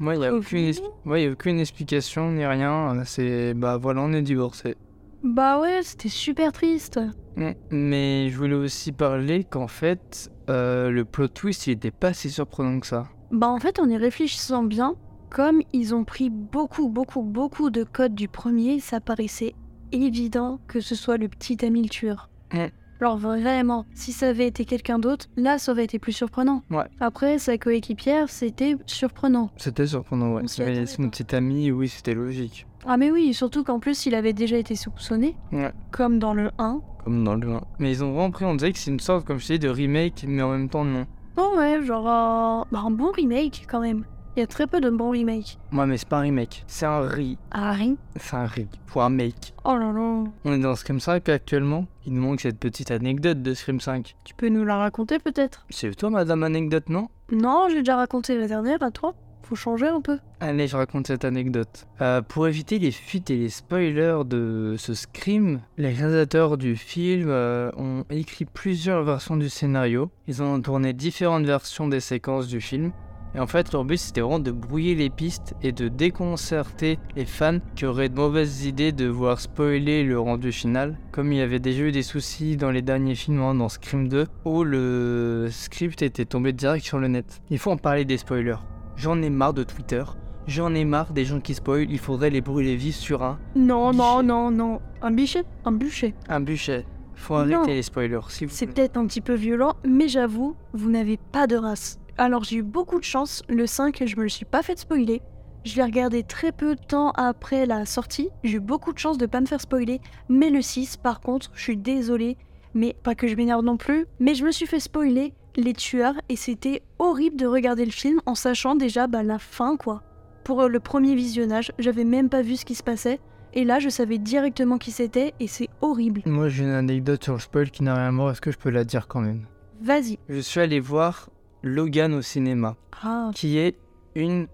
[0.01, 0.73] Moi, il n'y a, Au aucune
[1.07, 3.03] ouais, a aucune explication ni rien.
[3.05, 4.77] C'est bah voilà, on est divorcés.
[5.23, 7.01] Bah ouais, c'était super triste.
[7.37, 7.53] Mm.
[7.71, 12.31] Mais je voulais aussi parler qu'en fait, euh, le plot twist, il était pas si
[12.31, 13.07] surprenant que ça.
[13.31, 14.97] Bah en fait, en y réfléchissant bien,
[15.31, 19.55] comme ils ont pris beaucoup, beaucoup, beaucoup de codes du premier, ça paraissait
[19.93, 22.29] évident que ce soit le petit ami le tueur.
[22.53, 22.73] Ouais.
[23.01, 26.63] Alors vraiment, si ça avait été quelqu'un d'autre, là ça aurait été plus surprenant.
[26.71, 26.85] Ouais.
[27.01, 29.51] Après, sa coéquipière, c'était surprenant.
[29.57, 30.43] C'était surprenant, ouais.
[30.61, 32.67] Mais son petit ami, oui, c'était logique.
[32.87, 35.73] Ah mais oui, surtout qu'en plus il avait déjà été soupçonné, Ouais.
[35.91, 36.81] comme dans le 1.
[37.05, 37.61] Comme dans le 1.
[37.79, 39.69] Mais ils ont vraiment pris, on dirait que c'est une sorte, comme je dis, de
[39.69, 41.07] remake, mais en même temps, non.
[41.37, 44.05] Oh ouais, genre un, bah, un bon remake quand même.
[44.37, 45.59] Il y a très peu de bons remakes.
[45.73, 46.65] Ouais, mais c'est pas un remake.
[46.67, 47.37] C'est un re.
[47.53, 48.67] Ah rien C'est un re.
[48.87, 49.55] Pour un make.
[49.65, 50.25] Oh là là.
[50.45, 51.87] On est dans Scream 5 actuellement.
[52.05, 54.17] Il nous manque cette petite anecdote de Scream 5.
[54.25, 55.65] Tu peux nous la raconter peut-être?
[55.71, 57.07] C'est toi, madame anecdote, non?
[57.31, 59.15] Non, j'ai déjà raconté la dernière à toi.
[59.45, 60.19] Faut changer un peu.
[60.41, 61.87] Allez, je raconte cette anecdote.
[62.01, 67.29] Euh, pour éviter les fuites et les spoilers de ce Scream, les réalisateurs du film
[67.29, 70.11] euh, ont écrit plusieurs versions du scénario.
[70.27, 72.91] Ils ont tourné différentes versions des séquences du film.
[73.37, 77.25] Et en fait, leur but c'était vraiment de brouiller les pistes et de déconcerter les
[77.25, 80.99] fans qui auraient de mauvaises idées de voir spoiler le rendu final.
[81.13, 84.09] Comme il y avait déjà eu des soucis dans les derniers films, hein, dans Scream
[84.09, 87.43] 2, où le script était tombé direct sur le net.
[87.51, 88.57] Il faut en parler des spoilers.
[88.97, 90.05] J'en ai marre de Twitter.
[90.47, 91.91] J'en ai marre des gens qui spoilent.
[91.91, 94.81] Il faudrait les brûler vifs sur un, Non, non, non, non.
[95.03, 96.15] Un bûcher Un bûcher.
[96.29, 96.85] un bûcher.
[97.17, 97.57] Faut Non.
[97.59, 101.17] arrêter les spoilers, s'il vous C'est peut-être un petit peu violent, mais j'avoue, vous n'avez
[101.33, 101.99] pas de race.
[102.17, 103.43] Alors j'ai eu beaucoup de chance.
[103.49, 105.21] Le 5, je me le suis pas fait spoiler.
[105.65, 108.29] Je l'ai regardé très peu de temps après la sortie.
[108.45, 110.01] J'ai eu beaucoup de chance de pas me faire spoiler.
[110.29, 112.37] Mais le 6, par contre, je suis désolée.
[112.75, 114.07] Mais pas que je m'énerve non plus.
[114.21, 118.21] Mais je me suis fait spoiler les tueurs et c'était horrible de regarder le film
[118.27, 120.03] en sachant déjà bah, la fin quoi.
[120.43, 123.21] Pour euh, le premier visionnage, j'avais même pas vu ce qui se passait.
[123.55, 126.23] Et là, je savais directement qui c'était et c'est horrible.
[126.27, 128.33] Moi, j'ai une anecdote sur le spoil qui n'a rien à voir.
[128.33, 129.47] Est-ce que je peux la dire quand même?
[129.81, 130.19] Vas-y.
[130.29, 131.29] Je suis allé voir
[131.65, 133.77] Logan au cinéma, Ah, qui est
[134.15, 134.47] une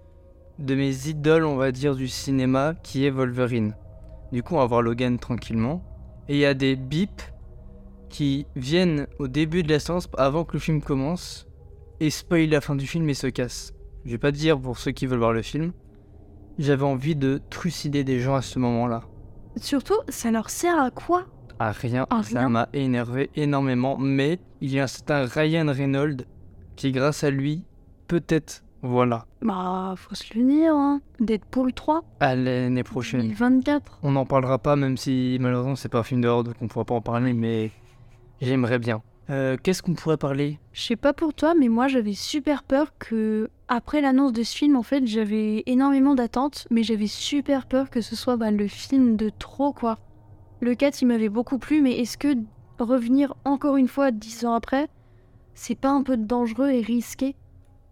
[0.61, 3.75] de mes idoles, on va dire, du cinéma, qui est Wolverine.
[4.33, 5.83] Du coup, on va voir Logan tranquillement.
[6.29, 7.33] Et il y a des bips
[8.09, 11.49] qui viennent au début de la séance, avant que le film commence,
[11.99, 13.73] et spoil la fin du film et se cassent.
[14.05, 15.73] Je vais pas te dire pour ceux qui veulent voir le film.
[16.59, 19.03] J'avais envie de trucider des gens à ce moment-là.
[19.57, 21.25] Surtout, ça leur sert à quoi?
[21.59, 22.49] À rien, À ça rien.
[22.49, 26.25] m'a énervé énormément, mais il y a un certain Ryan Reynolds
[26.81, 27.63] qui, grâce à lui,
[28.09, 31.03] peut-être, voilà, Bah, faut se le dire, hein.
[31.21, 33.21] Deadpool 3, à l'année prochaine.
[33.21, 33.99] 2024.
[34.03, 36.87] On n'en parlera pas, même si malheureusement c'est pas un film d'horreur, donc on pourra
[36.87, 37.71] pas en parler, mais
[38.41, 39.03] j'aimerais bien.
[39.29, 40.59] Euh, Qu'est-ce qu'on pourrait parler?
[40.73, 44.57] Je sais pas pour toi, mais moi j'avais super peur que, après l'annonce de ce
[44.57, 48.69] film, en fait, j'avais énormément d'attentes, mais j'avais super peur que ce soit bah, le
[48.69, 49.99] film de trop, quoi.
[50.63, 52.29] Le 4, il m'avait beaucoup plu, mais est-ce que
[52.79, 54.89] revenir encore une fois 10 ans après,
[55.61, 57.37] c'est pas un peu dangereux et risqué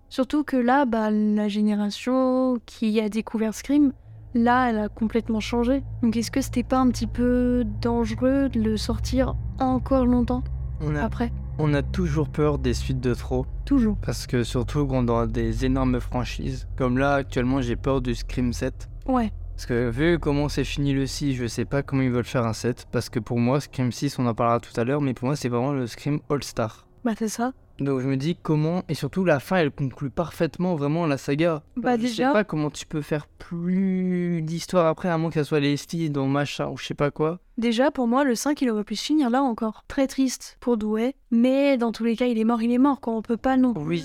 [0.08, 3.92] Surtout que là, bah, la génération qui a découvert Scream,
[4.32, 5.82] là, elle a complètement changé.
[6.02, 10.42] Donc est-ce que c'était pas un petit peu dangereux de le sortir encore longtemps
[10.80, 11.30] on a, après?
[11.58, 13.98] On a toujours peur des suites de trop, Toujours.
[14.00, 18.14] parce que surtout quand on a des énormes franchises, comme là actuellement j'ai peur du
[18.14, 18.88] Scream 7.
[19.06, 19.30] Ouais.
[19.54, 22.46] Parce que vu comment c'est fini le 6, je sais pas comment ils veulent faire
[22.46, 22.86] un 7.
[22.90, 25.36] Parce que pour moi, Scream 6, on en parlera tout à l'heure, mais pour moi,
[25.36, 26.87] c'est vraiment le Scream All-Star.
[27.08, 27.52] Bah c'est ça.
[27.80, 31.62] Donc je me dis comment, et surtout la fin, elle conclut parfaitement vraiment la saga.
[31.76, 35.36] Bah, je déjà- sais pas comment tu peux faire plus d'histoire après, à moins que
[35.36, 37.38] ça soit les styles dans machin ou je sais pas quoi.
[37.56, 39.84] Déjà, pour moi, le 5, il aurait pu se finir là encore.
[39.88, 41.14] Très triste pour Douai.
[41.30, 43.14] Mais dans tous les cas, il est mort, il est mort, quoi.
[43.14, 44.04] On peut pas non plus Oui.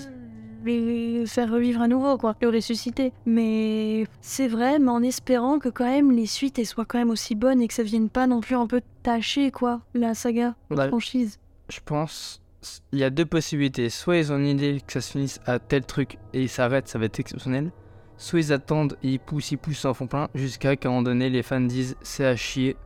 [0.64, 2.36] le faire revivre à nouveau, quoi.
[2.40, 3.12] Le ressusciter.
[3.26, 7.10] Mais c'est vrai, mais en espérant que quand même les suites, elles soient quand même
[7.10, 10.54] aussi bonnes et que ça vienne pas non plus un peu tâcher, quoi, la saga,
[10.70, 11.38] la Bah, franchise.
[11.68, 12.40] Je pense,
[12.92, 13.90] il y a deux possibilités.
[13.90, 16.88] Soit ils ont une idée que ça se finisse à tel truc et ils s'arrêtent,
[16.88, 17.72] ça va être exceptionnel.
[18.16, 21.02] Soit ils attendent, et ils poussent, ils poussent en fond plein, jusqu'à qu'à un moment
[21.02, 22.76] donné, les fans disent c'est à chier.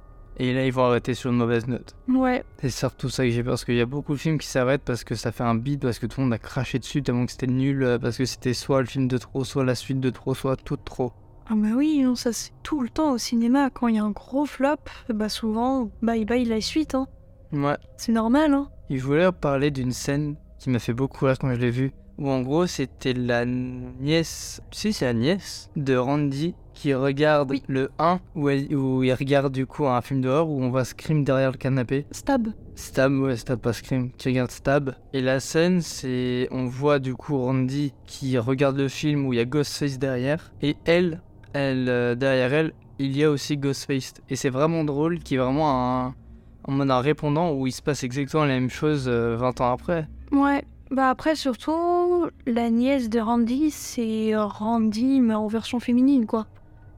[0.41, 1.97] Et là, ils vont arrêter sur une mauvaise note.
[2.09, 2.45] Ouais.
[2.61, 4.85] C'est surtout ça que j'ai peur, parce qu'il y a beaucoup de films qui s'arrêtent
[4.85, 7.27] parce que ça fait un beat, parce que tout le monde a craché dessus tellement
[7.27, 10.01] que c'était nul, euh, parce que c'était soit le film de trop, soit la suite
[10.01, 11.13] de trop, soit tout de trop.
[11.51, 13.71] Ah bah oui, ça c'est tout le temps au cinéma.
[13.71, 14.77] Quand il y a un gros flop,
[15.09, 17.09] bah souvent, bye bye la suite, hein.
[17.53, 17.77] Ouais.
[17.97, 18.69] C'est normal, hein.
[18.91, 21.93] Il voulait parler d'une scène qui m'a fait beaucoup rire quand je l'ai vue.
[22.21, 27.63] où en gros c'était la nièce, si c'est la nièce de Randy qui regarde Oui.
[27.69, 30.85] le 1 où, elle- où il regarde du coup un film dehors où on voit
[30.85, 32.07] Scream derrière le canapé.
[32.11, 32.49] Stab.
[32.75, 34.95] Stab, ouais, Stab pas Scream, qui regarde Stab.
[35.13, 36.49] Et la scène, c'est.
[36.51, 40.53] On voit du coup Randy qui regarde le film où il y a Ghostface derrière.
[40.61, 41.23] Et elle,
[41.53, 44.15] elle euh, derrière elle, il y a aussi Ghostface.
[44.29, 45.71] Et c'est vraiment drôle, qui est vraiment
[46.07, 46.15] un.
[46.69, 49.73] En mode un répondant où il se passe exactement la même chose euh, 20 ans
[49.73, 50.07] après.
[50.31, 50.65] Ouais.
[50.91, 56.47] Bah après, surtout, la nièce de Randy, c'est Randy, mais en version féminine, quoi.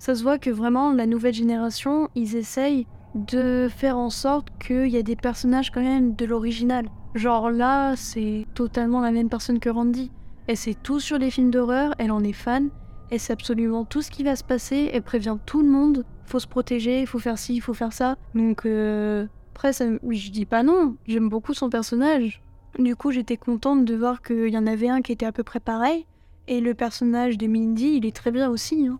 [0.00, 4.88] Ça se voit que vraiment, la nouvelle génération, ils essayent de faire en sorte qu'il
[4.88, 6.86] y a des personnages quand même de l'original.
[7.14, 10.10] Genre là, c'est totalement la même personne que Randy.
[10.48, 12.70] Elle sait tout sur les films d'horreur, elle en est fan,
[13.10, 16.40] elle sait absolument tout ce qui va se passer, elle prévient tout le monde, faut
[16.40, 18.16] se protéger, faut faire ci, faut faire ça.
[18.34, 19.26] Donc euh,
[19.60, 22.40] après, ça, oui, je dis pas non, j'aime beaucoup son personnage.
[22.78, 25.42] Du coup, j'étais contente de voir qu'il y en avait un qui était à peu
[25.42, 26.06] près pareil.
[26.48, 28.86] Et le personnage de Mindy, il est très bien aussi.
[28.86, 28.98] hein.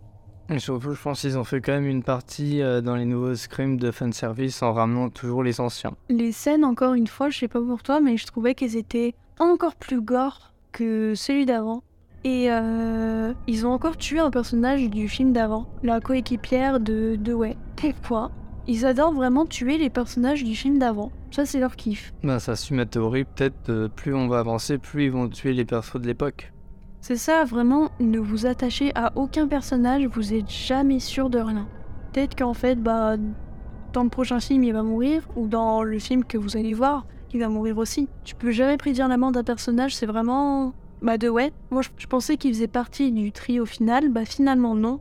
[0.51, 3.35] Et surtout, je pense qu'ils ont fait quand même une partie euh, dans les nouveaux
[3.35, 5.95] Scream de fanservice en ramenant toujours les anciens.
[6.11, 9.15] Les scènes, encore une fois, je sais pas pour toi, mais je trouvais qu'elles étaient
[9.39, 11.83] encore plus gore que celui d'avant.
[12.25, 17.33] Et euh, ils ont encore tué un personnage du film d'avant, la coéquipière de, de
[17.33, 17.57] ouais.
[17.77, 18.31] Pourquoi
[18.67, 21.11] Ils adorent vraiment tuer les personnages du film d'avant.
[21.31, 22.13] Ça, c'est leur kiff.
[22.23, 25.53] Ben, ça suit ma théorie, peut-être euh, plus on va avancer, plus ils vont tuer
[25.53, 26.53] les persos de l'époque.
[27.01, 31.67] C'est ça, vraiment, ne vous attachez à aucun personnage, vous êtes jamais sûr de rien.
[32.13, 33.17] Peut-être qu'en fait, bah,
[33.93, 37.07] dans le prochain film, il va mourir, ou dans le film que vous allez voir,
[37.33, 38.09] il va mourir aussi.
[38.25, 40.75] Tu peux jamais prédire la mort d'un personnage, c'est vraiment.
[41.01, 41.53] Bah, de ouais.
[41.71, 45.01] Moi, je, je pensais qu'il faisait partie du trio final, bah, finalement, non.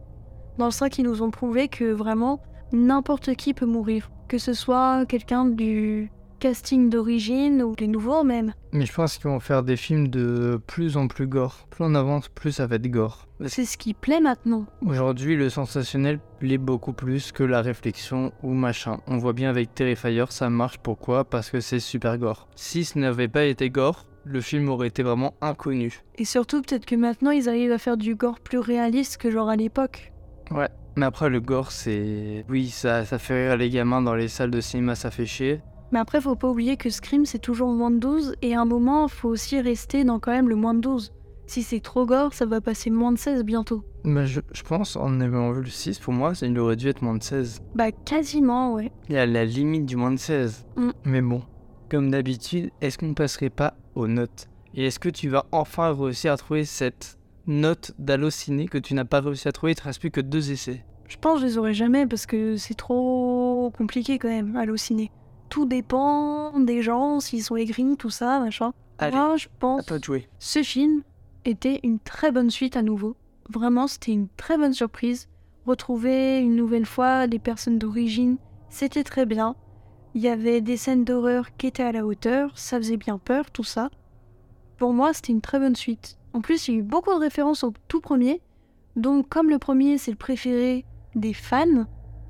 [0.57, 2.39] Dans le sens qu'ils nous ont prouvé que vraiment,
[2.71, 4.11] n'importe qui peut mourir.
[4.27, 8.53] Que ce soit quelqu'un du casting d'origine, ou les nouveaux même.
[8.71, 11.67] Mais je pense qu'ils vont faire des films de plus en plus gore.
[11.69, 13.27] Plus on avance, plus ça va être gore.
[13.45, 14.65] C'est ce qui plaît maintenant.
[14.85, 18.99] Aujourd'hui, le sensationnel plaît beaucoup plus que la réflexion ou machin.
[19.07, 20.77] On voit bien avec Terrifier, ça marche.
[20.77, 21.25] Pourquoi?
[21.25, 22.47] Parce que c'est super gore.
[22.55, 26.03] Si ce n'avait pas été gore, le film aurait été vraiment inconnu.
[26.17, 29.49] Et surtout, peut-être que maintenant, ils arrivent à faire du gore plus réaliste que genre
[29.49, 30.13] à l'époque.
[30.51, 30.69] Ouais.
[30.99, 32.43] Mais après, le gore, c'est.
[32.49, 35.61] Oui, ça, ça fait rire les gamins dans les salles de cinéma, ça fait chier.
[35.93, 38.65] Mais après, faut pas oublier que Scream, c'est toujours moins de 12, et à un
[38.65, 41.13] moment, faut aussi rester dans quand même le moins de 12.
[41.47, 43.85] Si c'est trop gore, ça va passer moins de 16 bientôt.
[44.03, 46.89] Mais je, je pense, en ayant vu le 6, pour moi, ça, il aurait dû
[46.89, 47.61] être moins de 16.
[47.75, 48.91] Bah, quasiment, ouais.
[49.07, 50.65] Il y a la limite du moins de 16.
[50.75, 50.89] Mm.
[51.05, 51.43] Mais bon,
[51.89, 54.49] comme d'habitude, est-ce qu'on ne passerait pas aux notes?
[54.73, 57.17] Et est-ce que tu vas enfin réussir à trouver cette
[57.47, 59.71] note d'allociné que tu n'as pas réussi à trouver?
[59.71, 60.83] Il te reste plus que deux essais.
[61.09, 65.11] Je pense que je les aurai jamais parce que c'est trop compliqué quand même, halluciner.
[65.49, 68.71] Tout dépend des gens, s'ils sont aigris, tout ça, machin.
[68.99, 70.29] Allez, Moi, je pense à toi de jouer.
[70.37, 71.01] ce film
[71.45, 73.15] était une très bonne suite à nouveau.
[73.49, 75.27] Vraiment, c'était une très bonne surprise.
[75.65, 78.37] Retrouver une nouvelle fois les personnes d'origine,
[78.69, 79.55] c'était très bien.
[80.13, 83.49] Il y avait des scènes d'horreur qui étaient à la hauteur, ça faisait bien peur,
[83.49, 83.89] tout ça.
[84.77, 86.17] Pour moi, c'était une très bonne suite.
[86.33, 88.41] En plus, il y a eu beaucoup de références au tout premier.
[88.95, 91.85] Donc, comme le premier, c'est le préféré des fans,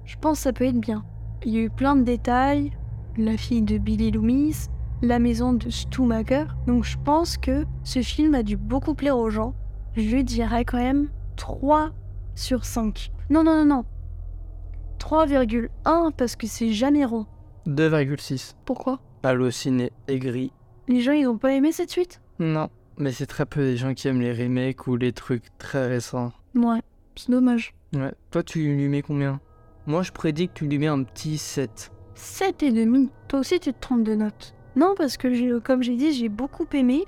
[0.05, 1.05] je pense que ça peut être bien.
[1.45, 2.71] Il y a eu plein de détails.
[3.17, 4.67] La fille de Billy Loomis,
[5.01, 6.45] la maison de Stumacher.
[6.67, 9.53] Donc je pense que ce film a dû beaucoup plaire aux gens.
[9.95, 11.91] Je lui dirais quand même 3
[12.35, 13.11] sur 5.
[13.29, 13.85] Non, non, non, non.
[14.99, 17.25] 3,1 parce que c'est jamais rond.
[17.67, 18.55] 2,6.
[18.65, 18.99] Pourquoi?
[19.23, 20.53] Allociné, aigri.
[20.87, 22.21] Les gens, ils ont pas aimé cette suite?
[22.39, 25.87] Non, mais c'est très peu des gens qui aiment les remakes ou les trucs très
[25.87, 26.31] récents.
[26.55, 26.81] Ouais,
[27.15, 27.73] c'est dommage.
[27.93, 29.39] Ouais, toi tu lui mets combien?
[29.87, 31.91] Moi je prédis que tu lui mets un petit 7.
[32.15, 33.09] 7 et demi.
[33.27, 34.53] Toi aussi, tu te trompes de notes.
[34.75, 37.05] Non, parce que j'ai- comme j'ai dit, j'ai beaucoup aimé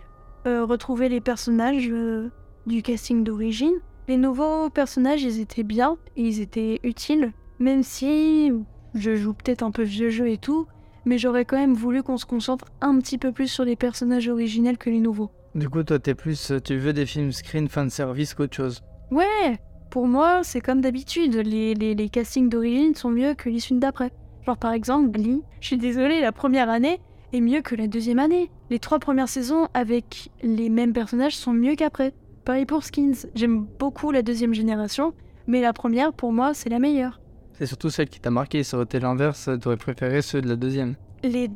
[0.48, 2.30] euh, retrouver les personnages euh,
[2.66, 3.74] du casting d'origine.
[4.08, 7.34] Les nouveaux personnages, ils étaient bien et ils étaient utiles.
[7.60, 8.52] Même si
[8.96, 10.66] je joue peut-être un peu vieux jeu et tout,
[11.06, 14.28] mais j'aurais quand même voulu qu'on se concentre un petit peu plus sur les personnages
[14.30, 15.30] originels que les nouveaux.
[15.54, 16.52] Du coup, toi t'es plus.
[16.64, 18.82] Tu veux des films screen fanservice qu'autre chose?
[19.12, 19.60] Ouais,
[19.92, 21.36] pour moi, c'est comme d'habitude.
[21.36, 24.12] Les, les, les castings d'origine sont mieux que les films d'après.
[24.48, 27.00] Genre par exemple, Glee, je suis désolée, la première année
[27.34, 28.50] est mieux que la deuxième année.
[28.70, 32.14] Les trois premières saisons avec les mêmes personnages sont mieux qu'après.
[32.46, 35.14] Pareil pour Skins, j'aime beaucoup la deuxième génération,
[35.46, 37.20] mais la première, pour moi, c'est la meilleure.
[37.54, 38.64] C'est surtout celle qui t'a marqué.
[38.64, 40.96] Ça aurait été l'inverse, t'aurais préféré ceux de la deuxième.
[41.22, 41.50] Les...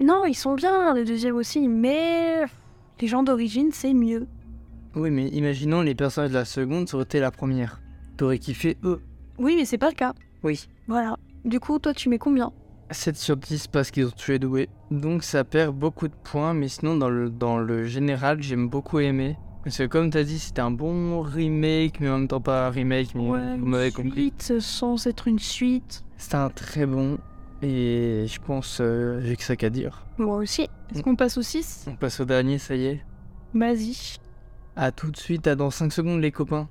[0.00, 2.44] Non, ils sont bien, les deuxièmes aussi, mais
[3.00, 4.26] les gens d'origine, c'est mieux.
[4.96, 7.81] Oui, mais imaginons les personnages de la seconde, ça aurait été la première.
[8.22, 9.00] T'aurais kiffé eux.
[9.36, 10.12] Oui, mais c'est pas le cas.
[10.44, 10.68] Oui.
[10.86, 11.16] Voilà.
[11.44, 12.52] Du coup, toi, tu mets combien?
[12.92, 14.68] 7 sur 10 parce qu'ils ont tué Doué.
[14.92, 19.00] Donc ça perd beaucoup de points, mais sinon dans le, dans le général, j'aime beaucoup
[19.00, 19.36] aimé.
[19.64, 22.70] Parce que comme t'as dit, c'était un bon remake, mais en même temps pas un
[22.70, 24.32] remake, mais Ouais, vous m'avez compris.
[24.38, 26.04] suite sans être une suite.
[26.16, 27.18] C'était un très bon,
[27.60, 30.06] et je pense euh, j'ai que ça qu'à dire.
[30.16, 30.62] Moi aussi.
[30.92, 31.02] Est-ce Mm.
[31.02, 33.00] qu'on passe au 6 On passe au dernier, ça y est.
[33.52, 34.18] Vas-y.
[34.76, 36.68] À tout de suite, à dans 5 secondes les copains.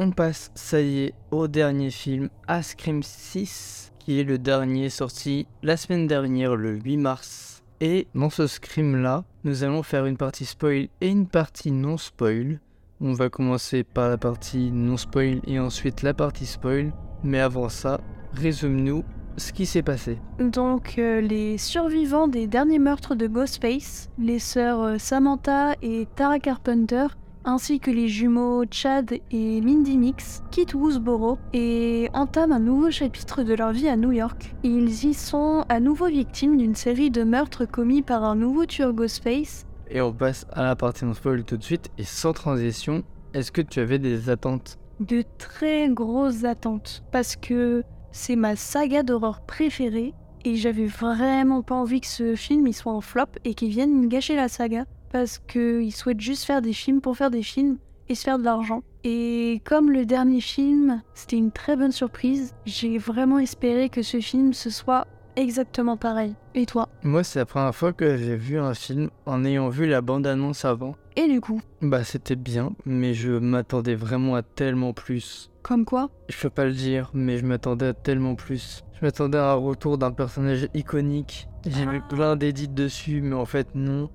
[0.00, 4.90] On passe, ça y est, au dernier film, à Scream 6, qui est le dernier
[4.90, 7.64] sorti la semaine dernière, le 8 mars.
[7.80, 11.96] Et dans ce Scream là, nous allons faire une partie spoil et une partie non
[11.96, 12.60] spoil.
[13.00, 16.92] On va commencer par la partie non spoil et ensuite la partie spoil.
[17.24, 18.00] Mais avant ça,
[18.34, 19.02] résume-nous
[19.36, 20.18] ce qui s'est passé.
[20.38, 26.38] Donc, euh, les survivants des derniers meurtres de Ghostface, les sœurs euh, Samantha et Tara
[26.38, 27.08] Carpenter,
[27.48, 33.42] ainsi que les jumeaux Chad et Mindy Mix, quittent Woodsboro et entament un nouveau chapitre
[33.42, 34.54] de leur vie à New York.
[34.64, 38.92] Ils y sont à nouveau victimes d'une série de meurtres commis par un nouveau tueur
[38.92, 39.64] Ghostface.
[39.90, 41.88] Et on passe à la partie non spoil tout de suite.
[41.96, 43.02] Et sans transition,
[43.32, 44.78] est-ce que tu avais des attentes?
[45.00, 50.12] De très grosses attentes, parce que c'est ma saga d'horreur préférée
[50.44, 53.98] et j'avais vraiment pas envie que ce film il soit en flop et qu'il vienne
[53.98, 57.78] me gâcher la saga parce qu'ils souhaitent juste faire des films pour faire des films
[58.08, 58.82] et se faire de l'argent.
[59.04, 64.20] Et comme le dernier film, c'était une très bonne surprise, j'ai vraiment espéré que ce
[64.20, 65.06] film ce soit
[65.36, 66.34] exactement pareil.
[66.54, 66.88] Et toi?
[67.04, 70.64] Moi, c'est la première fois que j'ai vu un film en ayant vu la bande-annonce
[70.64, 70.96] avant.
[71.16, 75.50] Et du coup, Bah, c'était bien, mais je m'attendais vraiment à tellement plus.
[75.62, 76.10] comme quoi?
[76.28, 78.82] Je peux pas le dire, mais je m'attendais à tellement plus.
[78.98, 81.46] Je m'attendais à un retour d'un personnage iconique.
[81.66, 82.08] J'ai vu Ah.
[82.08, 84.10] plein d'édits dessus, mais en fait, non.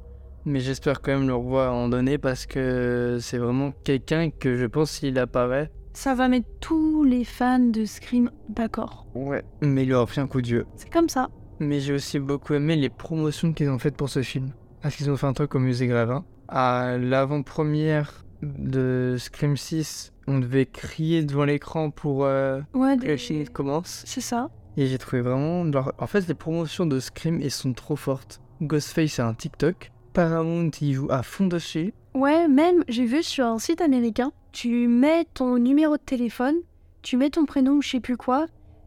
[0.46, 4.30] Mais j'espère quand même le revoir à un moment donné parce que c'est vraiment quelqu'un
[4.30, 5.72] que je pense s'il apparaît.
[5.94, 9.06] Ça va mettre tous les fans de Scream d'accord.
[9.16, 9.44] Ouais.
[9.62, 10.66] Mais il aura pris un coup de vieux.
[10.76, 11.30] C'est comme ça.
[11.60, 14.50] Mais j'ai aussi beaucoup aimé les promotions qu'ils ont faites pour ce film.
[14.82, 16.26] Parce qu'ils ont fait un truc au musée Gravin.
[16.50, 23.18] À l'avant-première de Scream 6, on devait crier devant l'écran pour euh, Ouais, que le
[23.18, 24.04] film commence.
[24.06, 24.50] c'est ça.
[24.76, 25.64] Et j'ai trouvé vraiment.
[26.00, 28.42] En fait, les promotions de Scream, elles sont trop fortes.
[28.62, 29.92] Ghostface a un TikTok.
[30.14, 31.94] Paramount, il joue à fond dessus.
[32.14, 36.56] Ouais, même, j'ai vu sur un site américain, tu mets ton numéro de téléphone,
[37.02, 38.46] tu mets ton prénom je sais plus quoi,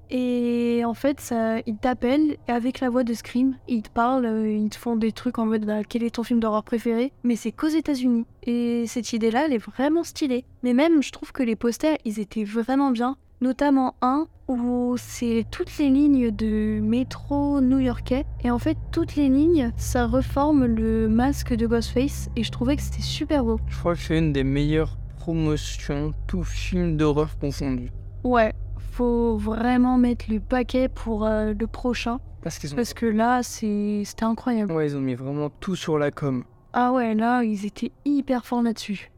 [0.09, 4.51] et en fait, ça, ils t'appellent avec la voix de Scream, ils te parlent, euh,
[4.51, 7.35] ils te font des trucs en mode bah, quel est ton film d'horreur préféré, mais
[7.35, 8.24] c'est qu'aux États-Unis.
[8.44, 10.44] Et cette idée-là, elle est vraiment stylée.
[10.62, 13.16] Mais même, je trouve que les posters, ils étaient vraiment bien.
[13.40, 18.24] Notamment un où c'est toutes les lignes de métro new-yorkais.
[18.44, 22.28] Et en fait, toutes les lignes, ça reforme le masque de Ghostface.
[22.36, 23.59] Et je trouvais que c'était super beau.
[23.68, 27.90] Je crois que c'est une des meilleures promotions, tout film d'horreur confondu.
[28.23, 32.20] Ouais, faut vraiment mettre le paquet pour euh, le prochain.
[32.43, 32.77] Parce qu'ils ont.
[32.77, 34.70] Parce que là, c'est- c'était incroyable.
[34.73, 36.44] Ouais, ils ont mis vraiment tout sur la com.
[36.73, 39.10] Ah ouais, là, ils étaient hyper forts là-dessus.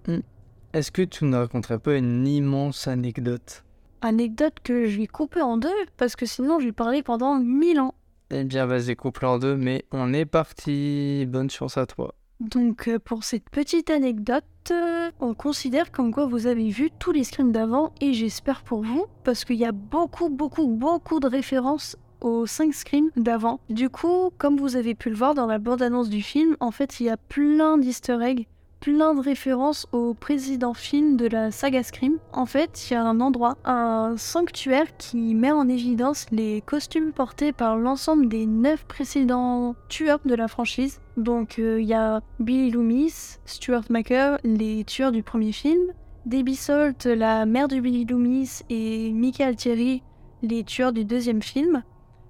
[0.72, 3.64] Est-ce que tu ne raconterais pas une immense anecdote?
[4.02, 7.80] Anecdote que je vais couper en deux, parce que sinon, je vais parler pendant mille
[7.80, 7.94] ans.
[8.30, 11.24] Eh bien, vas-y, couple en deux, mais on est parti.
[11.26, 12.14] Bonne chance à toi.
[12.40, 17.10] Donc euh, pour cette petite anecdote, euh, on considère comme quoi vous avez vu tous
[17.10, 21.26] les screams d'avant et j'espère pour vous parce qu'il y a beaucoup beaucoup beaucoup de
[21.26, 23.58] références aux 5 screams d'avant.
[23.70, 27.00] Du coup, comme vous avez pu le voir dans la bande-annonce du film, en fait
[27.00, 28.46] il y a plein d'easter eggs,
[28.80, 32.18] plein de références au président film de la saga Scream.
[32.32, 37.12] En fait, il y a un endroit, un sanctuaire qui met en évidence les costumes
[37.12, 41.00] portés par l'ensemble des 9 précédents tueurs de la franchise.
[41.16, 45.92] Donc euh, il y a Billy Loomis, Stuart Macker, les tueurs du premier film,
[46.26, 50.02] Debbie Salt, la mère de Billy Loomis, et Michael Thierry,
[50.42, 51.82] les tueurs du deuxième film,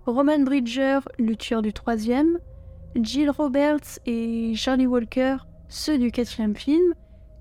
[0.06, 2.38] Roman Bridger, le tueur du troisième,
[2.96, 5.36] Jill Roberts et Charlie Walker,
[5.69, 6.95] ceux du quatrième film,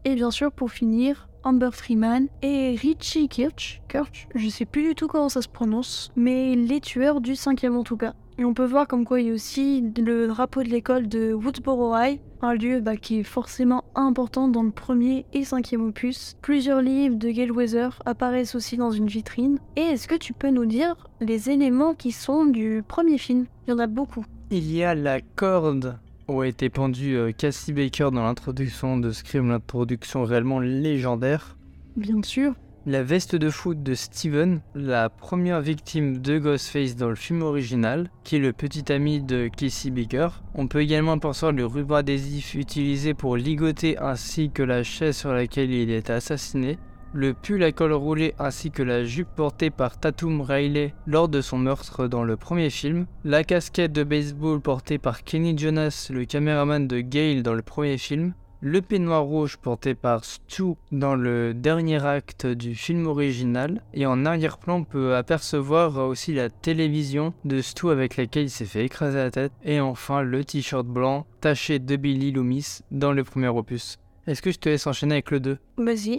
[0.05, 4.95] et bien sûr pour finir, Amber Freeman et Richie Kirch, Kirch, je sais plus du
[4.95, 8.13] tout comment ça se prononce, mais les tueurs du cinquième en tout cas.
[8.39, 11.33] Et on peut voir comme quoi il y a aussi le drapeau de l'école de
[11.33, 16.35] Woodsboro High, un lieu bah, qui est forcément important dans le premier et cinquième opus.
[16.43, 19.57] Plusieurs livres de Gale Weather apparaissent aussi dans une vitrine.
[19.75, 23.47] Et est-ce que tu peux nous dire les éléments qui sont du premier film?
[23.65, 24.23] Il y en a beaucoup.
[24.51, 25.97] Il y a la corde
[26.27, 31.57] où a été pendue euh, Cassie Baker dans l'introduction de Scream, l'introduction réellement légendaire.
[31.95, 32.53] Bien sûr.
[32.85, 38.09] La veste de foot de Steven, la première victime de Ghostface dans le film original,
[38.23, 40.29] qui est le petit ami de Casey Baker.
[40.55, 45.33] On peut également apercevoir le ruban adhésif utilisé pour ligoter ainsi que la chaise sur
[45.33, 46.77] laquelle il est assassiné.
[47.13, 51.41] Le pull à col roulé ainsi que la jupe portée par Tatum Riley lors de
[51.41, 56.25] son meurtre dans le premier film, la casquette de baseball portée par Kenny Jonas, le
[56.25, 61.53] caméraman de Gale dans le premier film, le peignoir rouge porté par Stu dans le
[61.53, 67.61] dernier acte du film original, et en arrière-plan on peut apercevoir aussi la télévision de
[67.61, 71.79] Stu avec laquelle il s'est fait écraser la tête, et enfin le t-shirt blanc taché
[71.79, 73.99] de Billy Loomis dans le premier opus.
[74.25, 76.17] Est-ce que je te laisse enchaîner avec le 2 Vas-y.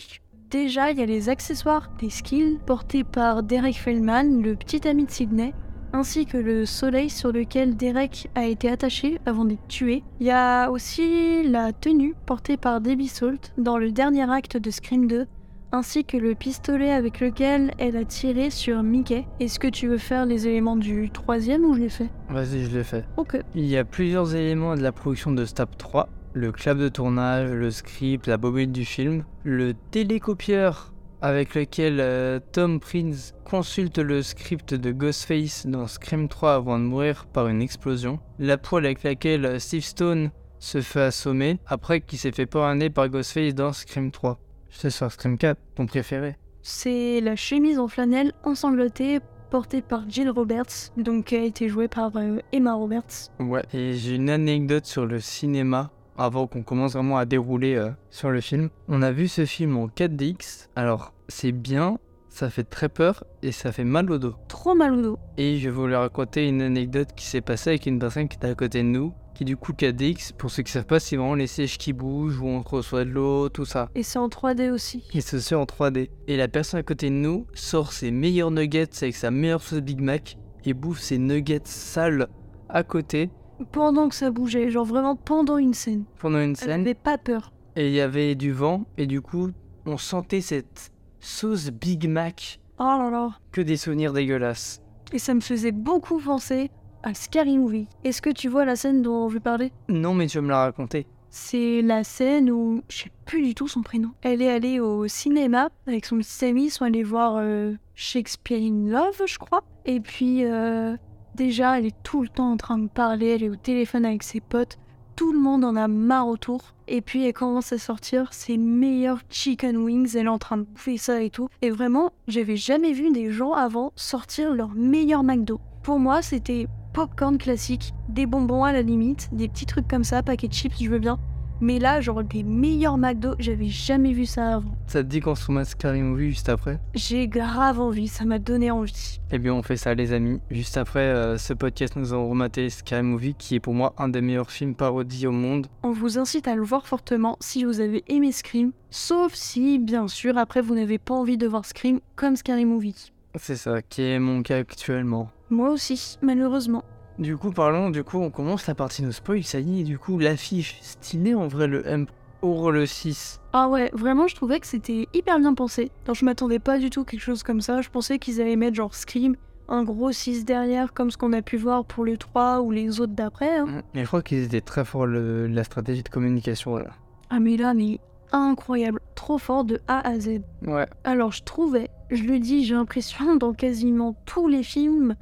[0.51, 5.05] Déjà, il y a les accessoires des skills portés par Derek Feldman, le petit ami
[5.05, 5.53] de Sydney,
[5.93, 10.03] ainsi que le soleil sur lequel Derek a été attaché avant d'être tué.
[10.21, 14.71] Il y a aussi la tenue portée par Debbie Salt dans le dernier acte de
[14.71, 15.27] Scream 2,
[15.73, 19.27] ainsi que le pistolet avec lequel elle a tiré sur Mickey.
[19.41, 22.75] Est-ce que tu veux faire les éléments du troisième ou je l'ai fait Vas-y, je
[22.75, 23.05] l'ai fait.
[23.19, 23.39] Ok.
[23.55, 26.09] Il y a plusieurs éléments de la production de Stab 3.
[26.39, 32.39] Le clap de tournage, le script, la bobine du film, le télécopieur avec lequel euh,
[32.53, 37.61] Tom Prince consulte le script de Ghostface dans Scream 3 avant de mourir par une
[37.61, 42.47] explosion, la poêle avec laquelle euh, Steve Stone se fait assommer après qu'il s'est fait
[42.47, 44.39] poignarder par Ghostface dans Scream 3.
[44.71, 46.37] Je sais sur Scream 4, ton préféré.
[46.63, 49.19] C'est la chemise en flanelle ensanglantée
[49.51, 53.33] portée par Jill Roberts, donc qui a été jouée par euh, Emma Roberts.
[53.41, 53.65] Ouais.
[53.73, 58.31] Et j'ai une anecdote sur le cinéma avant qu'on commence vraiment à dérouler euh, sur
[58.31, 58.69] le film.
[58.89, 60.69] On a vu ce film en 4DX.
[60.77, 64.35] Alors, c'est bien, ça fait très peur et ça fait mal au dos.
[64.49, 65.19] Trop mal au dos.
[65.37, 68.49] Et je vais vous raconter une anecdote qui s'est passée avec une personne qui était
[68.49, 71.35] à côté de nous, qui du coup 4DX, pour ceux qui savent pas, c'est vraiment
[71.35, 73.89] les sièges qui bougent, où on reçoit de l'eau, tout ça.
[73.95, 75.05] Et c'est en 3D aussi.
[75.15, 76.11] Et ce c'est en 3D.
[76.27, 79.81] Et la personne à côté de nous sort ses meilleurs nuggets avec sa meilleure sauce
[79.81, 82.29] Big Mac et bouffe ses nuggets sales
[82.69, 83.31] à côté
[83.73, 86.05] Pendant que ça bougeait, genre vraiment pendant une scène.
[86.21, 86.81] pendant une Elle scène.
[86.83, 87.53] avait pas peur.
[87.77, 89.51] Et il y avait du vent et du coup
[89.87, 90.91] on sentait cette
[91.21, 93.31] sauce Big Mac Oh là là.
[93.53, 94.81] que des souvenirs dégueulasses.
[95.13, 96.71] Et ça me faisait beaucoup penser
[97.03, 97.87] à Scary Movie.
[98.05, 99.73] Est-ce que tu vois la scène dont je parler?
[99.89, 101.07] Non mais tu veux me la raconter.
[101.31, 104.11] C'est la scène où je sais plus du tout son prénom.
[104.23, 108.61] Elle est allée au cinéma avec son petit ami, ils sont allés voir euh, Shakespeare
[108.61, 109.63] in Love, je crois.
[109.85, 110.97] Et puis euh,
[111.39, 114.23] déjà, elle est tout le temps en train de parler, elle est au téléphone avec
[114.23, 114.77] ses potes.
[115.17, 116.75] Tout le monde en a marre autour.
[116.87, 120.15] Et puis elle commence à sortir ses meilleurs chicken wings.
[120.17, 121.49] Elle est en train de bouffer ça et tout.
[121.63, 125.61] Et vraiment, j'avais jamais vu des gens avant sortir leur meilleur McDo.
[125.83, 130.23] Pour moi, c'était popcorn classique, des bonbons à la limite, des petits trucs comme ça,
[130.23, 131.19] paquet de chips, je veux bien.
[131.61, 134.77] Mais là, genre des meilleurs McDo, j'avais jamais vu ça avant.
[134.87, 136.79] Ça te dit qu'on se remette Scary Movie juste après?
[136.95, 139.21] J'ai grave envie, ça m'a donné envie.
[139.33, 140.41] Eh bien on fait ça les amis.
[140.51, 144.09] Juste après euh, ce podcast nous allons remater Scary Movie qui est pour moi un
[144.09, 145.67] des meilleurs films parodies au monde.
[145.83, 150.07] On vous incite à le voir fortement si vous avez aimé Scream, sauf si, bien
[150.07, 153.13] sûr, après vous n'avez pas envie de voir Scream comme Scary Movie.
[153.35, 155.31] C'est ça qui est mon cas actuellement.
[155.51, 156.85] Moi aussi, malheureusement.
[157.19, 159.99] Du coup parlons, du coup on commence la partie no spoil, ça y est, du
[159.99, 162.07] coup l'affiche stylée en vrai le M
[162.41, 163.41] pour le 6.
[163.53, 165.91] Ah ouais, vraiment, je trouvais que c'était hyper bien pensé.
[166.05, 167.81] Alors, je m'attendais pas du tout à quelque chose comme ça.
[167.83, 169.35] Je pensais qu'ils allaient mettre genre Scream,
[169.67, 173.01] un gros 6 derrière, comme ce qu'on a pu voir pour le 3 ou les
[173.01, 173.59] autres d'après.
[173.59, 173.83] hein.
[173.95, 176.91] Et je crois qu'ils étaient très forts le- la stratégie de communication là.
[177.31, 177.99] Ah, mais là, mais
[178.31, 179.01] incroyable.
[179.17, 180.43] Trop fort de A à Z.
[180.65, 180.87] Ouais.
[181.03, 185.17] Alors, je trouvais, je le dis, j'ai l'impression dans quasiment tous les films,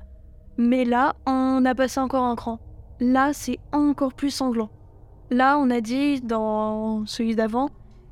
[0.58, 2.58] mais là, on a passé encore un cran.
[3.00, 4.70] Là, c'est encore plus sanglant.
[5.30, 7.68] Là, on a dit dans celui d'avant,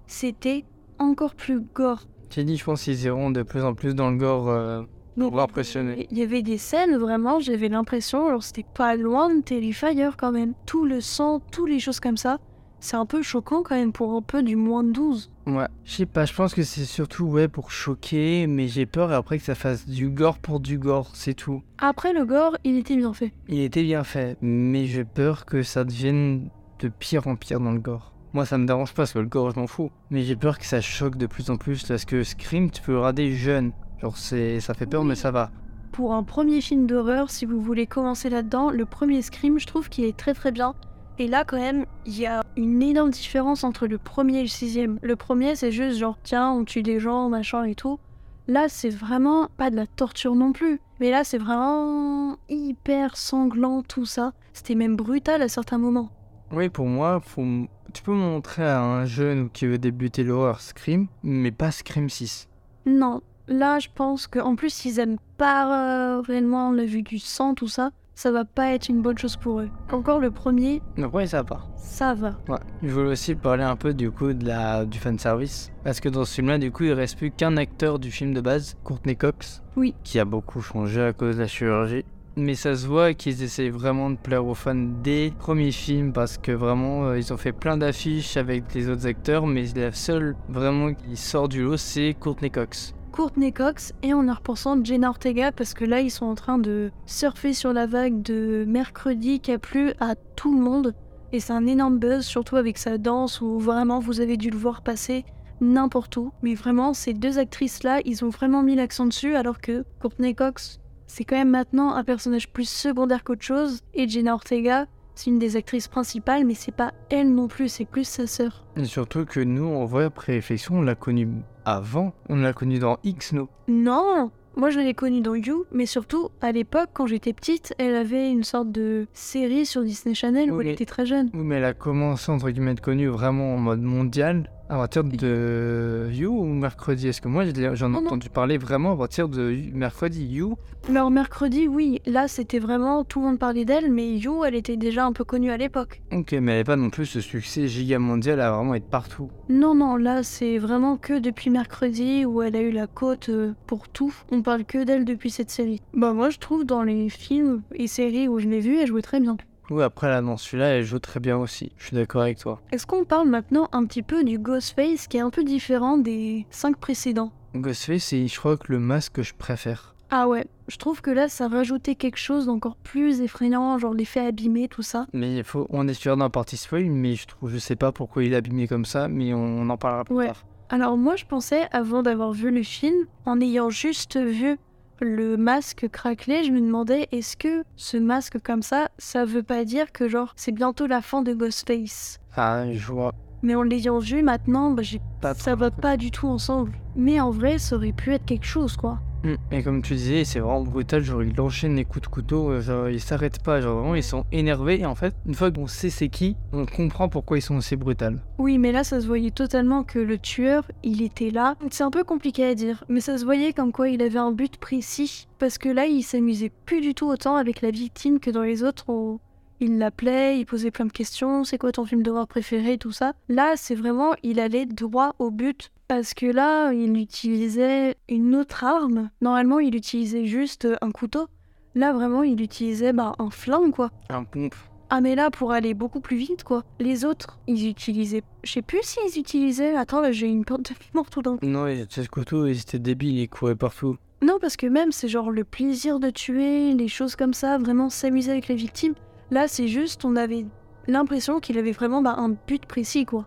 [0.07, 0.65] c'était
[0.99, 2.03] encore plus gore.
[2.31, 4.83] J'ai dit je pense qu'ils iront de plus en plus dans le gore euh,
[5.17, 6.09] Donc, pour impressionner.
[6.11, 10.33] Il y avait des scènes vraiment, j'avais l'impression, alors c'était pas loin de Terrifier quand
[10.33, 10.55] même.
[10.67, 12.39] Tout le sang, toutes les choses comme ça,
[12.85, 15.31] c'est un peu choquant quand même pour un peu du moins de 12.
[15.47, 15.67] Ouais.
[15.85, 19.39] Je sais pas, je pense que c'est surtout ouais pour choquer, mais j'ai peur après
[19.39, 21.63] que ça fasse du gore pour du gore, c'est tout.
[21.79, 23.33] Après le gore, il était bien fait.
[23.49, 27.73] Il était bien fait, mais j'ai peur que ça devienne de pire en pire dans
[27.73, 28.13] le gore.
[28.35, 29.91] Moi, ça me dérange pas parce que le gore, je m'en fous.
[30.11, 32.93] Mais j'ai peur que ça choque de plus en plus parce que Scream, tu peux
[32.93, 33.73] le regarder jeune.
[34.03, 35.51] Genre, c'est, ça fait peur, mais ça va.
[35.93, 39.89] Pour un premier film d'horreur, si vous voulez commencer là-dedans, le premier Scream, je trouve
[39.89, 40.75] qu'il est très très bien.
[41.19, 44.49] Et là, quand même, il y a une énorme différence entre le premier et le
[44.49, 44.99] sixième.
[45.01, 48.01] Le premier, c'est juste genre, tiens, on tue des gens, machin et tout.
[48.49, 50.81] Là, c'est vraiment pas de la torture non plus.
[51.01, 54.33] Mais là, c'est vraiment hyper sanglant, tout ça.
[54.53, 56.11] C'était même brutal à certains moments.
[56.51, 57.45] Oui, pour moi, faut...
[57.93, 62.49] tu peux montrer à un jeune qui veut débuter l'horreur Scream, mais pas Scream 6.
[62.87, 67.55] Non, là, je pense qu'en plus, ils aiment pas euh, réellement la vue du sang,
[67.55, 67.91] tout ça.
[68.15, 69.69] Ça va pas être une bonne chose pour eux.
[69.93, 71.67] Encore le premier, Donc ouais, ça va.
[71.77, 72.37] ça va.
[72.49, 72.59] Ouais.
[72.83, 75.71] Je voulais aussi parler un peu du coup de la, du fanservice.
[75.83, 78.41] Parce que dans ce film-là, du coup, il reste plus qu'un acteur du film de
[78.41, 79.63] base, Courtney Cox.
[79.77, 79.95] Oui.
[80.05, 82.05] Qui a beaucoup changé à cause de la chirurgie.
[82.37, 86.37] Mais ça se voit qu'ils essayent vraiment de plaire aux fans des premiers films parce
[86.37, 90.35] que vraiment euh, ils ont fait plein d'affiches avec les autres acteurs, mais la seule
[90.49, 92.93] vraiment qui sort du lot c'est Courtney Cox.
[93.15, 96.59] Courtney Cox et en y repensant Jenna Ortega parce que là ils sont en train
[96.59, 100.97] de surfer sur la vague de mercredi qui a plu à tout le monde.
[101.31, 104.59] Et c'est un énorme buzz surtout avec sa danse où vraiment vous avez dû le
[104.59, 105.25] voir passer
[105.61, 106.33] n'importe où.
[106.43, 110.35] Mais vraiment ces deux actrices là ils ont vraiment mis l'accent dessus alors que Courtney
[110.35, 113.79] Cox c'est quand même maintenant un personnage plus secondaire qu'autre chose.
[113.95, 117.85] Et Jenna Ortega c'est une des actrices principales mais c'est pas elle non plus c'est
[117.85, 118.67] plus sa sœur.
[118.83, 121.29] Surtout que nous, en vrai, après réflexion, on l'a connue
[121.65, 122.13] avant.
[122.29, 123.49] On l'a connue dans X, nous.
[123.69, 127.95] Non Moi je l'ai connue dans You, mais surtout à l'époque quand j'étais petite, elle
[127.97, 131.31] avait une sorte de série sur Disney Channel où Oui, elle était très jeune.
[131.35, 135.05] Oui, mais elle a commencé entre guillemets être connue vraiment en mode mondial à partir
[135.05, 139.57] de You ou mercredi Est-ce que moi j'en ai entendu parler vraiment à partir de
[139.73, 140.57] mercredi You?
[140.89, 144.77] Alors mercredi, oui, là c'était vraiment tout le monde parlait d'elle, mais You elle était
[144.77, 146.03] déjà un peu connue à l'époque.
[146.13, 149.31] Ok, mais elle n'avait pas non plus ce succès giga mondial à vraiment être partout.
[149.49, 153.53] Non, non, là c'est vraiment que depuis mercredi où elle a eu la cote euh,
[153.67, 154.15] pour tout.
[154.31, 155.81] On parle que d'elle depuis cette série.
[155.93, 159.03] Bah moi je trouve dans les films et séries où je l'ai vue, elle jouait
[159.03, 159.37] très bien.
[159.81, 161.73] Après dans celui-là, elle joue très bien aussi.
[161.77, 162.61] Je suis d'accord avec toi.
[162.73, 166.47] Est-ce qu'on parle maintenant un petit peu du Ghostface qui est un peu différent des
[166.51, 167.33] cinq précédents?
[167.55, 169.95] Ghostface, c'est je crois que le masque que je préfère.
[170.11, 174.21] Ah ouais, je trouve que là ça rajoutait quelque chose d'encore plus effrayant, genre l'effet
[174.27, 175.07] abîmé, tout ça.
[175.13, 177.91] Mais il faut, on est sûr d'un partie spoil, mais je trouve, je sais pas
[177.91, 180.27] pourquoi il est abîmé comme ça, mais on, on en parlera plus Ouais.
[180.27, 180.45] tard.
[180.71, 182.95] Alors moi je pensais, avant d'avoir vu le film,
[183.27, 184.57] en ayant juste vu
[185.01, 189.65] le masque craquelé, je me demandais est-ce que ce masque comme ça, ça veut pas
[189.65, 192.19] dire que genre c'est bientôt la fin de Ghostface?
[192.37, 193.13] Ah, je vois.
[193.43, 196.73] mais en l'ayant vu maintenant, bah, j'ai- Pas ça va pas du tout ensemble.
[196.97, 198.99] Mais en vrai, ça aurait pu être quelque chose, quoi.
[199.25, 199.35] Mm.
[199.53, 202.61] Et comme tu disais, c'est vraiment brutal, genre il enchaîne les coups de couteau, euh,
[202.61, 205.67] genre ils s'arrêtent pas, genre vraiment ils sont énervés, et en fait, une fois qu'on
[205.67, 208.21] sait c'est qui, on comprend pourquoi ils sont aussi brutals.
[208.39, 211.57] Oui, mais là, ça se voyait totalement que le tueur, il était là.
[211.71, 214.33] C'est un peu compliqué à dire, mais ça se voyait comme quoi il avait un
[214.33, 215.27] but précis.
[215.39, 218.63] Parce que là, il s'amusait plus du tout autant avec la victime que dans les
[218.63, 219.19] autres
[219.61, 223.15] il l'appelait, il posait plein de questions, c'est quoi ton film d'horreur préféré, tout ça.
[223.29, 225.71] Là, c'est vraiment, il allait droit au but.
[225.89, 229.11] Parce que là, il utilisait une autre arme.
[229.21, 231.27] Normalement, il utilisait juste un couteau.
[231.75, 233.91] Là, vraiment, il utilisait bah, un flingue, quoi.
[234.09, 234.55] Un pompe.
[234.91, 236.63] Ah mais là pour aller beaucoup plus vite quoi.
[236.79, 239.75] Les autres ils utilisaient, je sais plus s'ils utilisaient.
[239.75, 241.47] Attends là j'ai une perte de mémoire tout d'un coup.
[241.47, 243.97] Non, ce couteau, il était débile, il courait partout.
[244.23, 247.89] Non parce que même c'est genre le plaisir de tuer, les choses comme ça, vraiment
[247.91, 248.95] s'amuser avec les victimes.
[249.31, 250.47] Là c'est juste on avait
[250.87, 253.27] l'impression qu'il avait vraiment bah, un but précis quoi.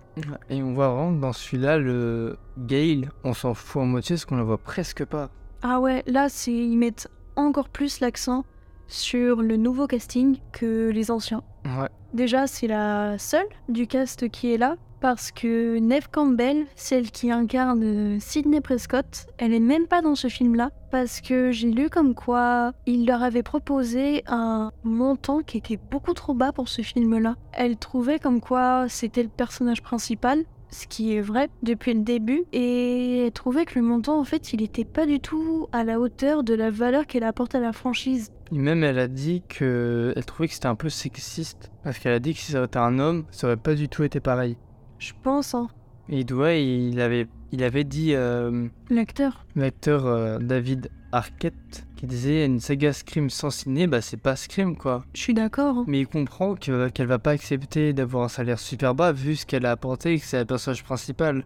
[0.49, 4.37] Et on voit vraiment dans celui-là, le Gale, on s'en fout en moitié parce qu'on
[4.37, 5.29] la voit presque pas.
[5.61, 8.45] Ah ouais là c'est ils mettent encore plus l'accent
[8.87, 11.43] sur le nouveau casting que les anciens.
[11.65, 11.89] Ouais.
[12.13, 17.31] Déjà, c'est la seule du cast qui est là, parce que Neve Campbell, celle qui
[17.31, 21.89] incarne euh, Sidney Prescott, elle est même pas dans ce film-là, parce que j'ai lu
[21.89, 26.81] comme quoi il leur avait proposé un montant qui était beaucoup trop bas pour ce
[26.81, 27.35] film-là.
[27.53, 32.43] Elle trouvait comme quoi c'était le personnage principal, ce qui est vrai depuis le début,
[32.51, 35.99] et elle trouvait que le montant, en fait, il était pas du tout à la
[35.99, 38.31] hauteur de la valeur qu'elle apporte à la franchise.
[38.51, 42.13] Et même elle a dit que elle trouvait que c'était un peu sexiste parce qu'elle
[42.13, 44.19] a dit que si ça aurait été un homme, ça aurait pas du tout été
[44.19, 44.57] pareil.
[44.99, 45.67] Je pense, hein.
[46.09, 49.45] Et doit, il avait, il avait dit euh, L'acteur.
[49.55, 54.77] l'acteur euh, David Arquette qui disait une saga Scream sans ciné, bah c'est pas Scream
[54.77, 55.03] quoi.
[55.13, 55.79] Je suis d'accord.
[55.79, 55.85] hein.
[55.87, 59.45] Mais il comprend que- qu'elle va pas accepter d'avoir un salaire super bas vu ce
[59.45, 61.43] qu'elle a apporté et que c'est le personnage principal.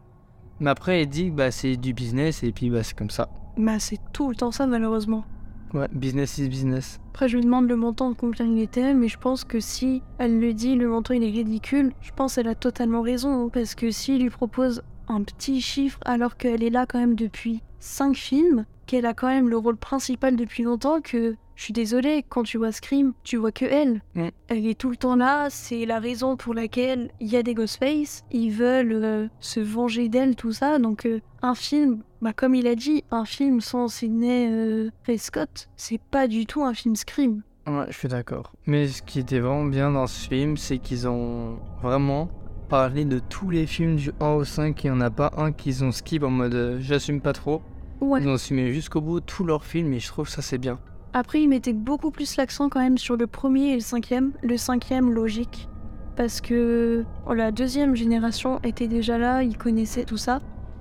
[0.60, 3.30] Mais après, il dit que bah, c'est du business et puis bah, c'est comme ça.
[3.58, 5.26] Bah, c'est tout le temps ça, malheureusement.
[5.74, 7.00] Ouais, business is business.
[7.12, 10.02] Après, je lui demande le montant de combien il était, mais je pense que si
[10.18, 13.46] elle le dit, le montant il est ridicule, je pense qu'elle a totalement raison.
[13.46, 17.16] hein, Parce que s'il lui propose un petit chiffre alors qu'elle est là quand même
[17.16, 21.74] depuis 5 films, qu'elle a quand même le rôle principal depuis longtemps, que je suis
[21.74, 24.02] désolée, quand tu vois Scream, tu vois que elle.
[24.16, 24.30] Mm.
[24.48, 27.54] Elle est tout le temps là, c'est la raison pour laquelle il y a des
[27.54, 30.80] Ghostface, ils veulent euh, se venger d'elle, tout ça.
[30.80, 35.70] Donc, euh, un film, bah, comme il a dit, un film sans Sidney euh, Prescott,
[35.76, 37.44] c'est pas du tout un film Scream.
[37.68, 38.54] Ouais, je suis d'accord.
[38.66, 42.32] Mais ce qui était vraiment bien dans ce film, c'est qu'ils ont vraiment
[42.70, 44.84] parlé de tous les films du 1 au 5.
[44.84, 47.62] Il n'y en a pas un qu'ils ont skip en mode euh, j'assume pas trop.
[48.00, 48.20] Ouais.
[48.20, 50.80] Ils ont assumé jusqu'au bout tous leurs films et je trouve ça c'est bien.
[51.14, 54.32] Après, ils mettaient beaucoup plus l'accent quand même sur le premier et le cinquième.
[54.44, 55.68] Le cinquième, logique.
[56.16, 60.40] Parce que oh, la deuxième génération était déjà là, ils connaissaient tout ça.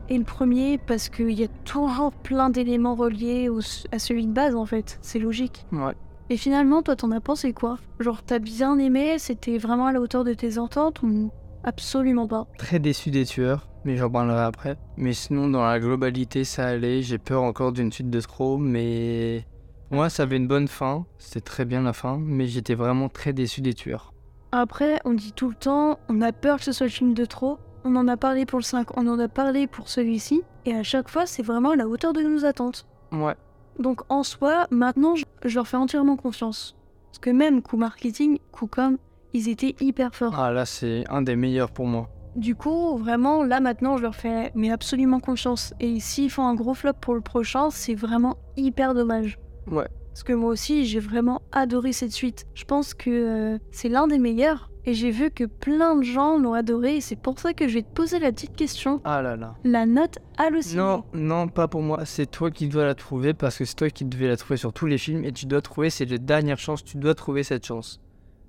[0.09, 3.61] Et le premier, parce qu'il y a toujours plein d'éléments reliés au-
[3.93, 4.99] à celui de base en fait.
[5.03, 5.67] C'est logique.
[5.73, 5.95] Ouais.
[6.31, 7.79] Et finalement, toi, t'en as pensé quoi?
[8.01, 11.31] Genre, t'as bien aimé C'était vraiment à la hauteur de tes ententes ou
[11.65, 12.47] absolument pas?
[12.59, 14.77] Très déçu des tueurs, mais j'en parlerai après.
[14.97, 17.03] Mais sinon, dans la globalité, ça allait.
[17.03, 19.45] J'ai peur encore d'une suite de trop, mais
[19.91, 21.05] moi, ça avait une bonne fin.
[21.19, 24.13] C'était très bien la fin, mais j'étais vraiment très déçu des tueurs.
[24.53, 27.25] Après, on dit tout le temps, on a peur que ce soit le film de
[27.25, 27.59] trop.
[27.85, 30.43] On en a parlé pour le 5, on en a parlé pour celui-ci.
[30.65, 32.87] Et à chaque fois, c'est vraiment à la hauteur de nos attentes.
[33.11, 33.35] Ouais.
[33.79, 36.77] Donc en soi, maintenant, je, leur fais entièrement confiance.
[37.11, 38.99] Parce que même coup marketing, coup com,
[39.33, 40.39] ils étaient hyper forts.
[40.39, 42.11] Ah là, c'est un des meilleurs pour moi.
[42.37, 45.75] Du coup, vraiment, là maintenant, je leur fais mais absolument confiance.
[45.81, 49.39] Et s'ils font un gros flop pour le prochain, c'est vraiment hyper dommage.
[49.71, 49.89] Ouais.
[50.09, 52.47] Parce que moi aussi, j'ai vraiment adoré cette suite.
[52.55, 54.71] Je pense que euh, c'est l'un des meilleurs.
[54.87, 56.97] Et j'ai vu que plein de gens l'ont adoré.
[56.97, 59.01] Et c'est pour ça que je vais te poser la petite question.
[59.05, 59.55] Ah là là.
[59.63, 60.79] La note hallucinée.
[60.81, 62.05] Non, non, pas pour moi.
[62.07, 64.73] C'est toi qui dois la trouver parce que c'est toi qui devais la trouver sur
[64.73, 67.67] tous les films et tu dois trouver, c'est la dernière chance, tu dois trouver cette
[67.67, 68.01] chance.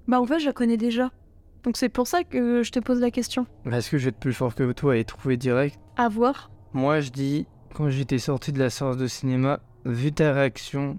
[0.08, 1.12] Bah en fait, je la connais déjà.
[1.64, 3.46] Donc c'est pour ça que je te pose la question.
[3.70, 5.78] Est-ce que je vais être plus fort que toi et trouver direct?
[5.98, 6.50] À voir.
[6.74, 7.46] Moi, je dis,
[7.76, 10.98] quand j'étais sorti de la séance de cinéma, vu ta réaction,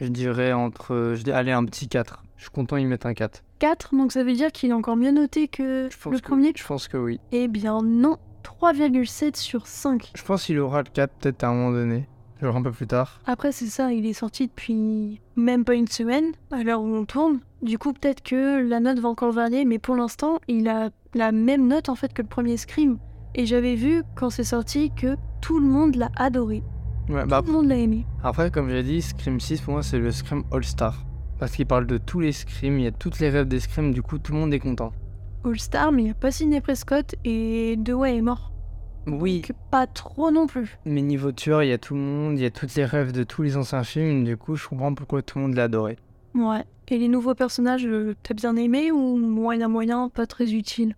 [0.00, 1.12] je dirais entre.
[1.16, 2.22] Je dis, allez, un petit 4.
[2.36, 3.42] Je suis content, ils mettent un 4.
[3.58, 6.24] 4, donc ça veut dire qu'il est encore mieux noté que Je pense le que-
[6.28, 7.18] premier Je pense que oui.
[7.32, 10.12] Eh bien non, 3,7 sur 5.
[10.14, 12.06] Je pense qu'il aura le 4 peut-être à un moment donné.
[12.40, 13.20] Genre un peu plus tard.
[13.26, 17.04] Après c'est ça, il est sorti depuis même pas une semaine, à l'heure où on
[17.04, 17.40] tourne.
[17.62, 21.32] Du coup peut-être que la note va encore varier, mais pour l'instant il a la
[21.32, 22.98] même note en fait que le premier Scream.
[23.34, 26.62] Et j'avais vu quand c'est sorti que tout le monde l'a adoré.
[27.08, 28.04] Ouais, bah, Tout le monde l'a aimé.
[28.22, 31.04] après, comme j'ai dit, Scream 6, pour moi, c'est le Scream All-Star.
[31.38, 33.92] Parce qu'il parle de tous les Screams, il y a toutes les rêves des Screams,
[33.92, 34.92] du coup, tout le monde est content.
[35.44, 38.52] All Star, mais il n'y a pas Sidney Prescott et Dewey est mort.
[39.06, 40.76] Oui, Donc, pas trop non plus.
[40.84, 43.12] mais niveau tueur, il y a tout le monde, il y a toutes les rêves
[43.12, 45.96] de tous les anciens films, du coup, je comprends pourquoi tout le monde l'a adoré.
[46.34, 46.64] Ouais.
[46.88, 50.94] Et les nouveaux personnages, euh, t'as bien aimé ou moyen moyen, pas très utile?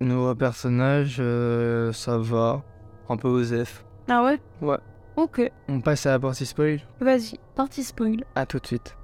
[0.00, 2.62] Nouveau personnage, euh, ça va.
[3.08, 3.84] Un peu osef.
[4.08, 4.40] Ah ouais?
[4.62, 4.78] Ouais.
[5.16, 8.24] Ok, On passe à la partie spoil vas-y, partie spoil.
[8.34, 8.96] À tout de suite.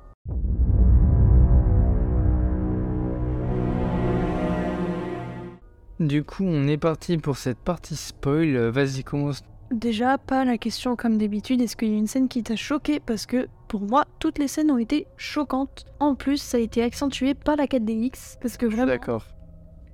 [6.00, 8.56] Du coup, on est parti pour cette partie spoil.
[8.70, 9.42] Vas-y, commence.
[9.70, 12.98] Déjà, pas la question comme d'habitude, est-ce qu'il y a une scène qui t'a choqué?
[12.98, 15.84] Parce que pour moi, toutes les scènes ont été choquantes.
[16.00, 18.38] En plus, ça a été accentué par la 4DX.
[18.40, 19.26] Parce que vraiment, d'accord.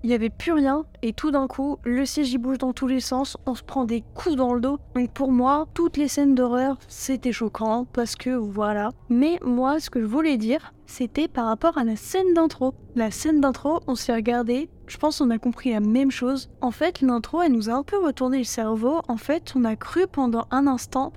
[0.07, 0.85] Il y avait plus rien.
[1.03, 3.85] Et tout d'un coup, le siège il bouge dans tous les sens, on se prend
[3.85, 4.79] des coups dans le dos.
[4.95, 7.87] Donc pour moi, toutes les scènes d'horreur, c'était choquant.
[7.93, 8.91] Parce que voilà.
[9.09, 12.73] Mais moi, ce que je voulais dire, c'était par rapport à la scène d'intro.
[12.95, 14.71] La scène d'intro, on s'est regardé.
[14.87, 16.51] Je pense qu'on a compris la même chose.
[16.61, 19.01] En fait, l'intro, elle nous a un peu retourné le cerveau.
[19.09, 21.13] En fait, on a cru pendant un instant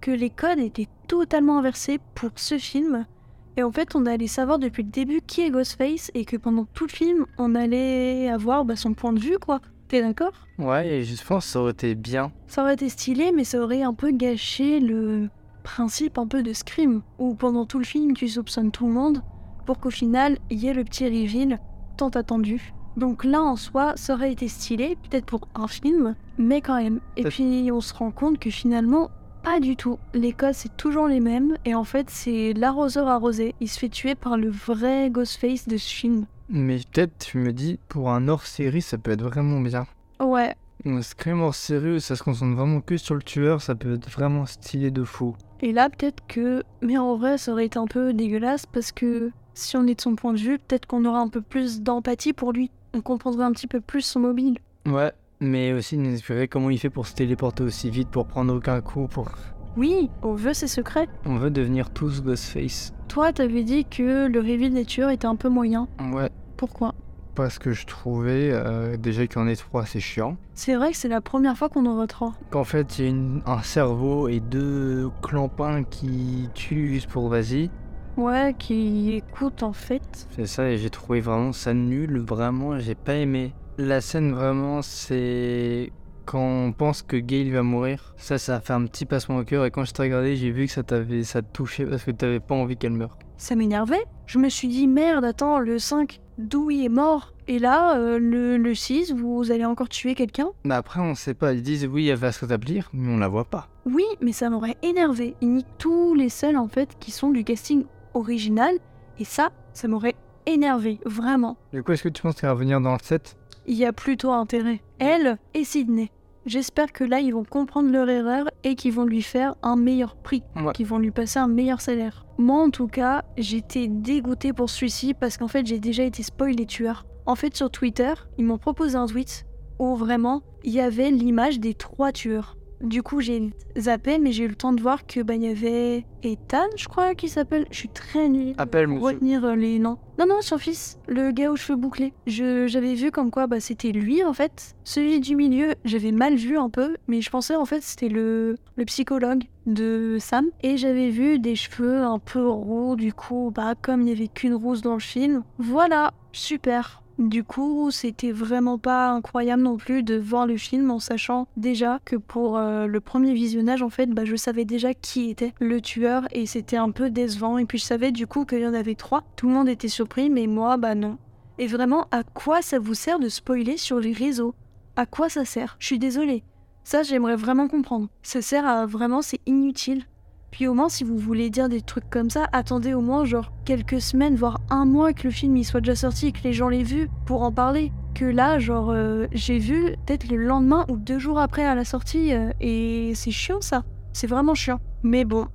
[0.00, 3.06] que les codes étaient totalement inversés pour ce film.
[3.56, 6.66] Et en fait, on allait savoir depuis le début qui est Ghostface et que pendant
[6.72, 9.60] tout le film, on allait avoir bah, son point de vue, quoi.
[9.88, 10.32] T'es d'accord?
[10.58, 12.30] Ouais, et je pense que ça aurait été bien.
[12.46, 15.28] Ça aurait été stylé, mais ça aurait un peu gâché le
[15.64, 19.22] principe un peu de Scream, où pendant tout le film, tu soupçonnes tout le monde,
[19.66, 21.58] pour qu'au final, il y ait le petit reveal
[21.96, 22.72] tant attendu.
[22.96, 27.00] Donc là, en soi, ça aurait été stylé, peut-être pour un film, mais quand même.
[27.16, 29.10] Et puis, on se rend compte que finalement,
[29.42, 29.98] pas du tout.
[30.14, 33.54] Les codes, c'est toujours les mêmes, et en fait, c'est l'arroseur arrosé.
[33.60, 36.26] Il se fait tuer par le vrai Ghostface de ce film.
[36.48, 39.86] Mais peut-être, je me dis, pour un hors-série, ça peut être vraiment bien.
[40.20, 40.54] Ouais,
[40.84, 44.10] Un Scream hors-série où ça se concentre vraiment que sur le tueur, ça peut être
[44.10, 45.36] vraiment stylé de fou.
[45.60, 46.62] Et là, peut-être que.
[46.82, 50.00] Mais en vrai, ça aurait été un peu dégueulasse parce que si on est de
[50.00, 52.70] son point de vue, peut-être qu'on aura un peu plus d'empathie pour lui.
[52.94, 54.58] On comprendrait un petit peu plus son mobile.
[54.86, 58.54] Ouais, mais aussi nous expliquer comment il fait pour se téléporter aussi vite, pour prendre
[58.54, 59.28] aucun coup, pour...
[59.76, 61.08] Oui, on veut ses secrets.
[61.24, 62.92] On veut devenir tous Ghostface.
[63.08, 65.88] Toi, t'avais dit que le reveal des tueurs était un peu moyen.
[66.12, 66.94] Ouais, Pourquoi?
[67.36, 70.36] Parce que je trouvais euh, déjà qu'il y en ait trois, c'est chiant.
[70.54, 72.34] C'est vrai que c'est la première fois qu'on en voit trois.
[72.50, 77.28] Qu'en fait, il y a une- un cerveau et deux clampins qui tuent juste pour
[77.28, 77.70] vas-y.
[78.16, 80.26] Ouais, qui écoute en fait.
[80.36, 83.54] C'est ça, et j'ai trouvé vraiment ça nul, vraiment, j'ai pas aimé.
[83.82, 85.90] La scène, vraiment, c'est
[86.26, 88.12] quand on pense que Gail va mourir.
[88.18, 90.50] Ça, ça a fait un petit passement au cœur, et quand je t'ai regardé, j'ai
[90.50, 93.18] vu que ça t'avait ça te touchait parce que t'avais pas envie qu'elle meure.
[93.38, 94.04] Ça m'énervait.
[94.26, 97.32] Je me suis dit, merde, attends, le 5, Dewey est mort?
[97.48, 100.50] Et là, euh, le, le 6, vous allez encore tuer quelqu'un?
[100.64, 101.54] Mais après, on sait pas.
[101.54, 103.68] Ils disent oui, elle va se rétablir, mais on la voit pas.
[103.86, 105.36] Oui, mais ça m'aurait énervé.
[105.40, 108.74] Ils niquent tous les seuls en fait qui sont du casting original.
[109.18, 111.56] Et ça, ça m'aurait énervé, vraiment.
[111.72, 113.39] Du coup, est-ce que tu penses qu'elle va revenir dans le 7 Il
[113.76, 114.80] y a plutôt intérêt.
[114.98, 116.10] Elle et Sydney.
[116.46, 120.16] J'espère que là, ils vont comprendre leur erreur et qu'ils vont lui faire un meilleur
[120.16, 120.72] prix, Ouais.
[120.72, 122.24] qu'ils vont lui passer un meilleur salaire.
[122.38, 126.52] Moi, en tout cas, j'étais dégoûtée pour celui-ci parce qu'en fait, j'ai déjà été spoil
[126.52, 127.04] les tueurs.
[127.26, 129.44] En fait, sur Twitter, ils m'ont proposé un tweet
[129.78, 132.56] où vraiment, il y avait l'image des trois tueurs.
[132.80, 136.06] Du coup, j'ai zappé, mais j'ai eu le temps de voir que bah, y avait
[136.22, 137.66] Ethan, je crois, qui s'appelle.
[137.70, 139.06] Je suis très nulle Appelle, pour monsieur.
[139.08, 139.98] retenir euh, les noms.
[140.18, 142.12] Non, non, son fils, le gars aux cheveux bouclés.
[142.26, 144.74] Je, j'avais vu comme quoi bah, c'était lui en fait.
[144.84, 148.56] Celui du milieu, j'avais mal vu un peu, mais je pensais en fait c'était le,
[148.76, 150.46] le psychologue de Sam.
[150.62, 154.28] Et j'avais vu des cheveux un peu roux, du coup, bah, comme il n'y avait
[154.28, 155.42] qu'une rousse dans le film.
[155.58, 156.99] Voilà, super.
[157.20, 161.98] Du coup, c'était vraiment pas incroyable non plus de voir le film en sachant déjà
[162.06, 165.82] que pour euh, le premier visionnage, en fait, bah, je savais déjà qui était le
[165.82, 167.58] tueur et c'était un peu décevant.
[167.58, 169.22] Et puis je savais du coup qu'il y en avait trois.
[169.36, 171.18] Tout le monde était surpris, mais moi, bah non.
[171.58, 174.54] Et vraiment, à quoi ça vous sert de spoiler sur les réseaux?
[174.96, 175.76] À quoi ça sert?
[175.78, 176.42] Je suis désolée.
[176.84, 178.08] Ça, j'aimerais vraiment comprendre.
[178.22, 180.06] Ça sert à vraiment, c'est inutile.
[180.50, 183.52] Puis au moins, si vous voulez dire des trucs comme ça, attendez au moins genre
[183.64, 186.52] quelques semaines, voire un mois que le film il soit déjà sorti et que les
[186.52, 187.92] gens l'aient vu pour en parler.
[188.14, 191.84] Que là, genre, euh, j'ai vu peut-être le lendemain ou deux jours après à la
[191.84, 193.84] sortie euh, et c'est chiant ça.
[194.12, 194.80] C'est vraiment chiant.
[195.04, 195.46] Mais bon,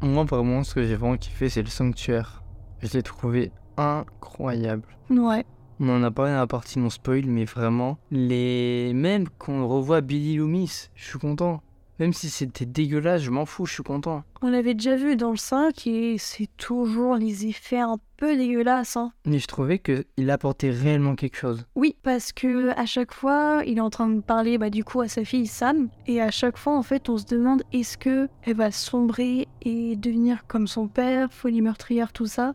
[0.00, 2.44] Moi, vraiment, ce que j'ai vraiment kiffé, c'est le sanctuaire.
[2.82, 4.84] Je l'ai trouvé incroyable.
[5.10, 5.44] ouais.
[5.78, 10.00] On en a parlé dans la partie non spoil, mais vraiment, les même qu'on revoit
[10.00, 11.60] Billy Loomis, je suis content.
[11.98, 14.22] Même si c'était dégueulasse, je m'en fous, je suis content.
[14.42, 18.96] On l'avait déjà vu dans le 5 et c'est toujours les effets un peu dégueulasses.
[18.96, 19.12] Hein.
[19.24, 21.64] Mais je trouvais qu'il apportait réellement quelque chose.
[21.74, 25.00] Oui, parce que à chaque fois, il est en train de parler bah, du coup
[25.00, 28.28] à sa fille Sam, et à chaque fois, en fait, on se demande est-ce que
[28.42, 32.54] elle va sombrer et devenir comme son père, folie meurtrière, tout ça?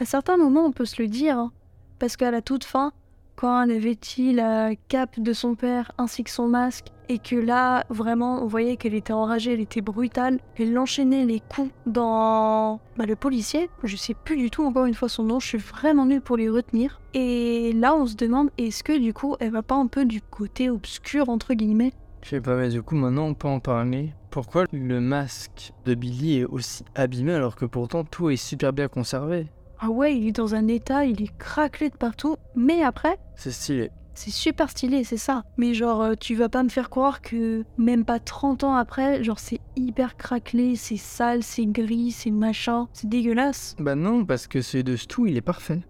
[0.00, 1.52] À certains moments, on peut se le dire, hein,
[1.98, 2.92] parce qu'à la toute fin,
[3.36, 3.96] quand elle avait
[4.32, 8.76] la cape de son père ainsi que son masque, et que là, vraiment, on voyait
[8.76, 13.68] qu'elle était enragée, elle était brutale, elle enchaînait les coups dans bah, le policier.
[13.84, 16.38] Je sais plus du tout encore une fois son nom, je suis vraiment nulle pour
[16.38, 17.00] les retenir.
[17.12, 20.22] Et là, on se demande est-ce que du coup, elle va pas un peu du
[20.22, 21.92] côté obscur entre guillemets?
[22.22, 24.14] Je sais pas, mais du coup, maintenant, on peut en parler.
[24.30, 28.88] Pourquoi le masque de Billy est aussi abîmé alors que pourtant tout est super bien
[28.88, 29.48] conservé?
[29.80, 32.36] Ah ouais, il est dans un état, il est craquelé de partout.
[32.54, 33.90] Mais après, C'est stylé.
[34.14, 35.44] C'est super stylé, c'est ça.
[35.56, 39.22] Mais genre, euh, tu vas pas me faire croire que même pas 30 ans après,
[39.24, 43.76] genre c'est hyper craquelé, c'est sale, c'est gris, c'est machin, c'est dégueulasse.
[43.78, 45.80] Bah non, parce que celui de Stu, il est parfait.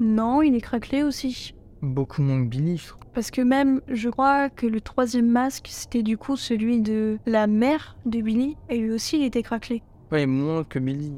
[0.00, 1.54] Non, il est craquelé aussi.
[1.82, 3.00] Beaucoup moins que Billy, je trouve.
[3.12, 7.46] Parce que même, je crois que le troisième masque, c'était du coup celui de la
[7.46, 9.82] mère de Billy, et lui aussi il était craquelé.
[10.10, 11.12] Ouais, moins que Billy.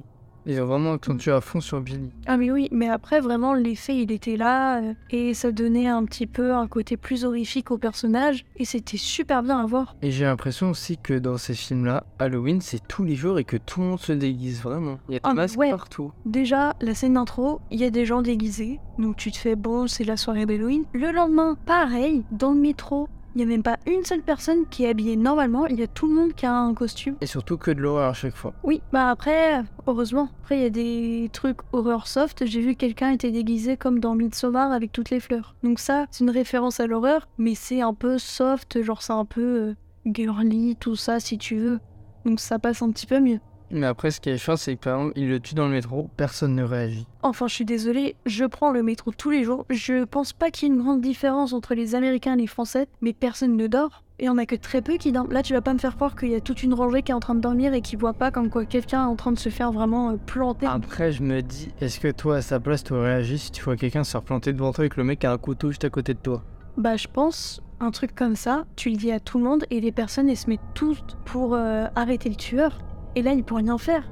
[0.49, 2.11] Ils ont vraiment accentué à fond sur Billy.
[2.27, 6.05] Ah mais oui, mais après vraiment l'effet il était là, euh, et ça donnait un
[6.05, 9.97] petit peu un côté plus horrifique au personnage, et c'était super bien à voir.
[10.03, 13.57] Et j'ai l'impression aussi que dans ces films-là, Halloween, c'est tous les jours et que
[13.57, 14.99] tout le monde se déguise vraiment.
[15.09, 15.71] Il y a des Ah, masques ouais.
[15.71, 16.13] partout.
[16.25, 19.87] Déjà, la scène d'intro, il y a des gens déguisés, donc tu te fais bon,
[19.89, 20.85] c'est la soirée d'Halloween.
[20.93, 24.85] Le lendemain, pareil, dans le métro, il n'y a même pas une seule personne qui
[24.85, 27.17] est habillée normalement, il y a tout le monde qui a un costume.
[27.21, 28.55] Et surtout que de l'horreur à chaque fois.
[28.63, 30.31] Oui, bah après, heureusement.
[30.41, 32.47] Après, il y a des trucs horreur soft.
[32.47, 35.55] J'ai vu quelqu'un était déguisé comme dans Midsommar avec toutes les fleurs.
[35.63, 39.27] Donc ça, c'est une référence à l'horreur, mais c'est un peu soft, genre c'est un
[39.27, 39.75] peu euh,
[40.07, 41.79] girly, tout ça, si tu veux.
[42.25, 43.41] Donc ça passe un petit peu mieux.
[43.71, 45.73] Mais après, ce qui est chiant, c'est que par exemple, il le tue dans le
[45.73, 47.07] métro, personne ne réagit.
[47.23, 49.67] Enfin, je suis désolée, je prends le métro tous les jours.
[49.71, 52.89] Je pense pas qu'il y ait une grande différence entre les Américains et les Français,
[53.01, 54.05] mais personne ne dort.
[54.19, 55.33] Et on a que très peu qui dorment.
[55.33, 57.15] Là, tu vas pas me faire croire qu'il y a toute une rangée qui est
[57.15, 59.39] en train de dormir et qui voit pas comme quoi quelqu'un est en train de
[59.39, 60.67] se faire vraiment euh, planter.
[60.67, 63.63] Après, je me dis, est-ce que toi, à sa place, tu aurais réagi si tu
[63.63, 65.91] vois quelqu'un se replanter devant toi et que le mec a un couteau juste à
[65.91, 66.43] côté de toi?
[66.79, 69.81] Bah, je pense, un truc comme ça, tu le dis à tout le monde et
[69.81, 72.79] les personnes, elles se mettent toutes pour euh, arrêter le tueur.
[73.17, 74.09] Et là, ils pourraient rien faire.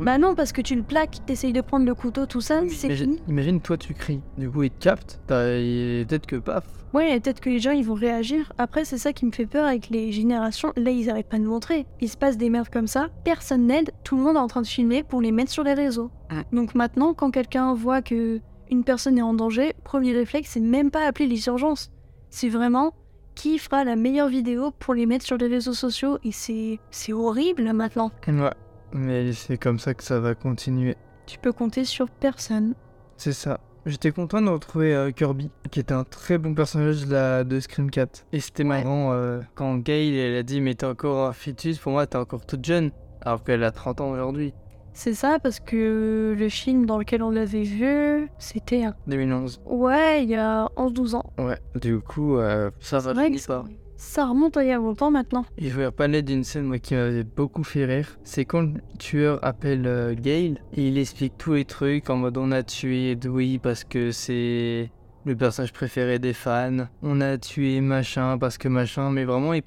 [0.00, 2.86] Bah non, parce que tu le plaques, t'essayes de prendre le couteau, tout ça, c'est
[2.86, 3.22] imagine, fini.
[3.28, 4.20] imagine, toi, tu cries.
[4.38, 6.64] Du coup, il te capte, peut-être que paf.
[6.92, 8.52] Ouais, peut-être que les gens, ils vont réagir.
[8.58, 10.72] Après, c'est ça qui me fait peur avec les générations.
[10.76, 11.86] Là, ils arrêtent pas de montrer.
[12.00, 14.62] Il se passe des merdes comme ça, personne n'aide, tout le monde est en train
[14.62, 16.10] de filmer pour les mettre sur les réseaux.
[16.52, 20.90] Donc maintenant, quand quelqu'un voit que une personne est en danger, premier réflexe, c'est même
[20.90, 21.90] pas appeler les urgences.
[22.30, 22.94] C'est vraiment
[23.34, 26.18] qui fera la meilleure vidéo pour les mettre sur les réseaux sociaux.
[26.24, 28.10] Et c'est c'est horrible maintenant.
[28.26, 28.50] Ouais.
[28.92, 30.96] Mais c'est comme ça que ça va continuer.
[31.26, 32.74] Tu peux compter sur personne.
[33.16, 33.60] C'est ça.
[33.86, 37.60] J'étais content de retrouver euh, Kirby, qui était un très bon personnage de, la, de
[37.60, 38.26] Scream 4.
[38.32, 41.92] Et c'était marrant euh, quand Gail elle a dit Mais t'es encore un fœtus, pour
[41.92, 44.54] moi t'es encore toute jeune, alors qu'elle a 30 ans aujourd'hui.
[44.94, 48.84] C'est ça, parce que le film dans lequel on l'avait vu, c'était.
[49.08, 49.60] 2011.
[49.66, 51.32] Ouais, il y a 11-12 ans.
[51.36, 53.64] Ouais, du coup, euh, ça va vrai que pas.
[53.96, 55.44] Ça remonte à il y a longtemps maintenant.
[55.58, 58.18] Et je vais parler d'une scène moi, qui m'avait beaucoup fait rire.
[58.22, 62.36] C'est quand le tueur appelle euh, Gail et il explique tous les trucs en mode
[62.36, 64.90] on a tué Dewey parce que c'est
[65.24, 66.86] le personnage préféré des fans.
[67.02, 69.62] On a tué machin parce que machin, mais vraiment il,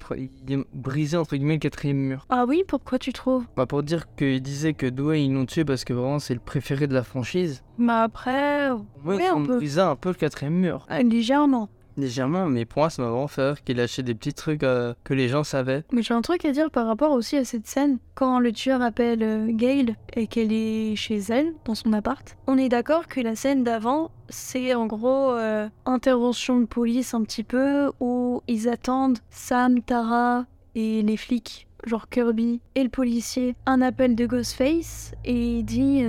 [0.48, 2.26] il brisait entre guillemets le quatrième mur.
[2.28, 3.44] Ah oui, pourquoi tu trouves?
[3.56, 6.40] Bah pour dire qu'il disait que Dewey ils l'ont tué parce que vraiment c'est le
[6.40, 7.62] préféré de la franchise.
[7.78, 8.70] Bah après,
[9.04, 9.56] Ouais, on un peu.
[9.56, 10.86] brisait un peu le quatrième mur.
[10.90, 11.68] euh, légèrement.
[11.98, 15.14] Légèrement, mais pour moi ça m'a vraiment fait qu'il lâchait des petits trucs euh, que
[15.14, 15.82] les gens savaient.
[15.92, 17.98] Mais j'ai un truc à dire par rapport aussi à cette scène.
[18.14, 22.56] Quand le tueur appelle euh, Gail et qu'elle est chez elle, dans son appart, on
[22.56, 27.42] est d'accord que la scène d'avant, c'est en gros euh, intervention de police un petit
[27.42, 30.46] peu, où ils attendent Sam, Tara
[30.76, 36.04] et les flics, genre Kirby et le policier, un appel de Ghostface et dit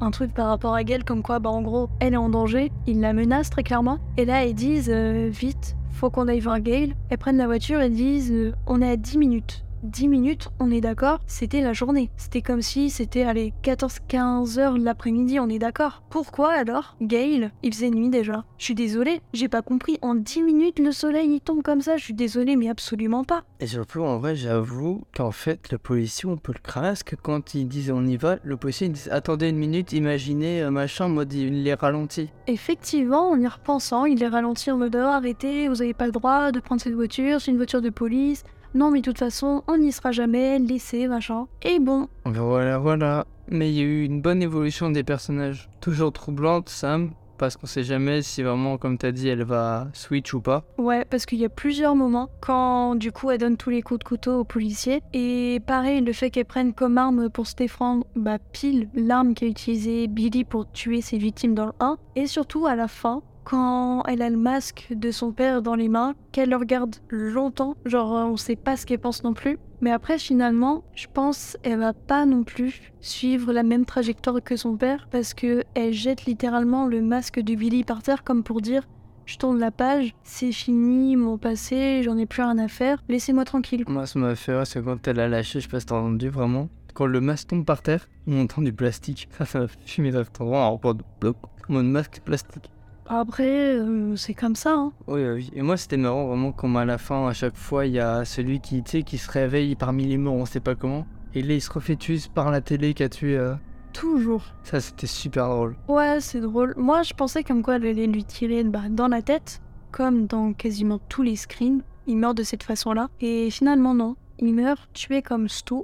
[0.00, 2.70] un truc par rapport à Gail comme quoi, bah en gros, elle est en danger,
[2.86, 3.98] il la menace très clairement.
[4.16, 6.94] Et là, ils disent euh, vite, faut qu'on aille voir Gail.
[7.10, 9.64] Elles prennent la voiture et disent euh, on est à 10 minutes.
[9.84, 12.10] 10 minutes, on est d'accord, c'était la journée.
[12.16, 16.02] C'était comme si c'était, allez, 14-15 heures de l'après-midi, on est d'accord.
[16.08, 18.44] Pourquoi alors Gail, il faisait nuit déjà.
[18.56, 19.98] Je suis désolée, j'ai pas compris.
[20.00, 23.44] En 10 minutes, le soleil il tombe comme ça, je suis désolée, mais absolument pas.
[23.60, 27.16] Et surtout, en vrai, j'avoue qu'en fait, le policier, on peut le craindre, parce que
[27.16, 30.70] quand ils disent on y va, le policier il dit attendez une minute, imaginez euh,
[30.70, 32.30] machin, moi il les ralentit.
[32.46, 36.12] Effectivement, en y repensant, il les ralentit en mode Oh, arrêtez, vous avez pas le
[36.12, 38.44] droit de prendre cette voiture, c'est une voiture de police.
[38.74, 41.46] Non, mais de toute façon, on n'y sera jamais, laissez, machin.
[41.62, 43.24] Et bon, Voilà, voilà.
[43.48, 45.68] Mais il y a eu une bonne évolution des personnages.
[45.80, 50.32] Toujours troublante, Sam, parce qu'on sait jamais si vraiment, comme t'as dit, elle va switch
[50.34, 50.64] ou pas.
[50.78, 53.98] Ouais, parce qu'il y a plusieurs moments quand du coup elle donne tous les coups
[54.00, 55.02] de couteau aux policiers.
[55.12, 59.46] Et pareil, le fait qu'elle prenne comme arme pour se défendre, bah pile l'arme qu'a
[59.46, 61.98] utilisée Billy pour tuer ses victimes dans le 1.
[62.16, 65.88] Et surtout à la fin, quand elle a le masque de son père dans les
[65.88, 69.58] mains, qu'elle le regarde longtemps, genre euh, on sait pas ce qu'elle pense non plus.
[69.80, 74.56] Mais après finalement, je pense elle va pas non plus suivre la même trajectoire que
[74.56, 78.60] son père parce que elle jette littéralement le masque de Billy par terre comme pour
[78.60, 78.88] dire
[79.26, 83.44] je tourne la page, c'est fini, mon passé, j'en ai plus rien à faire, laissez-moi
[83.44, 83.84] tranquille.
[83.88, 86.28] Moi, ça m'a fait c'est quand elle a lâché, je sais pas si t'as entendu
[86.28, 86.68] vraiment.
[86.92, 89.28] Quand le masque tombe par terre, on entend du plastique.
[89.38, 91.36] Ça, ça m'a vraiment un rapport de bloc.
[91.68, 92.70] Mon masque plastique.
[93.06, 94.92] Après, euh, c'est comme ça, hein.
[95.06, 95.50] Oui.
[95.54, 98.24] Et moi, c'était marrant vraiment comme à la fin, à chaque fois, il y a
[98.24, 101.06] celui qui, tu sais, qui se réveille parmi les morts, on sait pas comment.
[101.34, 103.36] Et là, il se refait tuer par la télé qui a tué.
[103.36, 103.54] euh,
[103.92, 104.42] Toujours.
[104.62, 105.76] Ça, c'était super drôle.
[105.88, 106.74] Ouais, c'est drôle.
[106.76, 109.60] Moi, je pensais comme quoi elle allait lui tirer bah, dans la tête,
[109.92, 111.82] comme dans quasiment tous les screens.
[112.06, 113.08] Il meurt de cette façon-là.
[113.20, 114.16] Et finalement, non.
[114.40, 115.74] Il meurt tué comme Stu.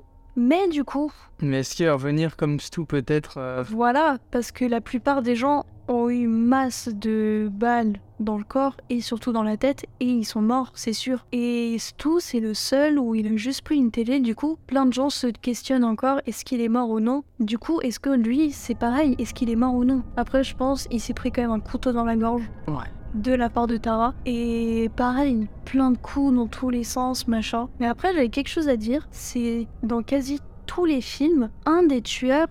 [0.43, 1.13] Mais du coup,
[1.43, 5.37] Mais est-ce qu'il va revenir comme Stu peut-être euh, Voilà, parce que la plupart des
[5.37, 10.07] gens ont eu masse de balles dans le corps et surtout dans la tête et
[10.07, 11.27] ils sont morts, c'est sûr.
[11.33, 14.87] Et Stu, c'est le seul où il a juste pris une télé, du coup, plein
[14.87, 17.23] de gens se questionnent encore est-ce qu'il est mort ou non?
[17.39, 20.03] Du coup, est-ce que lui, c'est pareil, est-ce qu'il est mort ou non?
[20.17, 22.89] Après, je pense, il s'est pris quand même un couteau dans la gorge Ouais.
[23.15, 24.15] De la part de Tara.
[24.27, 27.69] Et pareil, plein de coups dans tous les sens, machin.
[27.79, 29.09] Mais après, j'avais quelque chose à dire.
[29.11, 32.49] C'est dans quasi tous les films, un des tueurs,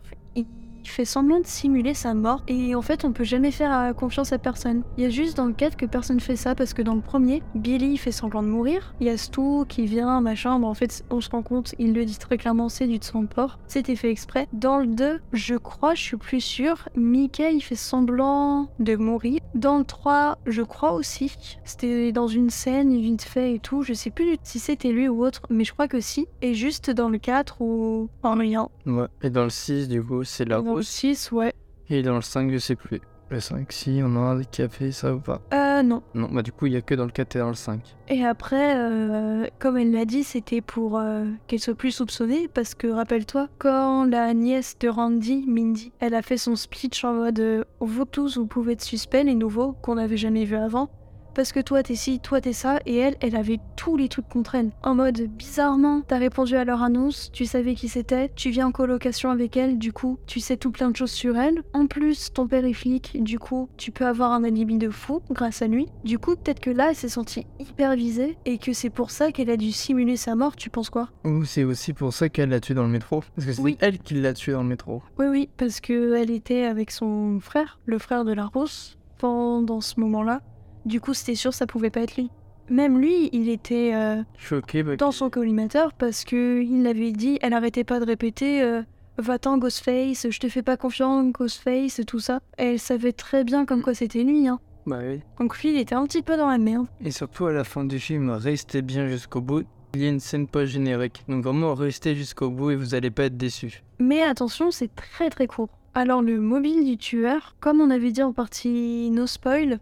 [0.89, 2.43] fait semblant de simuler sa mort.
[2.47, 4.83] Et en fait, on peut jamais faire euh, confiance à personne.
[4.97, 7.01] Il y a juste dans le 4 que personne fait ça parce que dans le
[7.01, 8.93] premier, Billy fait semblant de mourir.
[8.99, 10.59] Il y a Stu qui vient, machin.
[10.59, 12.99] Bon, en fait, on se rend compte, il le dit très clairement, c'est du
[13.33, 13.59] porc.
[13.67, 14.47] C'était fait exprès.
[14.53, 19.39] Dans le 2, je crois, je suis plus sûre, Mickey il fait semblant de mourir.
[19.55, 21.35] Dans le 3, je crois aussi.
[21.63, 23.81] C'était dans une scène vite fait et tout.
[23.81, 26.27] Je sais plus si c'était lui ou autre, mais je crois que si.
[26.41, 28.09] Et juste dans le 4 où.
[28.23, 28.69] En rien.
[28.85, 29.07] Ouais.
[29.21, 30.87] Et dans le 6, du coup, c'est la Dans le rousse.
[30.87, 31.53] 6, ouais.
[31.89, 33.01] Et dans le 5, je sais plus.
[33.31, 35.39] Le 5, si, on a un qui a fait ça ou pas.
[35.53, 36.01] Euh, non.
[36.15, 37.79] Non, bah du coup, il y a que dans le 4 et dans le 5.
[38.07, 42.73] Et après, euh, comme elle l'a dit, c'était pour euh, qu'elle soit plus soupçonnée, parce
[42.73, 47.39] que rappelle-toi, quand la nièce de Randy, Mindy, elle a fait son speech en mode
[47.39, 50.89] euh, Vous tous, vous pouvez être suspects, les nouveaux, qu'on n'avait jamais vus avant,
[51.33, 54.27] parce que toi t'es ci, toi t'es ça, et elle, elle avait tous les trucs
[54.29, 54.71] contre elle.
[54.83, 58.71] En mode, bizarrement, t'as répondu à leur annonce, tu savais qui c'était, tu viens en
[58.71, 61.63] colocation avec elle, du coup, tu sais tout plein de choses sur elle.
[61.73, 65.21] En plus, ton père est flic, du coup, tu peux avoir un alibi de fou
[65.31, 65.87] grâce à lui.
[66.03, 69.31] Du coup, peut-être que là, elle s'est sentie hyper visée, et que c'est pour ça
[69.31, 71.09] qu'elle a dû simuler sa mort, tu penses quoi?
[71.25, 73.23] Ou c'est aussi pour ça qu'elle l'a tué dans le métro.
[73.35, 73.77] Parce que c'est Oui.
[73.79, 75.01] elle qui l'a tué dans le métro.
[75.17, 79.81] Oui, oui, parce que elle était avec son frère, le frère de la Rousse, pendant
[79.81, 80.41] ce moment-là.
[80.85, 82.29] Du coup, c'était sûr, ça pouvait pas être lui.
[82.69, 84.83] Même lui, il était euh, Choqué.
[84.83, 88.83] bah, dans son collimateur parce que il l'avait dit, elle arrêtait pas de répéter euh,
[89.17, 92.39] Va-t'en, Ghostface, je te fais pas confiance, Ghostface, tout ça.
[92.57, 94.59] Et elle savait très bien comme quoi c'était lui, hein.
[94.85, 95.19] Bah oui.
[95.39, 96.87] Donc lui, il était un petit peu dans la merde.
[97.03, 99.65] Et surtout à la fin du film, restez bien jusqu'au bout.
[99.95, 101.23] Il y a une scène post-générique.
[101.27, 103.83] Donc vraiment, restez jusqu'au bout et vous allez pas être déçus.
[103.99, 105.69] Mais attention, c'est très très court.
[105.95, 109.79] Alors le mobile du tueur, comme on avait dit en partie no spoil,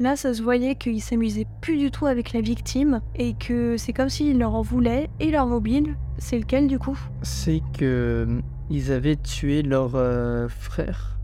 [0.00, 3.92] là ça se voyait qu'il s'amusait plus du tout avec la victime et que c'est
[3.92, 5.08] comme s'il leur en voulait.
[5.20, 6.98] Et leur mobile, c'est lequel du coup?
[7.22, 8.40] C'est que euh,
[8.70, 11.16] ils avaient tué leur euh, frère.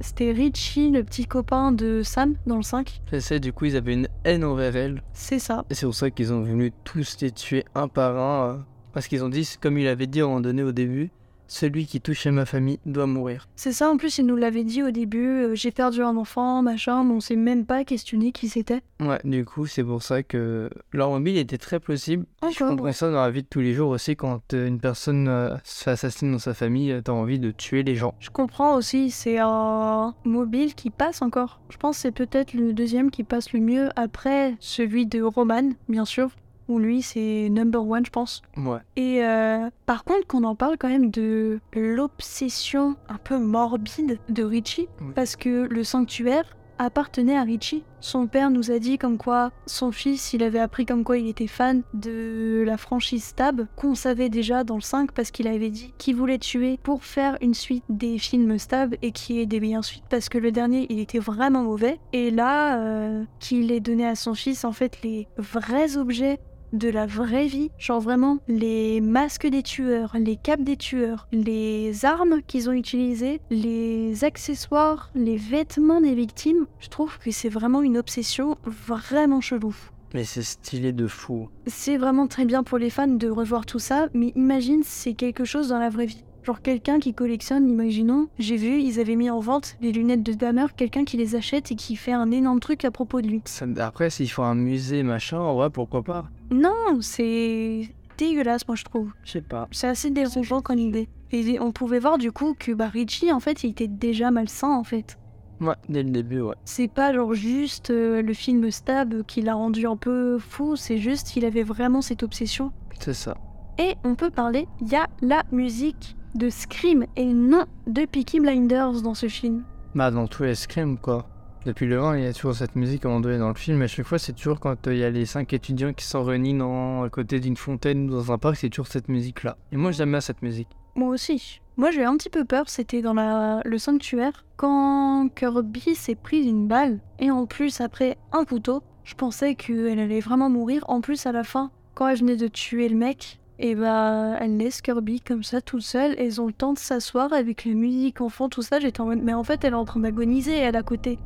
[0.00, 3.00] C'était Richie, le petit copain de Sam dans le 5.
[3.10, 5.02] C'est ça, du coup, ils avaient une haine envers elle.
[5.12, 5.64] C'est ça.
[5.70, 8.48] Et c'est pour ça qu'ils ont voulu tous les tuer un par un.
[8.50, 8.56] euh,
[8.92, 11.10] parce qu'ils ont dit, comme il avait dit à un moment donné au début,
[11.54, 13.48] celui qui touche à ma famille doit mourir.
[13.56, 16.62] C'est ça, en plus il nous l'avait dit au début, euh, j'ai perdu un enfant,
[16.62, 18.82] machin, mais on s'est même pas questionné qui c'était.
[19.00, 22.26] Ouais, du coup, c'est pour ça que leur mobile était très plausible.
[22.50, 25.28] Je comprends ça dans la vie de tous les jours aussi, quand euh, une personne
[25.28, 28.14] euh, se fait assassiner dans sa famille, euh, t'as envie de tuer les gens.
[28.20, 31.60] Je comprends aussi, c'est un mobile qui passe encore.
[31.70, 35.70] Je pense que c'est peut-être le deuxième qui passe le mieux après celui de Roman,
[35.88, 36.30] bien sûr,
[36.68, 38.42] où lui c'est number one, je pense.
[38.56, 38.78] Ouais.
[38.96, 44.42] Et euh, par contre, qu'on en parle quand même de l'obsession un peu morbide de
[44.42, 45.12] Richie, Oui.
[45.14, 47.84] parce que le sanctuaire appartenait à Richie.
[48.00, 51.28] Son père nous a dit comme quoi son fils, il avait appris comme quoi il
[51.28, 55.70] était fan de la franchise Stab, qu'on savait déjà dans le 5 parce qu'il avait
[55.70, 59.60] dit qu'il voulait tuer pour faire une suite des films Stab et qui est des
[59.60, 62.00] meilleures suites parce que le dernier, il était vraiment mauvais.
[62.12, 66.40] Et là, euh, qu'il ait donné à son fils en fait les vrais objets
[66.74, 72.04] de la vraie vie, genre vraiment les masques des tueurs, les capes des tueurs, les
[72.04, 77.82] armes qu'ils ont utilisées, les accessoires, les vêtements des victimes, je trouve que c'est vraiment
[77.82, 79.74] une obsession vraiment chelou.
[80.14, 81.48] Mais c'est stylé de fou.
[81.66, 85.44] C'est vraiment très bien pour les fans de revoir tout ça, mais imagine c'est quelque
[85.44, 86.24] chose dans la vraie vie.
[86.44, 90.34] Genre quelqu'un qui collectionne, imaginons, j'ai vu, ils avaient mis en vente les lunettes de
[90.34, 93.40] Dahmer, quelqu'un qui les achète et qui fait un énorme truc à propos de lui.
[93.46, 96.26] Ça- après, s'il faut un musée, machin, vrai, pourquoi pas?
[96.50, 97.88] Non, c'est
[98.18, 99.12] dégueulasse moi je trouve.
[99.24, 99.66] Je sais pas.
[99.72, 101.08] C'est assez dérangeant comme idée.
[101.32, 104.70] Et on pouvait voir du coup que bah, Richie, en fait, il était déjà malsain,
[104.70, 105.18] en fait.
[105.60, 106.54] Ouais, dès le début, ouais.
[106.66, 110.98] C'est pas genre juste euh, le film Stab qui l'a rendu un peu fou, c'est
[110.98, 112.70] juste qu'il avait vraiment cette obsession.
[113.00, 113.34] C'est ça.
[113.78, 118.40] Et on peut parler, il y a la musique de Scream et non de Peaky
[118.40, 119.64] Blinders dans ce film.
[119.94, 121.28] Bah, dans tous les scrims, quoi.
[121.64, 123.54] Depuis le 1, il y a toujours cette musique à un moment donné dans le
[123.54, 123.80] film.
[123.80, 126.04] Et à chaque fois, c'est toujours quand euh, il y a les cinq étudiants qui
[126.04, 129.56] sont réunis dans, à côté d'une fontaine ou dans un parc, c'est toujours cette musique-là.
[129.72, 130.68] Et moi, j'aime bien cette musique.
[130.96, 131.60] Moi aussi.
[131.76, 133.60] Moi j'ai un petit peu peur, c'était dans la...
[133.64, 139.14] le sanctuaire, quand Kirby s'est pris une balle, et en plus après un couteau, je
[139.14, 140.84] pensais qu'elle allait vraiment mourir.
[140.86, 144.58] En plus à la fin, quand elle venait de tuer le mec, et bah elle
[144.58, 147.72] laisse Kirby comme ça toute seule, et ils ont le temps de s'asseoir avec la
[147.72, 150.00] musique en fond, tout ça, j'étais en mode, mais en fait elle est en train
[150.00, 151.18] d'agoniser, elle à côté.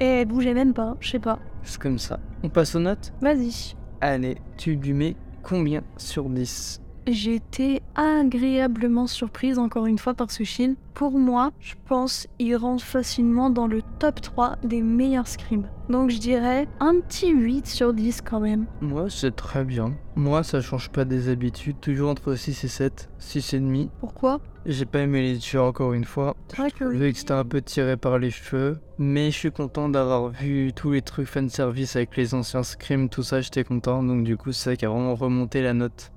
[0.00, 1.38] Et elle bougeait même pas, je sais pas.
[1.62, 2.20] C'est comme ça.
[2.42, 3.14] On passe aux notes?
[3.22, 3.74] Vas-y.
[4.02, 10.32] Allez, tu lui mets combien sur 10 J'ai été agréablement surprise encore une fois par
[10.32, 10.74] ce film.
[10.92, 15.68] Pour moi, je pense il rentre facilement dans le top 3 des meilleurs scrims.
[15.88, 18.66] Donc je dirais un petit 8 sur 10 quand même.
[18.80, 19.94] Moi, c'est très bien.
[20.16, 21.76] Moi, ça change pas des habitudes.
[21.80, 23.08] Toujours entre 6 et 7.
[23.20, 23.88] 6 et demi.
[24.00, 24.40] Pourquoi?
[24.64, 26.34] J'ai pas aimé les tueurs encore une fois.
[26.56, 28.80] Vrai que Vu que c'était un peu tiré par les cheveux.
[28.98, 33.22] Mais je suis content d'avoir vu tous les trucs fanservice avec les anciens scrims, tout
[33.22, 34.02] ça, j'étais content.
[34.02, 36.10] Donc du coup, c'est ça qui a vraiment remonté la note.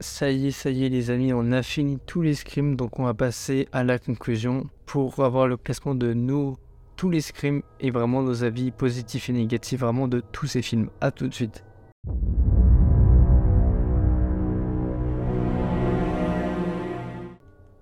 [0.00, 3.00] Ça y est, ça y est les amis, on a fini tous les scrims, donc
[3.00, 6.56] on va passer à la conclusion pour avoir le classement de nos
[6.94, 10.90] tous les scrims et vraiment nos avis positifs et négatifs vraiment de tous ces films.
[11.00, 11.64] A tout de suite.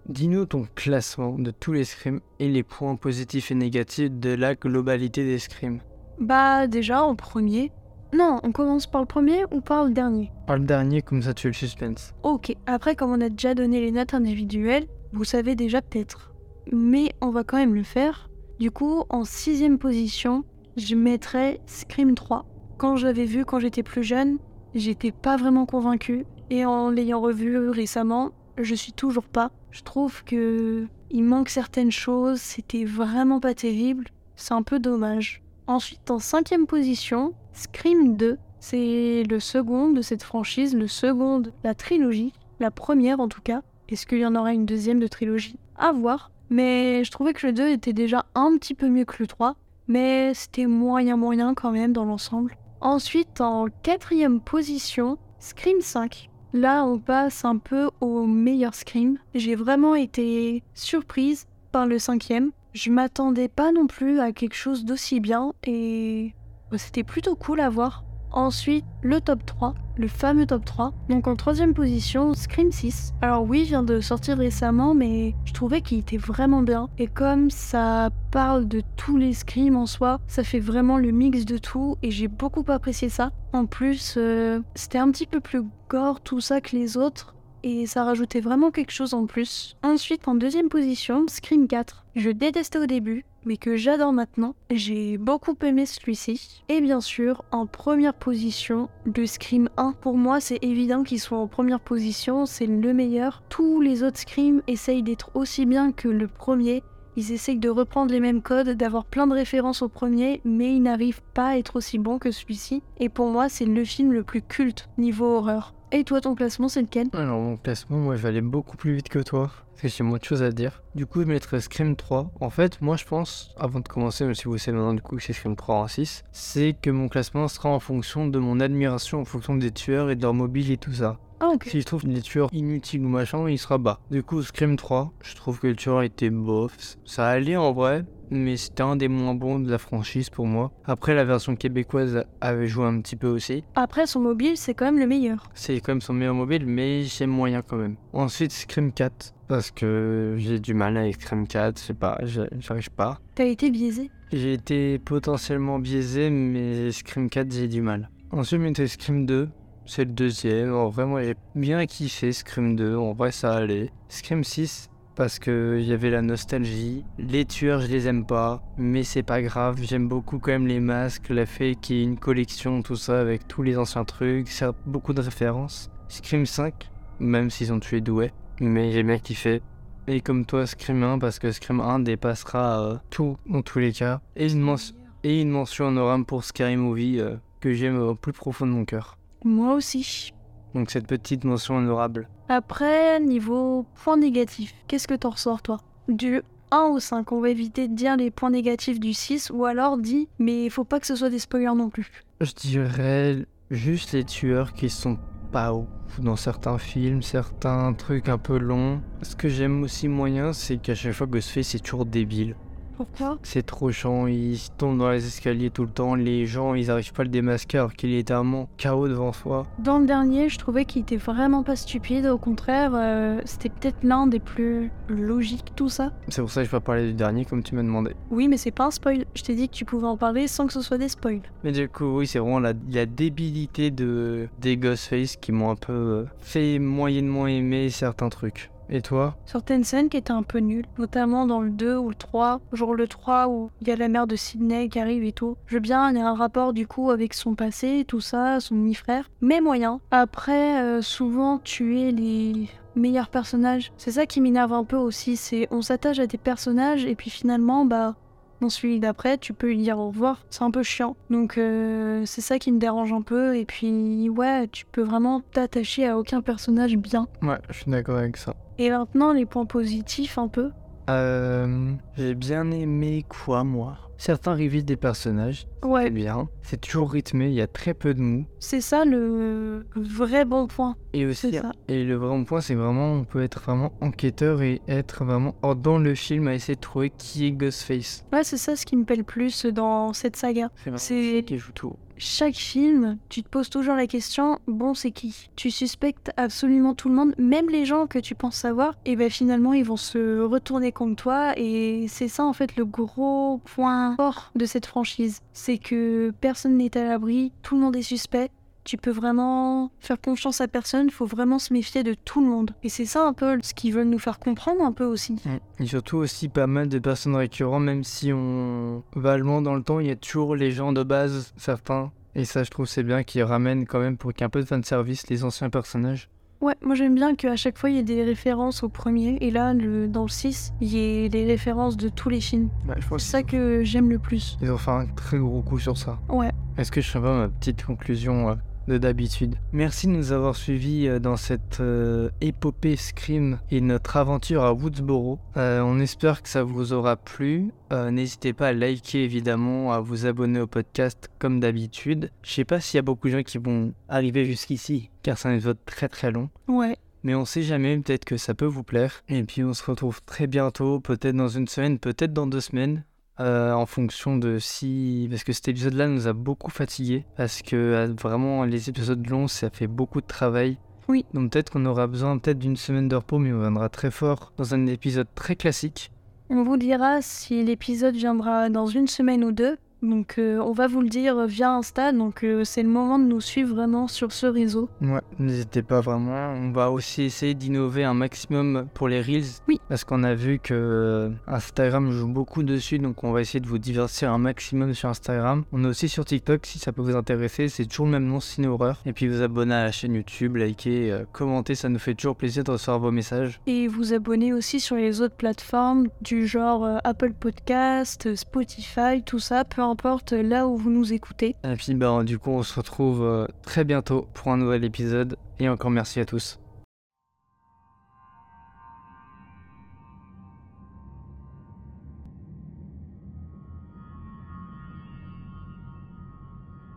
[0.09, 4.55] Dis-nous ton classement de tous les scrims et les points positifs et négatifs de la
[4.55, 5.81] globalité des scrims.
[6.19, 7.73] Bah déjà en premier.
[8.13, 10.31] Non, on commence par le premier ou par le dernier?
[10.47, 12.15] Par le dernier, comme ça tu le suspense.
[12.23, 16.33] Ok, après comme on a déjà donné les notes individuelles, vous savez déjà peut-être.
[16.73, 18.31] Mais on va quand même le faire.
[18.59, 20.45] Du coup, en sixième position,
[20.77, 22.47] je mettrais Scream 3.
[22.79, 24.39] quand j'avais vu quand j'étais plus jeune,
[24.75, 26.27] j'étais pas vraiment convaincue.
[26.51, 29.51] Et en l'ayant revu récemment, je suis toujours pas.
[29.71, 34.09] Je trouve que il manque certaines choses, c'était vraiment pas terrible.
[34.37, 35.43] C'est un peu dommage.
[35.67, 38.39] Ensuite, en cinquième position, Scream 2.
[38.61, 43.41] C'est le second de cette franchise, le second de la trilogie, la première en tout
[43.41, 43.63] cas.
[43.89, 45.59] Est-ce qu'il y en aura une deuxième de trilogie?
[45.77, 46.31] À voir.
[46.51, 49.57] Mais je trouvais que le 2 était déjà un petit peu mieux que le 3.
[49.89, 52.57] Mais c'était moyen moyen quand même dans l'ensemble.
[52.81, 56.29] Ensuite, en quatrième position, Scream 5.
[56.53, 59.19] Là, on passe un peu au meilleur Scream.
[59.35, 62.51] J'ai vraiment été surprise par le cinquième.
[62.75, 66.35] Je m'attendais pas non plus à quelque chose d'aussi bien et
[66.75, 68.05] c'était plutôt cool à voir.
[68.33, 70.93] Ensuite, le top 3, le fameux top 3.
[71.09, 73.15] Donc en troisième position, Scream 6.
[73.23, 76.89] Alors oui, il vient de sortir récemment, mais je trouvais qu'il était vraiment bien.
[76.99, 81.45] Et comme ça parle de tous les Screams en soi, ça fait vraiment le mix
[81.45, 83.31] de tout et j'ai beaucoup apprécié ça.
[83.53, 87.36] En plus, euh, c'était un petit peu plus gore tout ça que les autres
[87.67, 89.77] et ça rajoutait vraiment quelque chose en plus.
[89.83, 92.07] Ensuite, en deuxième position, Scream 4.
[92.15, 94.55] Je détestais au début, mais que j'adore maintenant.
[94.71, 96.63] J'ai beaucoup aimé celui-ci.
[96.69, 99.95] Et bien sûr, en première position, le Scream 1.
[100.01, 103.43] Pour moi, c'est évident qu'il soit en première position, c'est le meilleur.
[103.49, 106.85] Tous les autres Scream essayent d'être aussi bien que le premier.
[107.17, 110.83] Ils essayent de reprendre les mêmes codes, d'avoir plein de références au premier, mais ils
[110.83, 112.83] n'arrivent pas à être aussi bons que celui-ci.
[113.01, 115.73] Et pour moi, c'est le film le plus culte niveau horreur.
[115.93, 117.07] Et toi, ton classement, c'est lequel?
[117.13, 119.53] Alors, mon classement, moi, je vais aller beaucoup plus vite que toi.
[119.71, 120.83] Parce que j'ai moins de choses à dire.
[120.97, 122.33] Du coup, je mettrais Scream 3.
[122.41, 125.17] En fait, moi, je pense, avant de commencer, même si vous savez maintenant, du coup,
[125.17, 128.59] que c'est Scream 3 en 6, c'est que mon classement sera en fonction de mon
[128.59, 131.19] admiration, en fonction des tueurs et de leur mobile et tout ça.
[131.41, 131.65] Ah, ok.
[131.65, 134.01] Si je trouve les tueurs inutiles ou machin, il sera bas.
[134.11, 136.97] Du coup, Scream 3, je trouve que le tueur était bof.
[137.05, 140.73] Ça allait en vrai, mais c'était un des moins bons de la franchise pour moi.
[140.87, 143.65] Après, la version québécoise avait joué un petit peu aussi.
[143.75, 145.51] Après, son mobile, c'est quand même le meilleur.
[145.55, 147.97] C'est quand même son meilleur mobile, mais j'aime moyen quand même.
[148.15, 152.91] Ensuite, Scream 4, parce que j'ai du mal avec Scream 4, je sais pas, j'arrive
[152.91, 153.21] pas.
[153.35, 158.11] T'as été biaisé J'ai été potentiellement biaisé, mais Scream 4, j'ai du mal.
[158.31, 159.49] Ensuite, mettais Scream 2.
[159.87, 160.75] C'est le deuxième.
[160.75, 162.97] En vrai, moi, j'ai bien kiffé Scream 2.
[162.97, 163.91] En vrai, ça allait.
[164.09, 167.05] Scream 6, parce que il y avait la nostalgie.
[167.19, 169.79] Les tueurs, je les aime pas, mais c'est pas grave.
[169.83, 173.47] J'aime beaucoup quand même les masques, fait qu'il y ait une collection, tout ça, avec
[173.47, 174.49] tous les anciens trucs.
[174.49, 175.91] Ça a beaucoup de références.
[176.09, 176.91] Scream 5,
[177.21, 179.63] même s'ils ont tué Douai, mais j'ai bien kiffé.
[180.09, 183.93] Et comme toi, Scream 1, parce que Scream 1 dépassera euh, tout dans tous les
[183.93, 184.21] cas.
[184.37, 184.95] Et une, mention-
[185.25, 188.85] et une mention honorable pour Scary Movie euh, que j'aime au plus profond de mon
[188.85, 189.19] cœur.
[189.47, 190.33] Moi aussi.
[190.75, 192.29] Donc cette petite mention honorable.
[192.49, 195.79] Après, niveau points négatifs, qu'est-ce que t'en ressors, toi?
[196.09, 196.43] Du
[196.73, 199.99] 1 au 5, on va éviter de dire les points négatifs du 6, ou alors
[199.99, 202.11] dis, mais il faut pas que ce soit des spoilers non plus.
[202.41, 205.17] Je dirais juste les tueurs qui sont
[205.53, 205.87] pas ouf
[206.19, 209.01] dans certains films, certains trucs un peu longs.
[209.23, 212.57] Ce que j'aime aussi moyen, c'est qu'à chaque fois que se fait, c'est toujours débile.
[212.97, 213.39] Pourquoi?
[213.43, 217.13] C'est trop chiant, il tombe dans les escaliers tout le temps, les gens ils arrivent
[217.13, 219.65] pas à le démasquer alors qu'il est littéralement KO devant soi.
[219.79, 223.99] Dans le dernier, je trouvais qu'il était vraiment pas stupide, au contraire, euh, c'était peut-être
[224.03, 226.13] l'un des plus logiques, tout ça.
[226.29, 228.13] C'est pour ça que je vais pas parler du dernier comme tu m'as demandé.
[228.31, 229.25] Oui, mais c'est pas un spoil.
[229.35, 231.43] Je t'ai dit que tu pouvais en parler sans que ce soit des spoils.
[231.65, 235.77] Mais du coup, oui, c'est vraiment la, la débilité de, des Ghostface qui m'ont un
[235.77, 238.71] peu euh, fait moyennement aimer certains trucs.
[238.89, 242.15] Et toi Certaines scènes qui étaient un peu nulles, notamment dans le 2 ou le
[242.15, 245.33] 3, genre le 3 où il y a la mère de Sydney qui arrive et
[245.33, 245.57] tout.
[245.67, 248.61] Je veux bien, il y a un rapport du coup avec son passé, tout ça,
[248.61, 250.01] son demi-frère, mais moyen.
[250.11, 255.69] Après, euh, souvent tuer les meilleurs personnages, c'est ça qui m'énerve un peu aussi, c'est
[255.71, 258.15] on s'attache à des personnages et puis finalement, bah,
[258.61, 261.17] dans celui d'après, tu peux lui dire au revoir, c'est un peu chiant.
[261.29, 265.43] Donc euh, c'est ça qui me dérange un peu, et puis ouais, tu peux vraiment
[265.53, 267.27] t'attacher à aucun personnage bien.
[267.43, 268.55] Ouais, je suis d'accord avec ça.
[268.79, 270.71] Et maintenant, les points positifs un peu?
[271.09, 273.97] Euh, J'ai bien aimé quoi, moi?
[274.19, 276.49] Certains reveals des personnages, Ouais, bien.
[276.63, 278.47] C'est toujours rythmé, il y a très peu de mou.
[278.59, 280.97] c'est ça le vrai bon point.
[281.13, 281.59] Et aussi,
[281.89, 285.77] et le vrai point, c'est vraiment, on peut être vraiment enquêteur et être vraiment hors
[285.77, 288.25] dans le film à essayer de trouver qui est Ghostface.
[288.33, 290.71] Ouais, c'est ça ce qui me plaît le plus dans cette saga.
[290.97, 291.97] C'est vraiment qui joue tout.
[292.19, 295.51] Chaque film, tu te poses toujours la question bon, c'est qui?
[295.55, 299.29] Tu suspectes absolument tout le monde, même les gens que tu penses savoir, et ben
[299.29, 301.53] finalement ils vont se retourner contre toi.
[301.59, 306.77] Et c'est ça en fait le gros point fort de cette franchise c'est que personne
[306.77, 308.51] n'est à l'abri, tout le monde est suspect.
[308.85, 312.71] Tu peux vraiment faire confiance à personne, faut vraiment se méfier de tout le monde.
[312.85, 315.37] Et c'est ça un peu ce qu'ils veulent nous faire comprendre un peu aussi.
[315.81, 319.83] Et surtout aussi pas mal de personnes récurrentes, même si on va loin dans le
[319.83, 322.13] temps, il y a toujours les gens de base, certains.
[322.37, 324.51] Et ça, je trouve, c'est bien qu'ils ramènent quand même pour qu'il y ait un
[324.51, 326.29] peu de fanservice les anciens personnages.
[326.63, 329.51] Ouais, moi j'aime bien qu'à chaque fois il y ait des références au premier, et
[329.51, 332.71] là le, dans le 6, il y ait des références de tous les films.
[332.87, 334.57] Bah, C'est ça que j'aime le plus.
[334.59, 336.19] qu'ils ont fait un très gros coup sur ça.
[336.29, 338.55] Ouais, Est-ce que je ferai pas ma petite conclusion euh,
[338.87, 344.17] de d'habitude Merci de nous avoir suivis euh, dans cette euh, épopée Scream et notre
[344.17, 345.39] aventure à Woodsboro.
[345.57, 347.73] Euh, on espère que ça vous aura plu.
[347.93, 352.31] Euh, N'hésitez pas à liker évidemment, à vous abonner au podcast comme d'habitude.
[352.43, 355.49] Je sais pas s'il y a beaucoup de gens qui vont arriver jusqu'ici, car c'est
[355.49, 356.49] un épisode très très long.
[356.69, 356.97] ouais.
[357.23, 359.25] Mais on sait jamais, peut-être que ça peut vous plaire.
[359.29, 363.03] Et puis on se retrouve très bientôt, peut-être dans une semaine, peut-être dans deux semaines.
[363.41, 365.27] Euh, en fonction de si.
[365.31, 367.25] Parce que cet épisode-là nous a beaucoup fatigués.
[367.37, 370.79] Parce que euh, vraiment, les épisodes longs, ça fait beaucoup de travail.
[371.09, 371.25] Oui.
[371.35, 374.53] Donc peut-être qu'on aura besoin peut-être d'une semaine de repos, mais on viendra très fort
[374.57, 376.11] dans un épisode très classique.
[376.51, 379.77] On vous dira si l'épisode viendra dans une semaine ou deux.
[380.03, 383.25] Donc euh, on va vous le dire via Insta, donc euh, c'est le moment de
[383.25, 384.91] nous suivre vraiment sur ce réseau.
[385.01, 386.51] Ouais, n'hésitez pas vraiment.
[386.51, 389.63] On va aussi essayer d'innover un maximum pour les Reels.
[389.69, 389.81] Oui.
[389.89, 393.67] Parce qu'on a vu que euh, Instagram joue beaucoup dessus, donc on va essayer de
[393.67, 395.65] vous divertir un maximum sur Instagram.
[395.73, 397.69] On est aussi sur TikTok si ça peut vous intéresser.
[397.69, 399.01] C'est toujours le même nom, Ciné Horreur.
[399.07, 402.37] Et puis vous abonner à la chaîne YouTube, liker, euh, commenter, ça nous fait toujours
[402.37, 403.61] plaisir de recevoir vos messages.
[403.67, 409.65] Et vous abonner aussi sur les autres plateformes du genre Apple Podcast, Spotify, tout ça,
[409.65, 411.57] peu importe là où vous nous écoutez.
[411.65, 415.37] Et puis bah, du coup on se retrouve euh, très bientôt pour un nouvel épisode.
[415.59, 416.59] Et encore merci à tous.